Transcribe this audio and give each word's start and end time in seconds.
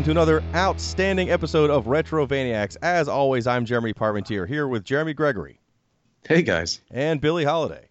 And 0.00 0.06
welcome 0.06 0.14
to 0.14 0.32
another 0.32 0.56
outstanding 0.56 1.30
episode 1.30 1.68
of 1.68 1.84
Retrovaniacs. 1.84 2.78
As 2.80 3.06
always, 3.06 3.46
I'm 3.46 3.66
Jeremy 3.66 3.92
Parmentier 3.92 4.48
here 4.48 4.66
with 4.66 4.82
Jeremy 4.82 5.12
Gregory. 5.12 5.60
Hey 6.26 6.40
guys. 6.40 6.80
And 6.90 7.20
Billy 7.20 7.44
Holiday. 7.44 7.86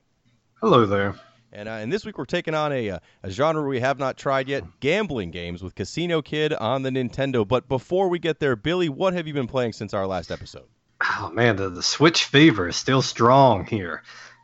Hello 0.60 0.88
there. 0.88 1.14
And, 1.54 1.70
uh, 1.70 1.74
and 1.74 1.94
this 1.94 2.08
week 2.08 2.18
we're 2.18 2.26
taking 2.26 2.56
on 2.56 2.74
a, 2.74 2.90
uh, 2.90 3.00
a 3.22 3.30
genre 3.30 3.70
we 3.70 3.80
have 3.82 4.00
not 4.00 4.18
tried 4.18 4.50
yet 4.50 4.64
gambling 4.80 5.30
games 5.30 5.62
with 5.62 5.76
Casino 5.76 6.24
Kid 6.24 6.52
on 6.52 6.82
the 6.82 6.90
Nintendo. 6.90 7.48
But 7.48 7.70
before 7.70 8.10
we 8.10 8.18
get 8.18 8.40
there, 8.40 8.56
Billy, 8.56 8.90
what 8.90 9.14
have 9.14 9.28
you 9.28 9.36
been 9.36 9.46
playing 9.46 9.74
since 9.74 9.94
our 9.94 10.08
last 10.08 10.32
episode? 10.32 10.66
Oh 11.04 11.30
man, 11.32 11.58
the, 11.58 11.70
the 11.70 11.84
Switch 11.84 12.24
fever 12.24 12.70
is 12.70 12.76
still 12.76 13.04
strong 13.04 13.68
here. 13.68 14.02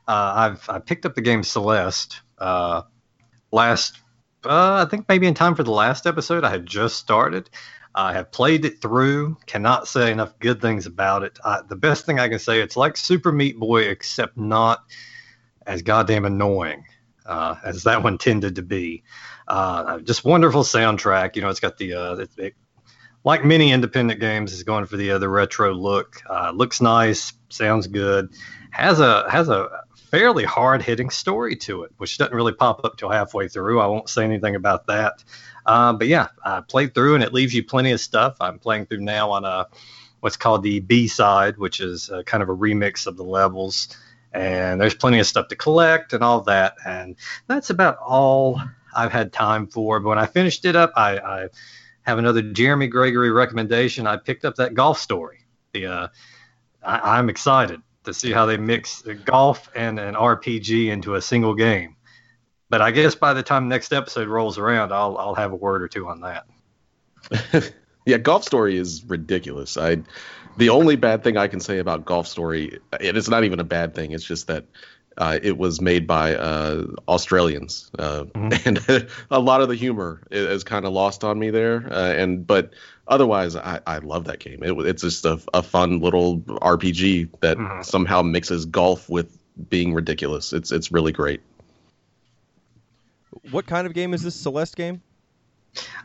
Uh, 0.07 0.33
I've 0.35 0.69
I 0.69 0.77
picked 0.77 1.07
up 1.07 1.15
the 1.15 1.21
game 1.21 1.41
Celeste 1.41 2.21
uh, 2.37 2.83
last, 3.51 3.97
uh, 4.45 4.85
I 4.85 4.89
think 4.89 5.07
maybe 5.07 5.27
in 5.27 5.33
time 5.33 5.55
for 5.55 5.63
the 5.63 5.71
last 5.71 6.05
episode. 6.05 6.43
I 6.43 6.49
had 6.49 6.65
just 6.65 6.97
started. 6.97 7.49
I 7.93 8.13
have 8.13 8.31
played 8.31 8.65
it 8.65 8.81
through. 8.81 9.37
Cannot 9.45 9.87
say 9.87 10.11
enough 10.11 10.37
good 10.39 10.61
things 10.61 10.85
about 10.85 11.23
it. 11.23 11.39
the 11.67 11.75
best 11.75 12.05
thing 12.05 12.19
I 12.19 12.27
can 12.27 12.39
say, 12.39 12.61
it's 12.61 12.75
like 12.75 12.97
Super 12.97 13.31
Meat 13.31 13.57
Boy, 13.57 13.83
except 13.83 14.37
not 14.37 14.83
as 15.65 15.81
goddamn 15.81 16.25
annoying 16.25 16.85
uh, 17.25 17.55
as 17.63 17.83
that 17.83 18.03
one 18.03 18.17
tended 18.17 18.55
to 18.55 18.61
be. 18.61 19.03
Uh, 19.47 19.99
just 19.99 20.25
wonderful 20.25 20.63
soundtrack. 20.63 21.35
You 21.35 21.41
know, 21.41 21.49
it's 21.49 21.59
got 21.59 21.77
the 21.77 21.93
uh, 21.93 22.15
it, 22.15 22.29
it, 22.37 22.53
like 23.23 23.43
many 23.43 23.71
independent 23.71 24.19
games, 24.19 24.53
is 24.53 24.63
going 24.63 24.85
for 24.85 24.97
the 24.97 25.17
the 25.17 25.29
retro 25.29 25.73
look. 25.73 26.21
Uh, 26.29 26.51
looks 26.51 26.81
nice, 26.81 27.33
sounds 27.49 27.87
good. 27.87 28.33
Has 28.71 28.99
a 28.99 29.29
has 29.29 29.49
a 29.49 29.84
fairly 30.15 30.45
hard 30.45 30.81
hitting 30.81 31.09
story 31.09 31.57
to 31.57 31.83
it, 31.83 31.91
which 31.97 32.17
doesn't 32.17 32.33
really 32.33 32.53
pop 32.53 32.85
up 32.85 32.95
till 32.95 33.09
halfway 33.09 33.49
through. 33.49 33.81
I 33.81 33.87
won't 33.87 34.07
say 34.07 34.23
anything 34.23 34.55
about 34.55 34.87
that. 34.87 35.21
Uh, 35.65 35.91
but 35.91 36.07
yeah, 36.07 36.29
I 36.43 36.61
played 36.61 36.93
through 36.93 37.15
and 37.15 37.23
it 37.23 37.33
leaves 37.33 37.53
you 37.53 37.65
plenty 37.65 37.91
of 37.91 37.99
stuff. 37.99 38.37
I'm 38.39 38.57
playing 38.57 38.85
through 38.85 39.01
now 39.01 39.31
on 39.31 39.43
a 39.43 39.67
what's 40.21 40.37
called 40.37 40.63
the 40.63 40.79
B 40.79 41.09
side, 41.09 41.57
which 41.57 41.81
is 41.81 42.09
kind 42.25 42.41
of 42.41 42.47
a 42.47 42.55
remix 42.55 43.07
of 43.07 43.17
the 43.17 43.25
levels 43.25 43.89
and 44.31 44.79
there's 44.79 44.95
plenty 44.95 45.19
of 45.19 45.27
stuff 45.27 45.49
to 45.49 45.55
collect 45.57 46.13
and 46.13 46.23
all 46.23 46.39
that. 46.41 46.75
And 46.85 47.17
that's 47.47 47.69
about 47.69 47.97
all 47.97 48.61
I've 48.95 49.11
had 49.11 49.33
time 49.33 49.67
for. 49.67 49.99
But 49.99 50.09
when 50.09 50.19
I 50.19 50.27
finished 50.27 50.63
it 50.63 50.77
up, 50.77 50.93
I, 50.95 51.17
I 51.17 51.47
have 52.03 52.19
another 52.19 52.41
Jeremy 52.41 52.87
Gregory 52.87 53.31
recommendation. 53.31 54.07
I 54.07 54.15
picked 54.15 54.45
up 54.45 54.55
that 54.55 54.75
golf 54.75 54.97
story. 54.97 55.39
The 55.73 55.87
uh, 55.87 56.07
I, 56.83 57.17
I'm 57.17 57.29
excited 57.29 57.81
to 58.05 58.13
see 58.13 58.31
how 58.31 58.45
they 58.45 58.57
mix 58.57 59.01
golf 59.25 59.69
and 59.75 59.99
an 59.99 60.15
RPG 60.15 60.87
into 60.87 61.15
a 61.15 61.21
single 61.21 61.55
game. 61.55 61.95
But 62.69 62.81
I 62.81 62.91
guess 62.91 63.15
by 63.15 63.33
the 63.33 63.43
time 63.43 63.67
next 63.67 63.93
episode 63.93 64.27
rolls 64.27 64.57
around, 64.57 64.91
I'll 64.91 65.17
I'll 65.17 65.35
have 65.35 65.51
a 65.51 65.55
word 65.55 65.83
or 65.83 65.87
two 65.87 66.07
on 66.07 66.21
that. 66.21 67.73
yeah, 68.05 68.17
golf 68.17 68.43
story 68.43 68.77
is 68.77 69.03
ridiculous. 69.05 69.77
I 69.77 69.97
the 70.57 70.69
only 70.69 70.95
bad 70.95 71.23
thing 71.23 71.37
I 71.37 71.47
can 71.47 71.59
say 71.59 71.79
about 71.79 72.05
Golf 72.05 72.27
Story, 72.27 72.79
and 72.93 73.17
it's 73.17 73.29
not 73.29 73.43
even 73.43 73.59
a 73.59 73.63
bad 73.63 73.93
thing, 73.93 74.11
it's 74.11 74.23
just 74.23 74.47
that 74.47 74.65
uh, 75.17 75.39
it 75.41 75.57
was 75.57 75.81
made 75.81 76.07
by 76.07 76.35
uh, 76.35 76.85
Australians, 77.07 77.89
uh, 77.99 78.23
mm-hmm. 78.23 78.67
and 78.89 79.09
a 79.31 79.39
lot 79.39 79.61
of 79.61 79.69
the 79.69 79.75
humor 79.75 80.21
is, 80.31 80.47
is 80.47 80.63
kind 80.63 80.85
of 80.85 80.93
lost 80.93 81.23
on 81.23 81.37
me 81.37 81.49
there. 81.49 81.87
Uh, 81.91 82.13
and 82.13 82.45
but 82.45 82.73
otherwise, 83.07 83.55
I, 83.55 83.79
I 83.85 83.97
love 83.99 84.25
that 84.25 84.39
game. 84.39 84.63
It, 84.63 84.73
it's 84.85 85.01
just 85.01 85.25
a, 85.25 85.39
a 85.53 85.61
fun 85.61 85.99
little 85.99 86.39
RPG 86.39 87.39
that 87.41 87.57
mm-hmm. 87.57 87.81
somehow 87.81 88.21
mixes 88.21 88.65
golf 88.65 89.09
with 89.09 89.37
being 89.69 89.93
ridiculous. 89.93 90.53
It's 90.53 90.71
it's 90.71 90.91
really 90.91 91.11
great. 91.11 91.41
What 93.51 93.65
kind 93.65 93.85
of 93.85 93.93
game 93.93 94.13
is 94.13 94.23
this 94.23 94.35
Celeste 94.35 94.75
game? 94.75 95.01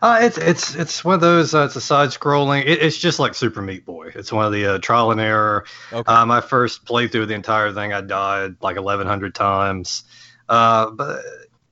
Uh, 0.02 0.18
it's 0.22 0.38
it's 0.38 0.74
it's 0.74 1.04
one 1.04 1.14
of 1.14 1.20
those. 1.20 1.54
Uh, 1.54 1.64
it's 1.64 1.76
a 1.76 1.80
side 1.80 2.10
scrolling. 2.10 2.62
It, 2.62 2.82
it's 2.82 2.98
just 2.98 3.18
like 3.18 3.34
Super 3.34 3.62
Meat 3.62 3.84
Boy. 3.84 4.10
It's 4.14 4.32
one 4.32 4.44
of 4.44 4.52
the 4.52 4.74
uh, 4.74 4.78
trial 4.78 5.12
and 5.12 5.20
error. 5.20 5.64
Okay. 5.92 6.12
Uh, 6.12 6.26
my 6.26 6.40
first 6.40 6.84
playthrough 6.84 7.22
of 7.22 7.28
the 7.28 7.34
entire 7.34 7.72
thing, 7.72 7.92
I 7.92 8.00
died 8.00 8.56
like 8.60 8.76
eleven 8.76 9.06
hundred 9.06 9.34
times. 9.34 10.04
Uh, 10.48 10.90
but 10.90 11.22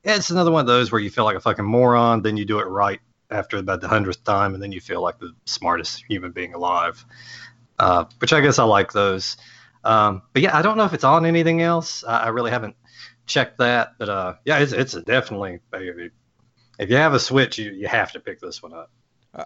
it's 0.03 0.29
another 0.29 0.51
one 0.51 0.61
of 0.61 0.67
those 0.67 0.91
where 0.91 1.01
you 1.01 1.09
feel 1.09 1.25
like 1.25 1.35
a 1.35 1.41
fucking 1.41 1.65
moron. 1.65 2.21
Then 2.21 2.37
you 2.37 2.45
do 2.45 2.59
it 2.59 2.65
right 2.65 3.01
after 3.31 3.57
about 3.57 3.81
the 3.81 3.87
hundredth 3.87 4.23
time, 4.23 4.53
and 4.53 4.61
then 4.61 4.71
you 4.71 4.81
feel 4.81 5.01
like 5.01 5.19
the 5.19 5.33
smartest 5.45 6.03
human 6.07 6.31
being 6.31 6.53
alive. 6.53 7.05
Uh, 7.77 8.05
which 8.19 8.33
I 8.33 8.41
guess 8.41 8.59
I 8.59 8.65
like 8.65 8.91
those. 8.91 9.37
Um, 9.85 10.21
but 10.33 10.41
yeah, 10.41 10.57
I 10.57 10.61
don't 10.61 10.75
know 10.75 10.83
if 10.83 10.93
it's 10.93 11.05
on 11.05 11.25
anything 11.25 11.61
else. 11.61 12.03
I, 12.03 12.23
I 12.23 12.27
really 12.29 12.51
haven't 12.51 12.75
checked 13.25 13.59
that. 13.59 13.93
But 13.97 14.09
uh, 14.09 14.33
yeah, 14.43 14.59
it's 14.59 14.73
it's 14.73 14.93
definitely 14.93 15.59
if 15.71 16.89
you 16.89 16.95
have 16.95 17.13
a 17.13 17.19
Switch, 17.19 17.57
you, 17.57 17.71
you 17.71 17.87
have 17.87 18.11
to 18.13 18.19
pick 18.19 18.39
this 18.39 18.61
one 18.61 18.73
up. 18.73 18.91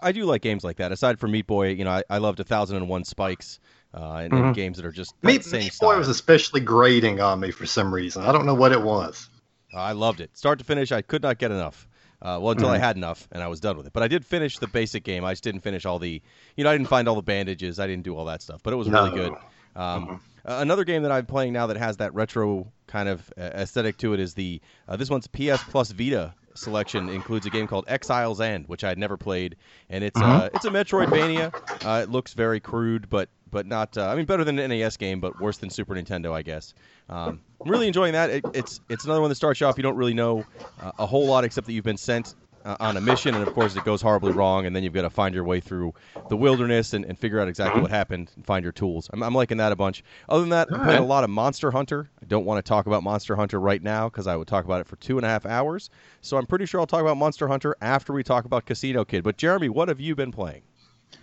I 0.02 0.12
do 0.12 0.24
like 0.24 0.40
games 0.40 0.64
like 0.64 0.78
that. 0.78 0.92
Aside 0.92 1.20
from 1.20 1.32
Meat 1.32 1.46
Boy, 1.46 1.68
you 1.68 1.84
know, 1.84 1.90
I, 1.90 2.02
I 2.08 2.18
loved 2.18 2.40
A 2.40 2.44
Thousand 2.44 2.78
and 2.78 2.88
One 2.88 3.04
Spikes 3.04 3.60
uh, 3.92 4.14
and, 4.14 4.32
mm-hmm. 4.32 4.44
and, 4.46 4.54
games 4.54 4.78
that 4.78 4.86
are 4.86 4.92
just 4.92 5.14
Meat, 5.22 5.44
same 5.44 5.60
Meat. 5.60 5.76
Boy 5.78 5.98
was 5.98 6.08
especially 6.08 6.60
grating 6.60 7.20
on 7.20 7.38
me 7.38 7.50
for 7.50 7.66
some 7.66 7.92
reason. 7.92 8.22
I 8.22 8.32
don't 8.32 8.46
know 8.46 8.54
what 8.54 8.72
it 8.72 8.80
was. 8.80 9.28
I 9.74 9.92
loved 9.92 10.20
it, 10.20 10.36
start 10.36 10.58
to 10.60 10.64
finish. 10.64 10.90
I 10.90 11.02
could 11.02 11.22
not 11.22 11.38
get 11.38 11.50
enough. 11.50 11.86
Uh, 12.24 12.40
well, 12.40 12.52
until 12.52 12.68
mm-hmm. 12.68 12.76
I 12.76 12.78
had 12.78 12.96
enough 12.96 13.28
and 13.32 13.42
I 13.42 13.48
was 13.48 13.60
done 13.60 13.76
with 13.76 13.86
it. 13.86 13.92
But 13.92 14.02
I 14.02 14.08
did 14.08 14.24
finish 14.24 14.56
the 14.56 14.66
basic 14.66 15.04
game. 15.04 15.26
I 15.26 15.32
just 15.32 15.44
didn't 15.44 15.60
finish 15.60 15.84
all 15.84 15.98
the, 15.98 16.22
you 16.56 16.64
know, 16.64 16.70
I 16.70 16.74
didn't 16.76 16.88
find 16.88 17.06
all 17.06 17.16
the 17.16 17.22
bandages. 17.22 17.78
I 17.78 17.86
didn't 17.86 18.04
do 18.04 18.16
all 18.16 18.24
that 18.24 18.40
stuff. 18.40 18.62
But 18.62 18.72
it 18.72 18.76
was 18.76 18.88
really 18.88 19.10
good. 19.10 19.32
Um, 19.76 20.06
mm-hmm. 20.06 20.14
another 20.44 20.84
game 20.84 21.02
that 21.02 21.12
I'm 21.12 21.26
playing 21.26 21.52
now 21.52 21.66
that 21.66 21.76
has 21.76 21.98
that 21.98 22.14
retro 22.14 22.72
kind 22.86 23.08
of 23.08 23.30
uh, 23.36 23.42
aesthetic 23.42 23.98
to 23.98 24.14
it 24.14 24.20
is 24.20 24.34
the 24.34 24.60
uh, 24.88 24.96
this 24.96 25.10
one's 25.10 25.26
PS 25.26 25.62
Plus 25.68 25.90
Vita 25.90 26.32
selection 26.54 27.08
includes 27.08 27.46
a 27.46 27.50
game 27.50 27.66
called 27.66 27.84
Exile's 27.88 28.40
End, 28.40 28.66
which 28.68 28.84
I 28.84 28.88
had 28.88 28.98
never 28.98 29.16
played, 29.16 29.56
and 29.90 30.02
it's 30.02 30.20
uh, 30.20 30.24
mm-hmm. 30.24 30.56
it's 30.56 30.64
a 30.64 30.70
Metroidvania. 30.70 31.52
Uh, 31.84 32.02
it 32.02 32.10
looks 32.10 32.34
very 32.34 32.60
crude, 32.60 33.08
but 33.10 33.28
but 33.50 33.66
not. 33.66 33.96
Uh, 33.96 34.08
I 34.08 34.16
mean, 34.16 34.26
better 34.26 34.44
than 34.44 34.58
an 34.58 34.70
NES 34.70 34.96
game, 34.96 35.20
but 35.20 35.40
worse 35.40 35.58
than 35.58 35.70
Super 35.70 35.94
Nintendo, 35.94 36.32
I 36.32 36.42
guess. 36.42 36.74
Um, 37.08 37.40
I'm 37.60 37.70
really 37.70 37.86
enjoying 37.86 38.12
that. 38.12 38.30
It, 38.30 38.44
it's 38.52 38.80
it's 38.88 39.04
another 39.04 39.20
one 39.20 39.30
that 39.30 39.36
starts 39.36 39.60
you 39.60 39.66
off. 39.66 39.76
You 39.76 39.82
don't 39.82 39.96
really 39.96 40.14
know 40.14 40.44
uh, 40.80 40.92
a 40.98 41.06
whole 41.06 41.26
lot 41.26 41.44
except 41.44 41.66
that 41.66 41.72
you've 41.72 41.84
been 41.84 41.96
sent 41.96 42.34
uh, 42.64 42.76
on 42.80 42.96
a 42.96 43.00
mission, 43.00 43.34
and 43.34 43.46
of 43.46 43.52
course 43.54 43.76
it 43.76 43.84
goes 43.84 44.00
horribly 44.00 44.32
wrong, 44.32 44.66
and 44.66 44.74
then 44.74 44.82
you've 44.82 44.92
got 44.92 45.02
to 45.02 45.10
find 45.10 45.34
your 45.34 45.44
way 45.44 45.60
through 45.60 45.92
the 46.28 46.36
wilderness 46.36 46.92
and, 46.92 47.04
and 47.04 47.18
figure 47.18 47.40
out 47.40 47.48
exactly 47.48 47.82
what 47.82 47.90
happened 47.90 48.30
and 48.36 48.44
find 48.46 48.62
your 48.62 48.72
tools. 48.72 49.08
I'm, 49.12 49.22
I'm 49.22 49.34
liking 49.34 49.58
that 49.58 49.72
a 49.72 49.76
bunch. 49.76 50.02
Other 50.28 50.40
than 50.40 50.50
that, 50.50 50.68
I'm 50.72 50.84
playing 50.84 51.02
a 51.02 51.06
lot 51.06 51.24
of 51.24 51.30
Monster 51.30 51.70
Hunter. 51.70 52.08
I 52.22 52.26
don't 52.26 52.44
want 52.44 52.64
to 52.64 52.68
talk 52.68 52.86
about 52.86 53.02
Monster 53.02 53.36
Hunter 53.36 53.60
right 53.60 53.82
now 53.82 54.08
because 54.08 54.26
I 54.26 54.36
would 54.36 54.48
talk 54.48 54.64
about 54.64 54.80
it 54.80 54.86
for 54.86 54.96
two 54.96 55.18
and 55.18 55.26
a 55.26 55.28
half 55.28 55.46
hours. 55.46 55.90
So 56.20 56.36
I'm 56.36 56.46
pretty 56.46 56.66
sure 56.66 56.80
I'll 56.80 56.86
talk 56.86 57.02
about 57.02 57.16
Monster 57.16 57.48
Hunter 57.48 57.76
after 57.80 58.12
we 58.12 58.22
talk 58.22 58.44
about 58.44 58.66
Casino 58.66 59.04
Kid. 59.04 59.24
But 59.24 59.36
Jeremy, 59.36 59.68
what 59.68 59.88
have 59.88 60.00
you 60.00 60.14
been 60.14 60.32
playing? 60.32 60.62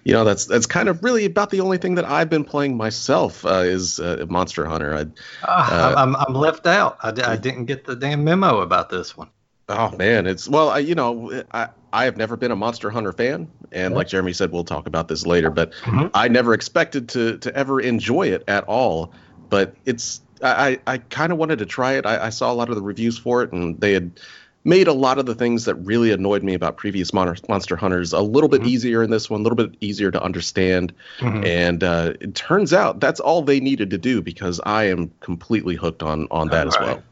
You 0.04 0.14
know, 0.14 0.24
that's 0.24 0.46
that's 0.46 0.66
kind 0.66 0.90
of 0.90 1.04
really 1.04 1.26
about 1.26 1.50
the 1.50 1.62
only 1.62 1.78
thing 1.78 1.96
that 1.96 2.06
I've 2.06 2.30
been 2.30 2.46
playing 2.46 2.76
myself 2.78 3.46
uh, 3.46 3.64
is 3.66 4.00
uh, 4.00 4.26
Monster 4.30 4.66
Hunter. 4.66 4.96
I, 4.96 5.02
uh, 5.48 5.96
I'm, 5.98 6.16
I'm 6.16 6.34
left 6.34 6.66
out. 6.66 6.98
I, 7.02 7.10
I 7.34 7.36
didn't 7.36 7.66
get 7.66 7.86
the 7.86 7.96
damn 7.96 8.24
memo 8.24 8.62
about 8.62 8.90
this 8.90 9.16
one. 9.16 9.30
Oh 9.78 9.96
man, 9.98 10.28
it's 10.28 10.48
well, 10.48 10.70
I, 10.70 10.80
you 10.80 10.96
know, 10.96 11.44
I 11.52 11.70
I 11.94 12.06
have 12.06 12.18
never 12.18 12.38
been 12.38 12.52
a 12.52 12.56
Monster 12.56 12.90
Hunter 12.90 13.12
fan, 13.12 13.48
and 13.72 13.94
like 13.94 14.08
Jeremy 14.08 14.34
said, 14.34 14.52
we'll 14.52 14.64
talk 14.64 14.88
about 14.88 15.08
this 15.08 15.26
later. 15.26 15.50
But 15.50 15.74
mm-hmm. 15.84 16.08
I 16.14 16.28
never 16.28 16.54
expected 16.54 17.10
to 17.10 17.38
to 17.40 17.56
ever 17.56 17.80
enjoy 17.80 18.28
it 18.28 18.44
at 18.48 18.64
all. 18.66 19.14
But 19.50 19.76
it's 19.86 20.22
I 20.44 20.80
I 20.88 20.98
kind 20.98 21.32
of 21.32 21.38
wanted 21.38 21.60
to 21.60 21.66
try 21.66 21.94
it. 21.94 22.06
I, 22.06 22.28
I, 22.28 22.30
saw 22.30 22.52
a 22.52 22.56
lot 22.56 22.70
of 22.70 22.76
the 22.76 22.82
reviews 22.82 23.18
for 23.18 23.44
it, 23.44 23.52
and 23.52 23.80
they 23.80 23.94
had 23.94 24.20
made 24.64 24.88
a 24.88 24.94
lot 24.94 25.18
of 25.18 25.26
the 25.26 25.36
things 25.36 25.66
that 25.66 25.76
really 25.76 26.12
annoyed 26.12 26.44
me 26.44 26.54
about 26.54 26.78
previous 26.78 27.14
Monster 27.14 27.76
Hunters 27.76 28.14
a 28.14 28.22
little 28.22 28.50
bit 28.50 28.62
mm-hmm. 28.62 28.70
easier 28.70 29.04
in 29.04 29.10
this 29.10 29.30
one, 29.30 29.42
a 29.42 29.44
little 29.44 29.56
bit 29.56 29.76
easier 29.82 30.12
to 30.12 30.22
understand. 30.22 30.94
Mm-hmm. 31.20 31.44
And 31.46 31.84
uh, 31.84 32.14
it 32.20 32.36
turns 32.36 32.72
out 32.74 33.00
that's 33.00 33.20
all 33.20 33.42
they 33.42 33.60
needed 33.60 33.90
to 33.90 33.98
do 33.98 34.22
because 34.22 34.62
I 34.66 34.86
am 34.86 35.12
completely 35.20 35.76
hooked 35.76 36.04
on 36.04 36.28
on 36.32 36.50
that 36.50 36.68
all 36.68 36.68
as 36.68 36.80
right. 36.80 36.88
well. 36.88 37.04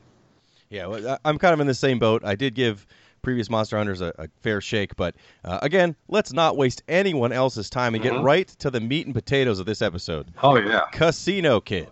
Yeah, 0.70 1.18
I'm 1.26 1.40
kind 1.40 1.54
of 1.54 1.60
in 1.60 1.68
the 1.68 1.74
same 1.74 1.98
boat. 2.00 2.24
I 2.24 2.36
did 2.36 2.54
give 2.54 2.86
previous 3.22 3.50
Monster 3.50 3.78
Hunters 3.78 4.02
a, 4.02 4.14
a 4.18 4.28
fair 4.42 4.62
shake, 4.62 4.96
but 4.96 5.16
uh, 5.44 5.60
again, 5.62 5.96
let's 6.08 6.32
not 6.32 6.58
waste 6.58 6.84
anyone 6.88 7.32
else's 7.32 7.70
time 7.70 7.96
and 7.96 8.04
get 8.04 8.14
mm-hmm. 8.14 8.24
right 8.24 8.48
to 8.60 8.70
the 8.70 8.80
meat 8.80 9.06
and 9.06 9.16
potatoes 9.16 9.60
of 9.60 9.66
this 9.66 9.82
episode. 9.82 10.28
Oh 10.44 10.58
yeah, 10.58 10.82
Casino 10.92 11.60
Kid. 11.60 11.90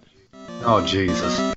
Oh 0.64 0.86
Jesus. 0.86 1.56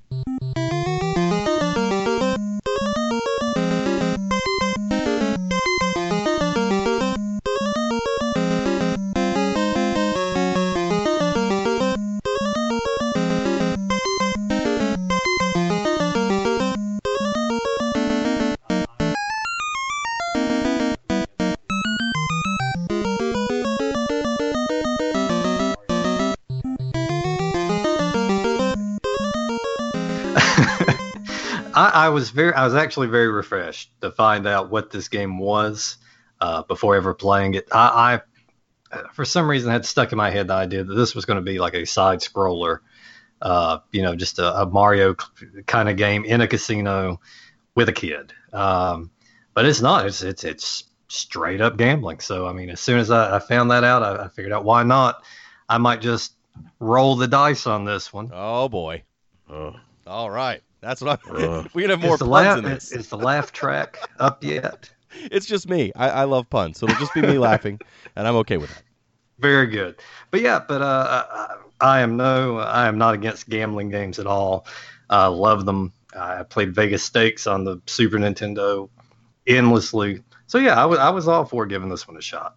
Was 32.10 32.30
very, 32.30 32.52
I 32.52 32.64
was 32.64 32.74
actually 32.74 33.08
very 33.08 33.28
refreshed 33.28 33.90
to 34.00 34.10
find 34.10 34.46
out 34.46 34.70
what 34.70 34.90
this 34.90 35.08
game 35.08 35.38
was. 35.38 35.96
uh, 36.40 36.62
before 36.62 36.96
ever 36.96 37.14
playing 37.14 37.54
it. 37.54 37.68
I, 37.72 38.20
I, 38.92 39.02
for 39.12 39.24
some 39.24 39.48
reason, 39.48 39.70
had 39.70 39.84
stuck 39.84 40.12
in 40.12 40.18
my 40.18 40.30
head 40.30 40.48
the 40.48 40.54
idea 40.54 40.84
that 40.84 40.94
this 40.94 41.14
was 41.14 41.24
going 41.24 41.36
to 41.36 41.42
be 41.42 41.58
like 41.58 41.74
a 41.74 41.84
side 41.84 42.20
scroller, 42.20 42.78
uh, 43.42 43.78
you 43.92 44.02
know, 44.02 44.16
just 44.16 44.38
a, 44.38 44.62
a 44.62 44.66
Mario 44.66 45.14
kind 45.66 45.88
of 45.88 45.96
game 45.96 46.24
in 46.24 46.40
a 46.40 46.48
casino 46.48 47.20
with 47.74 47.88
a 47.88 47.92
kid. 47.92 48.32
Um, 48.52 49.10
but 49.54 49.66
it's 49.66 49.80
not. 49.80 50.06
It's 50.06 50.22
it's 50.22 50.44
it's 50.44 50.84
straight 51.08 51.60
up 51.60 51.76
gambling. 51.76 52.20
So 52.20 52.46
I 52.46 52.52
mean, 52.52 52.70
as 52.70 52.80
soon 52.80 52.98
as 52.98 53.10
I, 53.10 53.36
I 53.36 53.38
found 53.38 53.70
that 53.70 53.84
out, 53.84 54.02
I, 54.02 54.24
I, 54.24 54.28
figured 54.28 54.52
out 54.52 54.64
why 54.64 54.82
not. 54.82 55.22
I 55.68 55.78
might 55.78 56.00
just 56.00 56.32
roll 56.80 57.16
the 57.16 57.28
dice 57.28 57.66
on 57.66 57.84
this 57.84 58.12
one. 58.12 58.30
Oh 58.32 58.68
boy. 58.68 59.02
All 60.06 60.30
right. 60.30 60.62
That's 60.81 61.00
what 61.00 61.21
I'm. 61.27 61.37
Uh, 61.37 61.65
we 61.75 61.82
can 61.82 61.91
have 61.91 62.00
more 62.00 62.17
puns 62.19 62.31
laugh, 62.31 62.59
in 62.59 62.65
this. 62.65 62.93
Is 62.93 63.09
the 63.09 63.19
laugh 63.19 63.53
track 63.53 63.99
up 64.19 64.43
yet? 64.43 64.91
It's 65.31 65.47
just 65.47 65.69
me. 65.69 65.93
I, 65.97 66.09
I 66.11 66.25
love 66.25 66.49
puns, 66.49 66.79
so 66.79 66.87
it'll 66.87 66.99
just 66.99 67.15
be 67.15 67.23
me 67.23 67.38
laughing, 67.38 67.81
and 68.17 68.27
I'm 68.27 68.37
okay 68.37 68.56
with 68.56 68.71
that. 68.71 68.82
Very 69.38 69.67
good. 69.67 69.97
But 70.31 70.41
yeah, 70.43 70.62
but 70.67 70.82
uh, 70.82 71.27
I, 71.31 71.56
I 71.81 72.00
am 72.00 72.17
no, 72.17 72.59
I 72.59 72.87
am 72.88 72.99
not 72.99 73.15
against 73.15 73.49
gambling 73.49 73.91
games 73.91 74.19
at 74.19 74.27
all. 74.27 74.67
I 75.09 75.27
love 75.27 75.67
them. 75.67 75.93
I 76.17 76.43
played 76.43 76.75
Vegas 76.75 77.03
Stakes 77.03 77.47
on 77.47 77.65
the 77.65 77.81
Super 77.87 78.19
Nintendo 78.19 78.88
endlessly. 79.47 80.23
So 80.47 80.59
yeah, 80.59 80.81
I 80.81 80.87
was 80.87 80.99
I 80.99 81.11
was 81.11 81.29
all 81.29 81.44
for 81.44 81.67
giving 81.67 81.88
this 81.88 82.06
one 82.06 82.17
a 82.17 82.23
shot. 82.23 82.56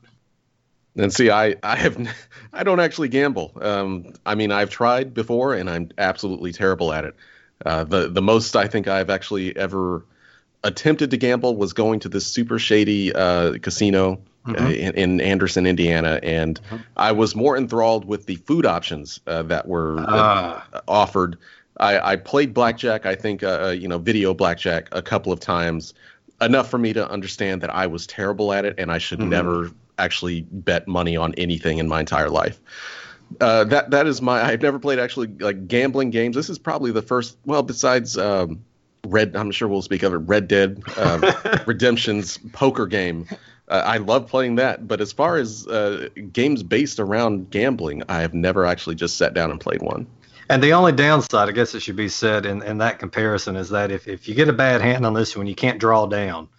And 0.96 1.12
see, 1.12 1.30
I 1.30 1.56
I 1.64 1.76
have 1.76 2.08
I 2.52 2.64
don't 2.64 2.80
actually 2.80 3.08
gamble. 3.08 3.52
Um, 3.60 4.14
I 4.26 4.36
mean, 4.36 4.52
I've 4.52 4.70
tried 4.70 5.14
before, 5.14 5.56
and 5.56 5.70
I'm 5.70 5.90
absolutely 5.98 6.52
terrible 6.52 6.92
at 6.92 7.06
it. 7.06 7.16
Uh, 7.66 7.84
the 7.84 8.10
the 8.10 8.22
most 8.22 8.56
I 8.56 8.68
think 8.68 8.88
I've 8.88 9.10
actually 9.10 9.56
ever 9.56 10.06
attempted 10.64 11.12
to 11.12 11.18
gamble 11.18 11.56
was 11.56 11.74
going 11.74 12.00
to 12.02 12.10
this 12.10 12.26
super 12.26 12.58
shady 12.58 13.14
uh, 13.14 13.58
casino 13.62 14.22
mm-hmm. 14.46 14.66
in, 14.66 14.96
in, 14.96 15.22
Anderson, 15.22 15.66
Indiana, 15.66 16.20
and 16.24 16.62
mm-hmm. 16.62 16.78
I 16.96 17.12
was 17.12 17.36
more 17.36 17.58
enthralled 17.58 18.06
with 18.06 18.26
the 18.26 18.36
food 18.36 18.66
options 18.66 19.20
uh, 19.28 19.44
that 19.44 19.68
were 19.68 20.00
uh, 20.00 20.62
offered. 20.88 21.38
I, 21.78 22.14
I, 22.14 22.16
played 22.18 22.54
blackjack. 22.54 23.06
I 23.06 23.16
think 23.16 23.44
uh, 23.44 23.66
uh, 23.66 23.70
you 23.72 23.88
know 23.88 23.98
video 23.98 24.34
blackjack 24.34 24.90
a 24.92 25.02
couple 25.02 25.32
of 25.32 25.40
times, 25.40 25.94
enough 26.42 26.70
for 26.70 26.78
me 26.78 26.94
to 26.94 27.10
understand 27.10 27.62
that 27.62 27.70
I 27.70 27.88
was 27.88 28.08
terrible 28.08 28.54
at 28.54 28.66
it 28.66 28.76
and 28.78 28.92
I 28.92 28.98
should 28.98 29.20
mm-hmm. 29.20 29.30
never 29.30 29.72
actually 29.98 30.42
bet 30.42 30.88
money 30.88 31.18
on 31.18 31.34
anything 31.36 31.78
in 31.78 31.88
my 31.88 32.00
entire 32.00 32.30
life. 32.30 32.60
Uh, 33.40 33.64
that 33.66 33.92
that 33.92 34.08
is 34.08 34.22
my. 34.22 34.42
I've 34.42 34.62
never 34.62 34.80
played 34.80 35.00
actually 35.00 35.28
like 35.28 35.68
gambling 35.68 36.10
games. 36.10 36.36
This 36.36 36.50
is 36.50 36.60
probably 36.60 36.92
the 36.92 37.02
first. 37.02 37.38
Well, 37.46 37.64
besides 37.64 38.18
um, 38.18 38.64
Red, 39.06 39.36
I'm 39.36 39.52
sure 39.52 39.68
we'll 39.68 39.82
speak 39.82 40.04
of 40.04 40.14
it. 40.14 40.18
Red 40.18 40.48
Dead 40.48 40.82
um, 40.98 41.24
Redemption's 41.66 42.38
poker 42.54 42.88
game. 42.88 43.28
Uh, 43.68 43.82
I 43.86 43.98
love 43.98 44.28
playing 44.28 44.56
that, 44.56 44.88
but 44.88 45.00
as 45.02 45.14
far 45.14 45.38
as 45.38 45.66
uh, 45.68 46.10
games 46.32 46.64
based 46.64 47.00
around 47.00 47.50
gambling, 47.50 48.04
I 48.10 48.22
have 48.22 48.34
never 48.34 48.66
actually 48.66 48.96
just 48.96 49.18
sat 49.18 49.34
down 49.34 49.52
and 49.52 49.60
played 49.60 49.82
one. 49.82 50.06
And 50.50 50.62
the 50.62 50.74
only 50.74 50.92
downside, 50.92 51.48
I 51.48 51.52
guess 51.54 51.74
it 51.74 51.82
should 51.82 51.96
be 51.96 52.10
said 52.10 52.46
in, 52.46 52.62
in 52.64 52.78
that 52.80 53.00
comparison, 53.00 53.56
is 53.56 53.70
that 53.70 53.92
if, 53.92 54.08
if 54.08 54.28
you 54.28 54.36
get 54.36 54.50
a 54.50 54.54
bad 54.54 54.82
hand 54.82 55.06
on 55.06 55.14
this 55.14 55.36
one, 55.38 55.48
you 55.48 55.56
can't 55.56 55.80
draw 55.80 56.06
down 56.06 56.50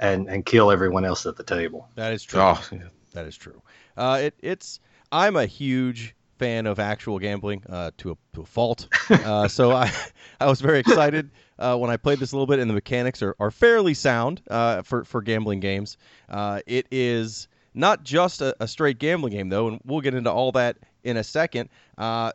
and, 0.00 0.28
and 0.28 0.44
kill 0.44 0.72
everyone 0.72 1.04
else 1.04 1.26
at 1.26 1.36
the 1.36 1.44
table. 1.44 1.88
That 1.94 2.12
is 2.12 2.24
true. 2.24 2.40
Oh, 2.40 2.62
yeah. 2.72 2.88
That 3.12 3.26
is 3.26 3.36
true. 3.36 3.62
Uh, 3.96 4.18
it, 4.22 4.34
it's 4.40 4.80
I'm 5.12 5.36
a 5.36 5.46
huge 5.46 6.14
fan 6.38 6.66
of 6.66 6.78
actual 6.78 7.18
gambling 7.18 7.62
uh, 7.68 7.90
to, 7.98 8.12
a, 8.12 8.16
to 8.34 8.42
a 8.42 8.46
fault. 8.46 8.88
Uh, 9.10 9.48
so 9.48 9.72
I 9.72 9.92
I 10.38 10.46
was 10.46 10.60
very 10.60 10.78
excited 10.78 11.30
uh, 11.58 11.76
when 11.76 11.90
I 11.90 11.96
played 11.96 12.20
this 12.20 12.30
a 12.30 12.36
little 12.36 12.46
bit, 12.46 12.60
and 12.60 12.70
the 12.70 12.74
mechanics 12.74 13.22
are, 13.22 13.34
are 13.40 13.50
fairly 13.50 13.92
sound 13.92 14.40
uh, 14.48 14.82
for 14.82 15.04
for 15.04 15.20
gambling 15.20 15.58
games. 15.58 15.98
Uh, 16.28 16.60
it 16.64 16.86
is 16.92 17.48
not 17.74 18.04
just 18.04 18.40
a, 18.40 18.54
a, 18.60 18.68
straight 18.68 19.00
gambling 19.00 19.32
game 19.32 19.48
though, 19.48 19.66
and 19.66 19.80
we'll 19.84 20.00
get 20.00 20.14
into 20.14 20.30
all 20.30 20.52
that 20.52 20.76
in 21.02 21.16
a 21.16 21.24
second. 21.24 21.70
Uh, 21.98 22.30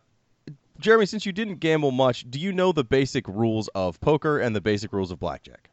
Jeremy, 0.79 1.05
since 1.05 1.25
you 1.25 1.31
didn't 1.31 1.61
gamble 1.61 1.91
much, 1.91 2.29
do 2.29 2.39
you 2.39 2.51
know 2.51 2.73
the 2.73 2.83
basic 2.83 3.25
rules 3.29 3.69
of 3.69 3.99
poker 4.01 4.39
and 4.39 4.53
the 4.53 4.61
basic 4.61 4.91
rules 4.91 5.11
of 5.11 5.19
blackjack? 5.19 5.69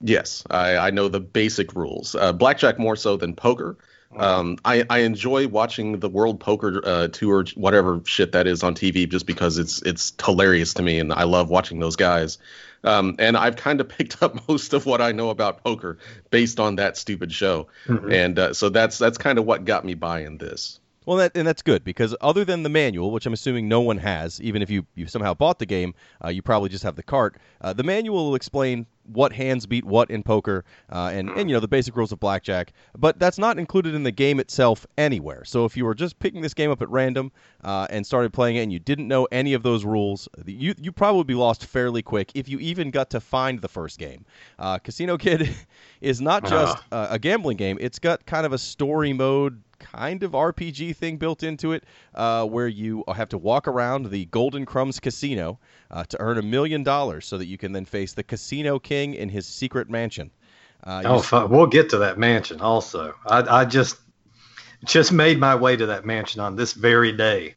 Yes, 0.00 0.42
I, 0.50 0.76
I 0.76 0.90
know 0.90 1.06
the 1.06 1.20
basic 1.20 1.74
rules. 1.74 2.16
blackjack 2.34 2.80
more 2.80 2.96
so 2.96 3.16
than 3.16 3.34
poker. 3.34 3.78
Um, 4.16 4.58
I, 4.64 4.84
I 4.88 4.98
enjoy 5.00 5.48
watching 5.48 5.98
the 6.00 6.08
World 6.08 6.40
Poker 6.40 6.80
uh, 6.84 7.08
Tour, 7.08 7.44
whatever 7.54 8.00
shit 8.04 8.32
that 8.32 8.46
is 8.46 8.62
on 8.62 8.74
TV, 8.74 9.08
just 9.08 9.26
because 9.26 9.58
it's 9.58 9.82
it's 9.82 10.12
hilarious 10.24 10.74
to 10.74 10.82
me, 10.82 10.98
and 10.98 11.12
I 11.12 11.24
love 11.24 11.50
watching 11.50 11.80
those 11.80 11.96
guys. 11.96 12.38
Um, 12.84 13.16
and 13.18 13.36
I've 13.36 13.56
kind 13.56 13.80
of 13.80 13.88
picked 13.96 14.22
up 14.22 14.48
most 14.48 14.72
of 14.72 14.86
what 14.86 15.00
I 15.00 15.12
know 15.12 15.30
about 15.30 15.62
poker 15.62 15.98
based 16.30 16.60
on 16.60 16.76
that 16.76 16.96
stupid 16.96 17.32
show, 17.32 17.68
mm-hmm. 17.86 18.10
and 18.10 18.38
uh, 18.38 18.54
so 18.54 18.68
that's 18.68 18.98
that's 18.98 19.18
kind 19.18 19.38
of 19.38 19.44
what 19.44 19.64
got 19.64 19.84
me 19.84 19.94
buying 19.94 20.38
this. 20.38 20.80
Well, 21.06 21.18
that, 21.18 21.36
and 21.36 21.46
that's 21.46 21.62
good 21.62 21.84
because 21.84 22.16
other 22.20 22.44
than 22.44 22.64
the 22.64 22.68
manual, 22.68 23.12
which 23.12 23.26
I'm 23.26 23.32
assuming 23.32 23.68
no 23.68 23.80
one 23.80 23.98
has, 23.98 24.40
even 24.42 24.60
if 24.60 24.68
you, 24.68 24.84
you 24.96 25.06
somehow 25.06 25.34
bought 25.34 25.60
the 25.60 25.66
game, 25.66 25.94
uh, 26.22 26.28
you 26.28 26.42
probably 26.42 26.68
just 26.68 26.82
have 26.82 26.96
the 26.96 27.02
cart. 27.04 27.36
Uh, 27.60 27.72
the 27.72 27.84
manual 27.84 28.26
will 28.26 28.34
explain 28.34 28.86
what 29.12 29.32
hands 29.32 29.66
beat 29.66 29.84
what 29.84 30.10
in 30.10 30.22
poker, 30.22 30.64
uh, 30.90 31.10
and 31.12 31.30
and 31.30 31.48
you 31.48 31.54
know 31.54 31.60
the 31.60 31.68
basic 31.68 31.96
rules 31.96 32.12
of 32.12 32.20
blackjack. 32.20 32.72
But 32.98 33.18
that's 33.18 33.38
not 33.38 33.58
included 33.58 33.94
in 33.94 34.02
the 34.02 34.10
game 34.10 34.40
itself 34.40 34.86
anywhere. 34.98 35.44
So 35.44 35.64
if 35.64 35.76
you 35.76 35.84
were 35.84 35.94
just 35.94 36.18
picking 36.18 36.42
this 36.42 36.54
game 36.54 36.70
up 36.70 36.82
at 36.82 36.90
random 36.90 37.30
uh, 37.62 37.86
and 37.90 38.04
started 38.04 38.32
playing 38.32 38.56
it, 38.56 38.62
and 38.62 38.72
you 38.72 38.78
didn't 38.78 39.08
know 39.08 39.28
any 39.30 39.54
of 39.54 39.62
those 39.62 39.84
rules, 39.84 40.28
you 40.44 40.74
you 40.80 40.92
probably 40.92 41.18
would 41.18 41.26
be 41.26 41.34
lost 41.34 41.64
fairly 41.64 42.02
quick 42.02 42.32
if 42.34 42.48
you 42.48 42.58
even 42.58 42.90
got 42.90 43.10
to 43.10 43.20
find 43.20 43.60
the 43.60 43.68
first 43.68 43.98
game. 43.98 44.24
Uh, 44.58 44.78
Casino 44.78 45.16
Kid 45.16 45.54
is 46.00 46.20
not 46.20 46.44
just 46.44 46.78
uh-huh. 46.90 47.08
a 47.10 47.18
gambling 47.18 47.56
game; 47.56 47.78
it's 47.80 47.98
got 47.98 48.26
kind 48.26 48.44
of 48.44 48.52
a 48.52 48.58
story 48.58 49.12
mode 49.12 49.62
kind 49.78 50.22
of 50.22 50.32
RPG 50.32 50.96
thing 50.96 51.16
built 51.16 51.42
into 51.42 51.72
it, 51.72 51.84
uh, 52.14 52.44
where 52.44 52.68
you 52.68 53.04
have 53.14 53.28
to 53.30 53.38
walk 53.38 53.68
around 53.68 54.10
the 54.10 54.26
Golden 54.26 54.66
Crumbs 54.66 55.00
Casino 55.00 55.58
uh, 55.90 56.04
to 56.04 56.20
earn 56.20 56.38
a 56.38 56.42
million 56.42 56.82
dollars, 56.82 57.26
so 57.26 57.38
that 57.38 57.46
you 57.46 57.58
can 57.58 57.72
then 57.72 57.84
face 57.84 58.12
the 58.12 58.22
Casino 58.22 58.78
King 58.78 59.14
in 59.14 59.28
his 59.28 59.46
secret 59.46 59.88
mansion. 59.88 60.30
Uh, 60.84 61.02
oh, 61.04 61.46
we'll 61.46 61.66
get 61.66 61.90
to 61.90 61.98
that 61.98 62.18
mansion 62.18 62.60
also. 62.60 63.14
I, 63.26 63.60
I 63.60 63.64
just 63.64 63.96
just 64.84 65.10
made 65.10 65.38
my 65.38 65.54
way 65.54 65.76
to 65.76 65.86
that 65.86 66.04
mansion 66.04 66.40
on 66.40 66.56
this 66.56 66.72
very 66.74 67.12
day, 67.12 67.54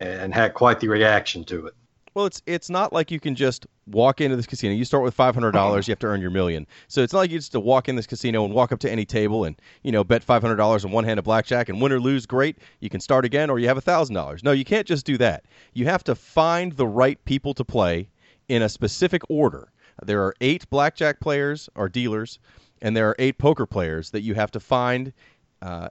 and 0.00 0.34
had 0.34 0.54
quite 0.54 0.80
the 0.80 0.88
reaction 0.88 1.44
to 1.44 1.66
it. 1.66 1.74
Well, 2.16 2.24
it's 2.24 2.40
it's 2.46 2.70
not 2.70 2.94
like 2.94 3.10
you 3.10 3.20
can 3.20 3.34
just 3.34 3.66
walk 3.88 4.22
into 4.22 4.36
this 4.36 4.46
casino. 4.46 4.72
You 4.72 4.86
start 4.86 5.04
with 5.04 5.12
five 5.12 5.34
hundred 5.34 5.52
dollars. 5.52 5.86
You 5.86 5.92
have 5.92 5.98
to 5.98 6.06
earn 6.06 6.22
your 6.22 6.30
million. 6.30 6.66
So 6.88 7.02
it's 7.02 7.12
not 7.12 7.18
like 7.18 7.30
you 7.30 7.38
just 7.38 7.52
to 7.52 7.60
walk 7.60 7.90
in 7.90 7.96
this 7.96 8.06
casino 8.06 8.46
and 8.46 8.54
walk 8.54 8.72
up 8.72 8.78
to 8.80 8.90
any 8.90 9.04
table 9.04 9.44
and 9.44 9.54
you 9.82 9.92
know 9.92 10.02
bet 10.02 10.24
five 10.24 10.40
hundred 10.40 10.56
dollars 10.56 10.82
on 10.86 10.92
one 10.92 11.04
hand 11.04 11.18
of 11.18 11.26
blackjack 11.26 11.68
and 11.68 11.78
win 11.78 11.92
or 11.92 12.00
lose, 12.00 12.24
great. 12.24 12.56
You 12.80 12.88
can 12.88 13.00
start 13.00 13.26
again, 13.26 13.50
or 13.50 13.58
you 13.58 13.68
have 13.68 13.76
a 13.76 13.82
thousand 13.82 14.14
dollars. 14.14 14.42
No, 14.42 14.52
you 14.52 14.64
can't 14.64 14.86
just 14.86 15.04
do 15.04 15.18
that. 15.18 15.44
You 15.74 15.84
have 15.84 16.02
to 16.04 16.14
find 16.14 16.72
the 16.72 16.86
right 16.86 17.22
people 17.26 17.52
to 17.52 17.66
play 17.66 18.08
in 18.48 18.62
a 18.62 18.68
specific 18.70 19.20
order. 19.28 19.70
There 20.02 20.22
are 20.22 20.34
eight 20.40 20.70
blackjack 20.70 21.20
players 21.20 21.68
or 21.74 21.90
dealers, 21.90 22.38
and 22.80 22.96
there 22.96 23.10
are 23.10 23.16
eight 23.18 23.36
poker 23.36 23.66
players 23.66 24.08
that 24.12 24.22
you 24.22 24.32
have 24.32 24.50
to 24.52 24.60
find. 24.60 25.12
Uh, 25.60 25.90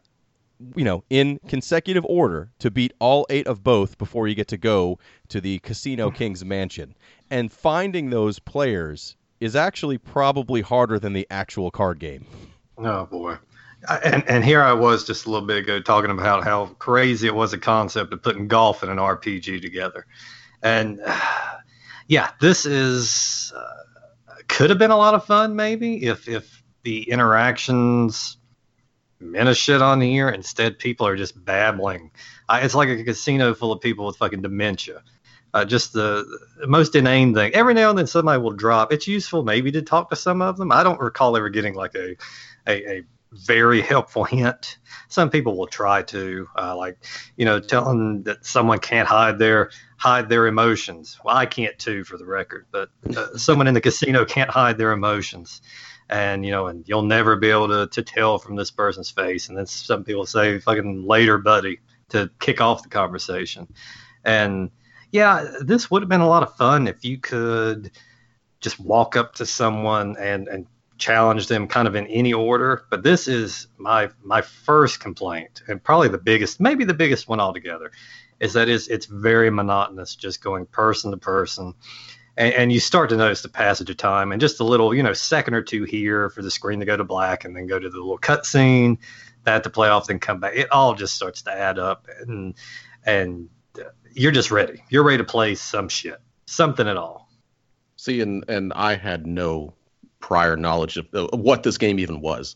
you 0.75 0.83
know, 0.83 1.03
in 1.09 1.39
consecutive 1.47 2.05
order 2.05 2.51
to 2.59 2.71
beat 2.71 2.93
all 2.99 3.25
eight 3.29 3.47
of 3.47 3.63
both 3.63 3.97
before 3.97 4.27
you 4.27 4.35
get 4.35 4.47
to 4.49 4.57
go 4.57 4.99
to 5.29 5.41
the 5.41 5.59
Casino 5.59 6.11
King's 6.11 6.45
mansion. 6.45 6.95
And 7.29 7.51
finding 7.51 8.09
those 8.09 8.39
players 8.39 9.15
is 9.39 9.55
actually 9.55 9.97
probably 9.97 10.61
harder 10.61 10.99
than 10.99 11.13
the 11.13 11.27
actual 11.29 11.71
card 11.71 11.99
game. 11.99 12.25
Oh 12.77 13.05
boy. 13.05 13.37
And, 14.03 14.27
and 14.27 14.43
here 14.43 14.63
I 14.63 14.73
was 14.73 15.05
just 15.05 15.25
a 15.25 15.29
little 15.29 15.45
bit 15.45 15.57
ago 15.57 15.79
talking 15.79 16.09
about 16.09 16.43
how 16.43 16.67
crazy 16.79 17.27
it 17.27 17.35
was 17.35 17.53
a 17.53 17.57
concept 17.57 18.13
of 18.13 18.23
putting 18.23 18.47
golf 18.47 18.81
and 18.81 18.91
an 18.91 18.97
RPG 18.97 19.61
together. 19.61 20.05
And 20.63 21.01
yeah, 22.07 22.31
this 22.39 22.65
is 22.65 23.53
uh, 23.55 24.35
could 24.47 24.69
have 24.69 24.79
been 24.79 24.91
a 24.91 24.97
lot 24.97 25.13
of 25.13 25.25
fun 25.25 25.55
maybe 25.55 26.05
if 26.05 26.27
if 26.27 26.63
the 26.83 27.09
interactions 27.09 28.37
a 29.21 29.55
shit 29.55 29.81
on 29.81 30.01
here. 30.01 30.29
Instead, 30.29 30.79
people 30.79 31.07
are 31.07 31.15
just 31.15 31.43
babbling. 31.43 32.11
It's 32.49 32.75
like 32.75 32.89
a 32.89 33.03
casino 33.03 33.53
full 33.53 33.71
of 33.71 33.81
people 33.81 34.05
with 34.05 34.17
fucking 34.17 34.41
dementia. 34.41 35.03
Uh, 35.53 35.63
just 35.63 35.93
the, 35.93 36.25
the, 36.59 36.67
most 36.67 36.95
inane 36.95 37.33
thing. 37.33 37.53
Every 37.55 37.73
now 37.73 37.89
and 37.89 37.97
then 37.97 38.07
somebody 38.07 38.41
will 38.41 38.51
drop. 38.51 38.91
It's 38.91 39.07
useful 39.07 39.43
maybe 39.43 39.71
to 39.71 39.81
talk 39.81 40.09
to 40.09 40.15
some 40.17 40.41
of 40.41 40.57
them. 40.57 40.69
I 40.69 40.83
don't 40.83 40.99
recall 40.99 41.37
ever 41.37 41.47
getting 41.47 41.75
like 41.75 41.95
a 41.95 42.17
a, 42.67 42.97
a 42.97 43.03
very 43.31 43.81
helpful 43.81 44.23
hint. 44.25 44.77
Some 45.07 45.29
people 45.29 45.57
will 45.57 45.67
try 45.67 46.01
to, 46.03 46.49
uh, 46.57 46.75
like, 46.75 46.97
you 47.37 47.45
know, 47.45 47.59
telling 47.59 48.23
that 48.23 48.45
someone 48.45 48.79
can't 48.79 49.07
hide 49.07 49.39
their 49.39 49.71
hide 49.97 50.27
their 50.27 50.47
emotions. 50.47 51.17
Well, 51.23 51.37
I 51.37 51.45
can't 51.45 51.77
too, 51.79 52.03
for 52.03 52.17
the 52.17 52.25
record, 52.25 52.65
but 52.71 52.89
uh, 53.15 53.37
someone 53.37 53.67
in 53.67 53.73
the 53.73 53.81
casino 53.81 54.25
can't 54.25 54.49
hide 54.49 54.77
their 54.77 54.91
emotions 54.91 55.61
and 56.09 56.45
you 56.45 56.51
know, 56.51 56.67
and 56.67 56.87
you'll 56.87 57.01
never 57.01 57.35
be 57.35 57.49
able 57.49 57.67
to, 57.67 57.87
to 57.87 58.03
tell 58.03 58.37
from 58.37 58.55
this 58.55 58.71
person's 58.71 59.09
face. 59.09 59.49
And 59.49 59.57
then 59.57 59.65
some 59.65 60.03
people 60.03 60.25
say, 60.25 60.59
"Fucking 60.59 61.05
later, 61.05 61.37
buddy," 61.37 61.79
to 62.09 62.29
kick 62.39 62.61
off 62.61 62.83
the 62.83 62.89
conversation. 62.89 63.67
And 64.23 64.71
yeah, 65.11 65.45
this 65.61 65.89
would 65.89 66.01
have 66.01 66.09
been 66.09 66.21
a 66.21 66.27
lot 66.27 66.43
of 66.43 66.55
fun 66.55 66.87
if 66.87 67.05
you 67.05 67.17
could 67.17 67.91
just 68.59 68.79
walk 68.79 69.15
up 69.15 69.35
to 69.35 69.45
someone 69.45 70.15
and 70.17 70.47
and 70.47 70.67
challenge 70.97 71.47
them 71.47 71.67
kind 71.67 71.87
of 71.87 71.95
in 71.95 72.07
any 72.07 72.33
order, 72.33 72.85
but 72.89 73.03
this 73.03 73.27
is 73.27 73.67
my 73.77 74.09
my 74.23 74.41
first 74.41 74.99
complaint 74.99 75.61
and 75.67 75.83
probably 75.83 76.07
the 76.07 76.17
biggest, 76.17 76.59
maybe 76.59 76.85
the 76.85 76.93
biggest 76.93 77.27
one 77.27 77.39
altogether, 77.39 77.91
is 78.39 78.53
that 78.53 78.69
it's 78.69 78.87
it's 78.87 79.05
very 79.05 79.49
monotonous, 79.49 80.15
just 80.15 80.43
going 80.43 80.65
person 80.65 81.11
to 81.11 81.17
person. 81.17 81.73
And, 82.37 82.53
and, 82.53 82.71
you 82.71 82.81
start 82.81 83.09
to 83.09 83.17
notice 83.17 83.41
the 83.41 83.49
passage 83.49 83.89
of 83.89 83.97
time 83.97 84.33
and 84.33 84.41
just 84.41 84.59
a 84.59 84.63
little, 84.65 84.93
you 84.93 85.03
know, 85.03 85.13
second 85.13 85.53
or 85.53 85.61
two 85.61 85.85
here 85.85 86.29
for 86.29 86.41
the 86.41 86.51
screen 86.51 86.81
to 86.81 86.85
go 86.85 86.97
to 86.97 87.03
black 87.05 87.45
and 87.45 87.55
then 87.55 87.65
go 87.65 87.79
to 87.79 87.89
the 87.89 87.97
little 87.97 88.17
cutscene, 88.17 88.97
that 89.45 89.63
to 89.63 89.69
play 89.69 89.87
off, 89.87 90.07
then 90.07 90.19
come 90.19 90.39
back. 90.39 90.53
It 90.55 90.71
all 90.71 90.93
just 90.95 91.15
starts 91.15 91.43
to 91.43 91.51
add 91.51 91.79
up, 91.79 92.07
and 92.19 92.55
and 93.05 93.49
you're 94.13 94.31
just 94.31 94.51
ready. 94.51 94.83
You're 94.89 95.03
ready 95.03 95.19
to 95.19 95.23
play 95.23 95.55
some 95.55 95.87
shit, 95.87 96.19
something 96.45 96.87
at 96.87 96.97
all. 96.97 97.29
See, 97.95 98.21
and 98.21 98.43
and 98.49 98.73
I 98.73 98.95
had 98.95 99.25
no 99.25 99.73
prior 100.19 100.57
knowledge 100.57 100.97
of, 100.97 101.07
of 101.13 101.39
what 101.39 101.63
this 101.63 101.77
game 101.77 101.99
even 101.99 102.19
was. 102.19 102.55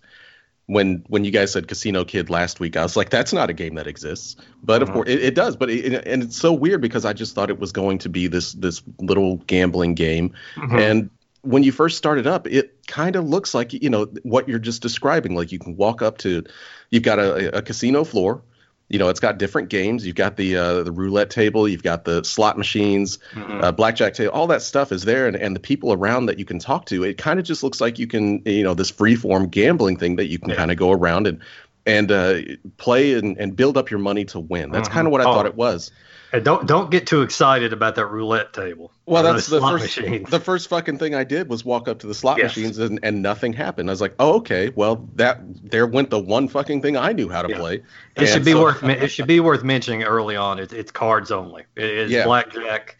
When 0.70 1.04
when 1.08 1.26
you 1.26 1.32
guys 1.32 1.52
said 1.52 1.68
Casino 1.68 2.06
Kid 2.06 2.30
last 2.30 2.60
week, 2.60 2.78
I 2.78 2.84
was 2.84 2.96
like, 2.96 3.10
that's 3.10 3.34
not 3.34 3.50
a 3.50 3.54
game 3.54 3.74
that 3.76 3.88
exists. 3.88 4.36
But 4.64 4.82
mm-hmm. 4.82 4.84
of 4.84 4.94
course, 4.94 5.10
it, 5.10 5.24
it 5.24 5.36
does. 5.36 5.56
But 5.56 5.72
it, 5.72 6.06
and 6.06 6.22
it's 6.22 6.38
so 6.38 6.54
weird 6.54 6.80
because 6.80 7.06
I 7.06 7.14
just 7.14 7.34
thought 7.34 7.50
it 7.50 7.60
was 7.60 7.72
going 7.72 7.98
to 8.00 8.10
be 8.10 8.28
this 8.28 8.54
this 8.54 8.84
little 9.00 9.38
gambling 9.48 9.96
game, 9.96 10.34
mm-hmm. 10.56 10.78
and 10.78 11.10
when 11.42 11.64
you 11.64 11.72
first 11.72 11.98
started 11.98 12.28
up, 12.28 12.48
it 12.48 12.86
kind 12.88 13.16
of 13.16 13.28
looks 13.28 13.54
like 13.54 13.74
you 13.74 13.90
know 13.90 14.06
what 14.24 14.48
you're 14.48 14.60
just 14.60 14.82
describing. 14.82 15.36
Like 15.36 15.52
you 15.52 15.60
can 15.60 15.76
walk 15.76 16.02
up 16.02 16.20
to, 16.20 16.44
you've 16.92 17.04
got 17.04 17.18
a, 17.18 17.58
a 17.58 17.62
casino 17.62 18.04
floor, 18.04 18.44
you 18.90 18.98
know, 18.98 19.10
it's 19.10 19.20
got 19.20 19.38
different 19.38 19.70
games. 19.70 20.06
You've 20.06 20.16
got 20.16 20.36
the 20.36 20.58
uh, 20.58 20.84
the 20.84 20.92
roulette 20.92 21.30
table, 21.30 21.68
you've 21.68 21.84
got 21.84 22.06
the 22.06 22.24
slot 22.24 22.58
machines, 22.58 23.20
mm-hmm. 23.34 23.64
uh, 23.64 23.72
blackjack 23.72 24.16
table. 24.16 24.34
All 24.34 24.48
that 24.48 24.64
stuff 24.64 24.92
is 24.92 25.04
there, 25.04 25.28
and, 25.28 25.36
and 25.36 25.56
the 25.56 25.60
people 25.60 25.94
around 25.94 26.26
that 26.26 26.40
you 26.40 26.46
can 26.46 26.58
talk 26.58 26.86
to. 26.88 27.04
It 27.04 27.18
kind 27.18 27.40
of 27.40 27.46
just 27.46 27.62
looks 27.62 27.80
like 27.80 28.00
you 28.00 28.08
can, 28.08 28.42
you 28.46 28.64
know, 28.64 28.74
this 28.74 28.90
free 28.90 29.16
form 29.16 29.48
gambling 29.48 29.98
thing 29.98 30.16
that 30.16 30.26
you 30.26 30.40
can 30.40 30.50
yeah. 30.50 30.56
kind 30.56 30.72
of 30.72 30.78
go 30.78 30.92
around 30.92 31.28
and 31.28 31.40
and 31.86 32.12
uh, 32.12 32.40
play 32.78 33.14
and, 33.14 33.38
and 33.38 33.56
build 33.56 33.78
up 33.78 33.92
your 33.92 34.00
money 34.00 34.26
to 34.26 34.40
win. 34.40 34.72
That's 34.72 34.88
mm-hmm. 34.88 34.96
kind 34.96 35.08
of 35.08 35.12
what 35.12 35.22
I 35.22 35.26
oh. 35.26 35.34
thought 35.34 35.46
it 35.46 35.56
was. 35.56 35.92
And 36.32 36.46
don't 36.46 36.68
don't 36.68 36.92
get 36.92 37.08
too 37.08 37.24
excited 37.24 37.74
about 37.74 37.96
that 37.96 38.06
roulette 38.06 38.54
table. 38.54 38.92
Well, 39.06 39.24
that's 39.24 39.48
the 39.48 39.60
first 39.60 39.98
machines. 39.98 40.30
the 40.30 40.40
first 40.40 40.70
fucking 40.70 41.00
thing 41.00 41.16
I 41.16 41.24
did 41.24 41.50
was 41.50 41.66
walk 41.66 41.88
up 41.88 42.00
to 42.00 42.08
the 42.08 42.14
slot 42.14 42.38
yes. 42.38 42.56
machines 42.56 42.78
and, 42.78 43.00
and 43.02 43.24
nothing 43.24 43.52
happened. 43.52 43.90
I 43.90 43.94
was 43.94 44.02
like, 44.02 44.14
oh 44.20 44.36
okay, 44.36 44.70
well 44.70 45.10
that 45.16 45.40
there 45.70 45.88
went 45.88 46.12
the 46.12 46.20
one 46.20 46.48
fucking 46.48 46.84
thing 46.84 46.98
I 46.98 47.14
knew 47.14 47.30
how 47.30 47.42
to 47.42 47.50
yeah. 47.50 47.58
play. 47.58 47.74
It 47.76 47.84
and 48.16 48.28
should 48.28 48.46
be 48.46 48.52
so, 48.52 48.62
worth 48.62 48.84
it 48.84 49.08
should 49.08 49.28
be 49.28 49.40
worth 49.40 49.64
mentioning 49.64 50.04
early 50.04 50.36
on. 50.36 50.60
It's, 50.60 50.72
it's 50.72 50.92
cards 50.92 51.32
only. 51.32 51.64
It 51.76 51.90
is 51.90 52.12
yeah. 52.12 52.26
blackjack 52.26 52.98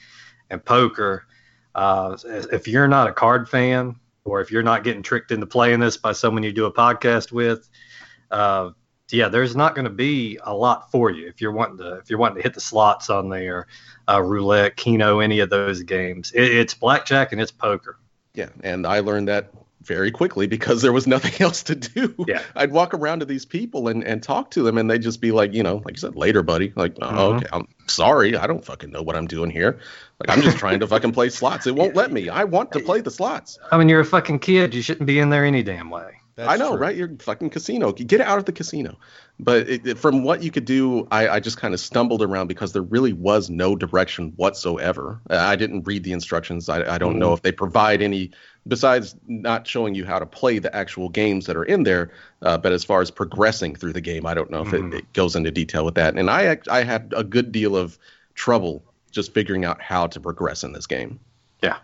and 0.50 0.64
poker. 0.64 1.26
Uh, 1.76 2.18
if 2.52 2.68
you're 2.68 2.88
not 2.88 3.08
a 3.08 3.14
card 3.14 3.48
fan, 3.48 3.96
or 4.26 4.42
if 4.42 4.52
you're 4.52 4.64
not 4.64 4.84
getting 4.84 5.04
tricked 5.04 5.32
into 5.32 5.46
playing 5.46 5.80
this 5.80 5.98
by 5.98 6.14
someone 6.14 6.44
you 6.44 6.52
do 6.52 6.66
a 6.66 6.74
podcast 6.74 7.32
with, 7.32 7.70
uh, 8.32 8.72
yeah, 9.12 9.30
there's 9.30 9.56
not 9.56 9.76
going 9.76 9.86
to 9.86 9.92
be 9.92 10.40
a 10.44 10.54
lot 10.54 10.92
for 10.92 11.10
you 11.10 11.28
if 11.28 11.42
you're 11.42 11.52
wanting 11.52 11.78
to 11.78 11.98
if 11.98 12.10
you're 12.10 12.20
wanting 12.20 12.38
to 12.38 12.44
hit 12.44 12.54
the 12.54 12.62
slots 12.62 13.10
on 13.10 13.30
there, 13.30 13.68
uh, 14.08 14.22
roulette, 14.22 14.76
keno, 14.76 15.20
any 15.20 15.40
of 15.40 15.50
those 15.50 15.84
games. 15.84 16.32
It, 16.32 16.44
it's 16.44 16.74
blackjack 16.74 17.32
and 17.32 17.42
it's 17.42 17.52
poker. 17.52 17.98
Yeah, 18.34 18.50
and 18.62 18.86
I 18.86 19.00
learned 19.00 19.28
that 19.28 19.52
very 19.82 20.12
quickly 20.12 20.46
because 20.46 20.82
there 20.82 20.94
was 20.94 21.08
nothing 21.08 21.34
else 21.40 21.64
to 21.64 21.76
do. 21.76 22.14
Yeah. 22.28 22.42
I'd 22.56 22.72
walk 22.72 22.94
around 22.94 23.20
to 23.20 23.26
these 23.26 23.46
people 23.46 23.88
and, 23.88 24.04
and 24.04 24.22
talk 24.22 24.52
to 24.52 24.64
them, 24.64 24.78
and 24.78 24.90
they'd 24.90 25.02
just 25.02 25.22
be 25.22 25.32
like, 25.32 25.54
you 25.54 25.64
know, 25.64 25.82
like 25.86 25.96
you 25.96 26.00
said, 26.00 26.16
later, 26.16 26.44
buddy. 26.44 26.74
Like, 26.76 26.96
oh, 27.02 27.08
mm-hmm. 27.08 27.38
okay, 27.38 27.48
I'm 27.52 27.68
sorry, 27.88 28.36
I 28.36 28.48
don't 28.48 28.64
fucking 28.64 28.92
know 28.92 29.02
what 29.02 29.16
I'm 29.16 29.28
doing 29.28 29.50
here. 29.50 29.80
Like, 30.20 30.30
I'm 30.30 30.44
just 30.44 30.58
trying 30.58 30.80
to 30.82 30.88
fucking 30.94 31.12
play 31.12 31.30
slots. 31.30 31.68
It 31.68 31.76
won't 31.76 31.96
let 31.96 32.12
me. 32.12 32.30
I 32.30 32.44
want 32.44 32.72
to 32.74 32.80
play 32.80 33.02
the 33.02 33.12
slots. 33.12 33.58
I 33.72 33.78
mean, 33.78 33.90
you're 33.90 34.02
a 34.02 34.06
fucking 34.06 34.40
kid. 34.40 34.74
You 34.74 34.82
shouldn't 34.82 35.08
be 35.08 35.20
in 35.20 35.30
there 35.30 35.46
any 35.46 35.64
damn 35.64 35.90
way. 35.90 36.19
That's 36.40 36.52
I 36.52 36.56
know, 36.56 36.70
true. 36.70 36.78
right? 36.78 36.96
You're 36.96 37.12
fucking 37.20 37.50
casino. 37.50 37.92
Get 37.92 38.22
out 38.22 38.38
of 38.38 38.46
the 38.46 38.54
casino. 38.54 38.98
But 39.42 39.68
it, 39.68 39.86
it, 39.86 39.98
from 39.98 40.24
what 40.24 40.42
you 40.42 40.52
could 40.52 40.64
do, 40.64 41.06
I, 41.12 41.28
I 41.28 41.40
just 41.42 41.58
kind 41.58 41.74
of 41.74 41.82
stumbled 41.82 42.22
around 42.22 42.48
because 42.48 42.72
there 42.72 42.82
really 42.82 43.12
was 43.12 43.50
no 43.50 43.76
direction 43.76 44.32
whatsoever. 44.38 45.20
I 45.30 45.58
didn't 45.58 45.86
read 45.86 46.06
the 46.06 46.14
instructions. 46.14 46.70
I, 46.70 46.96
I 46.96 46.98
don't 46.98 47.16
mm. 47.16 47.20
know 47.20 47.34
if 47.34 47.42
they 47.42 47.52
provide 47.52 48.02
any, 48.02 48.32
besides 48.66 49.18
not 49.28 49.68
showing 49.68 49.96
you 49.96 50.06
how 50.06 50.18
to 50.18 50.26
play 50.26 50.60
the 50.60 50.74
actual 50.74 51.10
games 51.10 51.46
that 51.48 51.58
are 51.58 51.66
in 51.66 51.84
there. 51.84 52.10
Uh, 52.42 52.58
but 52.58 52.72
as 52.72 52.86
far 52.86 53.02
as 53.02 53.12
progressing 53.12 53.76
through 53.76 53.92
the 53.92 54.00
game, 54.00 54.26
I 54.26 54.34
don't 54.34 54.50
know 54.50 54.62
if 54.62 54.70
mm. 54.70 54.94
it, 54.94 55.00
it 55.00 55.14
goes 55.14 55.36
into 55.36 55.52
detail 55.52 55.84
with 55.84 55.96
that. 55.96 56.18
And 56.18 56.30
I, 56.30 56.58
I 56.72 56.84
had 56.84 57.14
a 57.18 57.26
good 57.26 57.52
deal 57.52 57.76
of 57.76 58.00
trouble 58.34 58.82
just 59.12 59.34
figuring 59.34 59.66
out 59.66 59.82
how 59.82 60.08
to 60.08 60.22
progress 60.22 60.64
in 60.64 60.72
this 60.72 60.88
game. 60.88 61.20
Yeah 61.62 61.80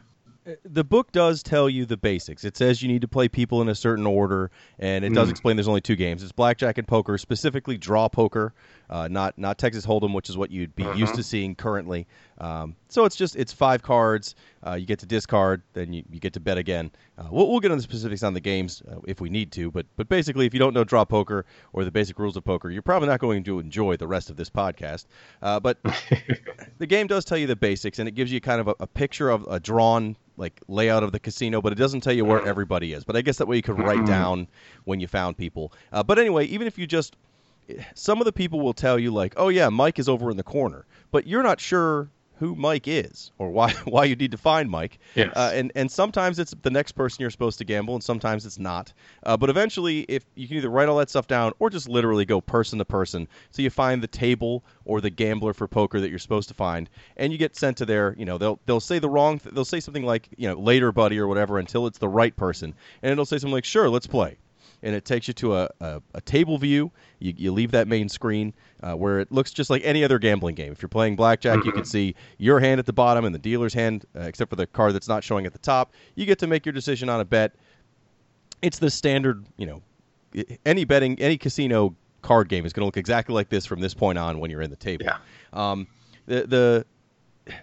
the 0.64 0.84
book 0.84 1.12
does 1.12 1.42
tell 1.42 1.70
you 1.70 1.86
the 1.86 1.98
basics. 1.98 2.44
It 2.44 2.56
says 2.56 2.82
you 2.82 2.88
need 2.88 3.02
to 3.02 3.08
play 3.08 3.28
people 3.28 3.62
in 3.62 3.70
a 3.70 3.76
certain 3.76 4.06
order, 4.06 4.52
and 4.78 5.04
it 5.04 5.14
does 5.14 5.28
mm. 5.28 5.32
explain 5.32 5.56
there's 5.56 5.68
only 5.68 5.82
two 5.82 5.96
games. 5.96 6.22
It's 6.22 6.32
blackjack 6.32 6.78
and 6.78 6.88
poker, 6.88 7.18
specifically 7.18 7.78
draw 7.78 8.08
poker, 8.08 8.54
uh, 8.90 9.08
not 9.08 9.38
not 9.38 9.58
Texas 9.58 9.86
Hold'em, 9.86 10.14
which 10.14 10.30
is 10.30 10.38
what 10.38 10.52
you'd 10.52 10.76
be 10.76 10.84
uh-huh. 10.84 10.94
used 10.94 11.16
to 11.16 11.24
seeing 11.24 11.56
currently. 11.56 12.06
Um, 12.38 12.76
so 12.90 13.06
it's 13.06 13.16
just 13.16 13.36
it's 13.36 13.54
five 13.54 13.82
cards. 13.82 14.36
Uh, 14.66 14.74
you 14.74 14.86
get 14.86 15.00
to 15.00 15.06
discard, 15.06 15.62
then 15.74 15.94
you, 15.94 16.04
you 16.10 16.20
get 16.20 16.34
to 16.34 16.40
bet 16.40 16.58
again. 16.58 16.92
Uh, 17.18 17.28
we'll, 17.30 17.50
we'll 17.50 17.60
get 17.60 17.72
into 17.72 17.78
the 17.78 17.84
specifics 17.84 18.24
on 18.24 18.34
the 18.34 18.40
games 18.40 18.82
uh, 18.92 18.96
if 19.08 19.22
we 19.22 19.30
need 19.30 19.52
to, 19.52 19.70
but 19.72 19.86
but 19.96 20.10
basically, 20.10 20.46
if 20.46 20.54
you 20.54 20.60
don't 20.60 20.74
know 20.74 20.84
draw 20.84 21.06
poker 21.06 21.46
or 21.74 21.84
the 21.84 21.92
basic 21.92 22.18
rules 22.18 22.36
of 22.36 22.44
poker, 22.44 22.70
you're 22.70 22.82
probably 22.82 23.08
not 23.08 23.20
going 23.20 23.44
to 23.44 23.60
enjoy 23.60 23.96
the 23.96 24.08
rest 24.08 24.30
of 24.30 24.38
this 24.38 24.50
podcast. 24.50 25.06
Uh, 25.42 25.60
but 25.60 25.78
the 26.80 26.88
game 26.88 27.08
does 27.08 27.26
tell 27.26 27.38
you 27.38 27.48
the 27.48 27.56
basics, 27.56 28.00
and 28.00 28.08
it 28.08 28.14
gives 28.14 28.32
you 28.32 28.42
kind 28.42 28.60
of 28.60 28.68
a, 28.68 28.76
a 28.80 28.88
picture 28.88 29.30
of 29.30 29.46
a 29.48 29.60
drawn 29.60 30.16
like 30.38 30.60
layout 30.68 31.04
of 31.04 31.12
the 31.12 31.20
casino, 31.20 31.62
but 31.62 31.72
it 31.72 31.78
doesn't 31.78 32.02
tell 32.02 32.14
you 32.14 32.26
where 32.26 32.46
everybody 32.46 32.94
is. 32.94 33.04
But 33.04 33.16
I 33.16 33.22
guess 33.22 33.38
that 33.38 33.48
way 33.48 33.56
you 33.56 33.62
could 33.62 33.80
write 33.80 34.06
down 34.06 34.48
when 34.84 35.00
you 35.00 35.08
found 35.08 35.38
people. 35.38 35.72
Uh, 35.94 36.04
but 36.04 36.20
anyway, 36.20 36.46
even 36.46 36.68
if 36.68 36.78
you 36.78 36.88
just 36.88 37.16
some 37.94 38.20
of 38.20 38.26
the 38.26 38.34
people 38.34 38.60
will 38.62 38.74
tell 38.74 39.00
you 39.00 39.12
like, 39.12 39.34
"Oh 39.38 39.50
yeah, 39.50 39.70
Mike 39.70 40.00
is 40.00 40.10
over 40.10 40.30
in 40.30 40.38
the 40.38 40.44
corner," 40.44 40.86
but 41.12 41.28
you're 41.28 41.44
not 41.44 41.60
sure 41.60 42.10
who 42.38 42.56
Mike 42.56 42.88
is 42.88 43.32
or 43.38 43.50
why 43.50 43.72
why 43.86 44.06
you 44.06 44.16
need 44.16 44.32
to 44.32 44.38
find 44.38 44.70
Mike. 44.70 45.00
Yes. 45.16 45.32
Uh, 45.36 45.52
and 45.54 45.72
and 45.76 45.90
sometimes 45.90 46.40
it's 46.40 46.54
the 46.62 46.70
next 46.70 46.94
person 46.94 47.22
you're 47.22 47.30
supposed 47.30 47.58
to 47.60 47.66
gamble, 47.66 47.96
and 47.96 48.04
sometimes 48.04 48.46
it's 48.46 48.60
not. 48.60 48.94
Uh, 49.24 49.38
but 49.38 49.50
eventually, 49.50 50.02
if 50.02 50.26
you 50.36 50.48
can 50.48 50.58
either 50.58 50.70
write 50.70 50.90
all 50.90 50.98
that 50.98 51.10
stuff 51.10 51.28
down 51.28 51.54
or 51.60 51.70
just 51.70 51.90
literally 51.90 52.26
go 52.26 52.42
person 52.42 52.80
to 52.80 52.86
person, 52.86 53.28
so 53.52 53.62
you 53.62 53.70
find 53.70 54.02
the 54.02 54.08
table 54.08 54.64
or 54.86 55.02
the 55.02 55.10
gambler 55.10 55.54
for 55.54 55.68
poker 55.68 56.00
that 56.00 56.10
you're 56.10 56.20
supposed 56.20 56.48
to 56.50 56.56
find, 56.56 56.90
and 57.18 57.32
you 57.32 57.38
get 57.38 57.56
sent 57.56 57.78
to 57.78 57.86
their. 57.86 58.16
You 58.18 58.26
know, 58.26 58.38
they'll 58.38 58.60
they'll 58.66 58.80
say 58.80 59.00
the 59.00 59.10
wrong. 59.10 59.40
Th- 59.40 59.54
they'll 59.54 59.66
say 59.66 59.80
something 59.80 60.06
like 60.06 60.30
you 60.38 60.48
know 60.48 60.60
later, 60.60 60.92
buddy, 60.92 61.20
or 61.20 61.28
whatever, 61.28 61.60
until 61.60 61.88
it's 61.88 62.00
the 62.00 62.10
right 62.10 62.36
person, 62.36 62.74
and 63.02 63.12
it'll 63.12 63.26
say 63.26 63.38
something 63.38 63.54
like, 63.54 63.66
sure, 63.66 63.90
let's 63.90 64.08
play 64.08 64.38
and 64.86 64.94
it 64.94 65.04
takes 65.04 65.28
you 65.28 65.34
to 65.34 65.56
a, 65.56 65.70
a, 65.82 66.02
a 66.14 66.22
table 66.22 66.58
view. 66.60 66.92
You, 67.20 67.34
you, 67.36 67.52
leave 67.52 67.72
that 67.72 67.88
main 67.88 68.08
screen 68.08 68.54
uh, 68.84 68.94
where 68.94 69.20
it 69.20 69.32
looks 69.32 69.52
just 69.52 69.72
like 69.72 69.82
any 69.84 70.04
other 70.04 70.20
gambling 70.20 70.54
game. 70.54 70.72
If 70.72 70.82
you're 70.82 70.90
playing 70.90 71.16
blackjack, 71.16 71.58
mm-hmm. 71.58 71.66
you 71.66 71.72
can 71.72 71.82
mm-hmm. 71.82 71.88
see 71.88 72.16
your 72.38 72.60
hand 72.60 72.80
at 72.80 72.86
the 72.86 72.94
bottom 72.94 73.26
and 73.26 73.34
the 73.34 73.40
dealer's 73.40 73.74
hand, 73.74 74.06
uh, 74.16 74.22
except 74.22 74.50
for 74.50 74.56
the 74.56 74.68
card 74.68 74.94
that's 74.94 75.08
not 75.08 75.24
showing 75.24 75.48
at 75.48 75.54
the 75.54 75.60
top. 75.60 75.94
You 76.14 76.28
get 76.28 76.38
to 76.40 76.48
make 76.48 76.66
your 76.68 76.74
decision 76.74 77.10
on 77.10 77.20
a 77.20 77.26
bet. 77.26 77.56
It's 78.62 78.78
the 78.78 78.92
standard, 78.92 79.46
you 79.58 79.66
know, 79.66 79.82
any 80.66 80.86
betting, 80.86 81.20
any 81.20 81.38
casino 81.38 81.96
card 82.22 82.48
game 82.48 82.66
is 82.66 82.72
going 82.72 82.82
to 82.82 82.86
look 82.86 82.98
exactly 82.98 83.34
like 83.34 83.50
this 83.50 83.66
from 83.66 83.82
this 83.82 83.96
point 83.96 84.20
on 84.20 84.40
when 84.40 84.52
you're 84.52 84.62
in 84.62 84.70
the 84.70 84.76
table. 84.76 85.06
Yeah. 85.06 85.18
Um, 85.52 85.88
the 86.28 86.46
the 86.48 86.86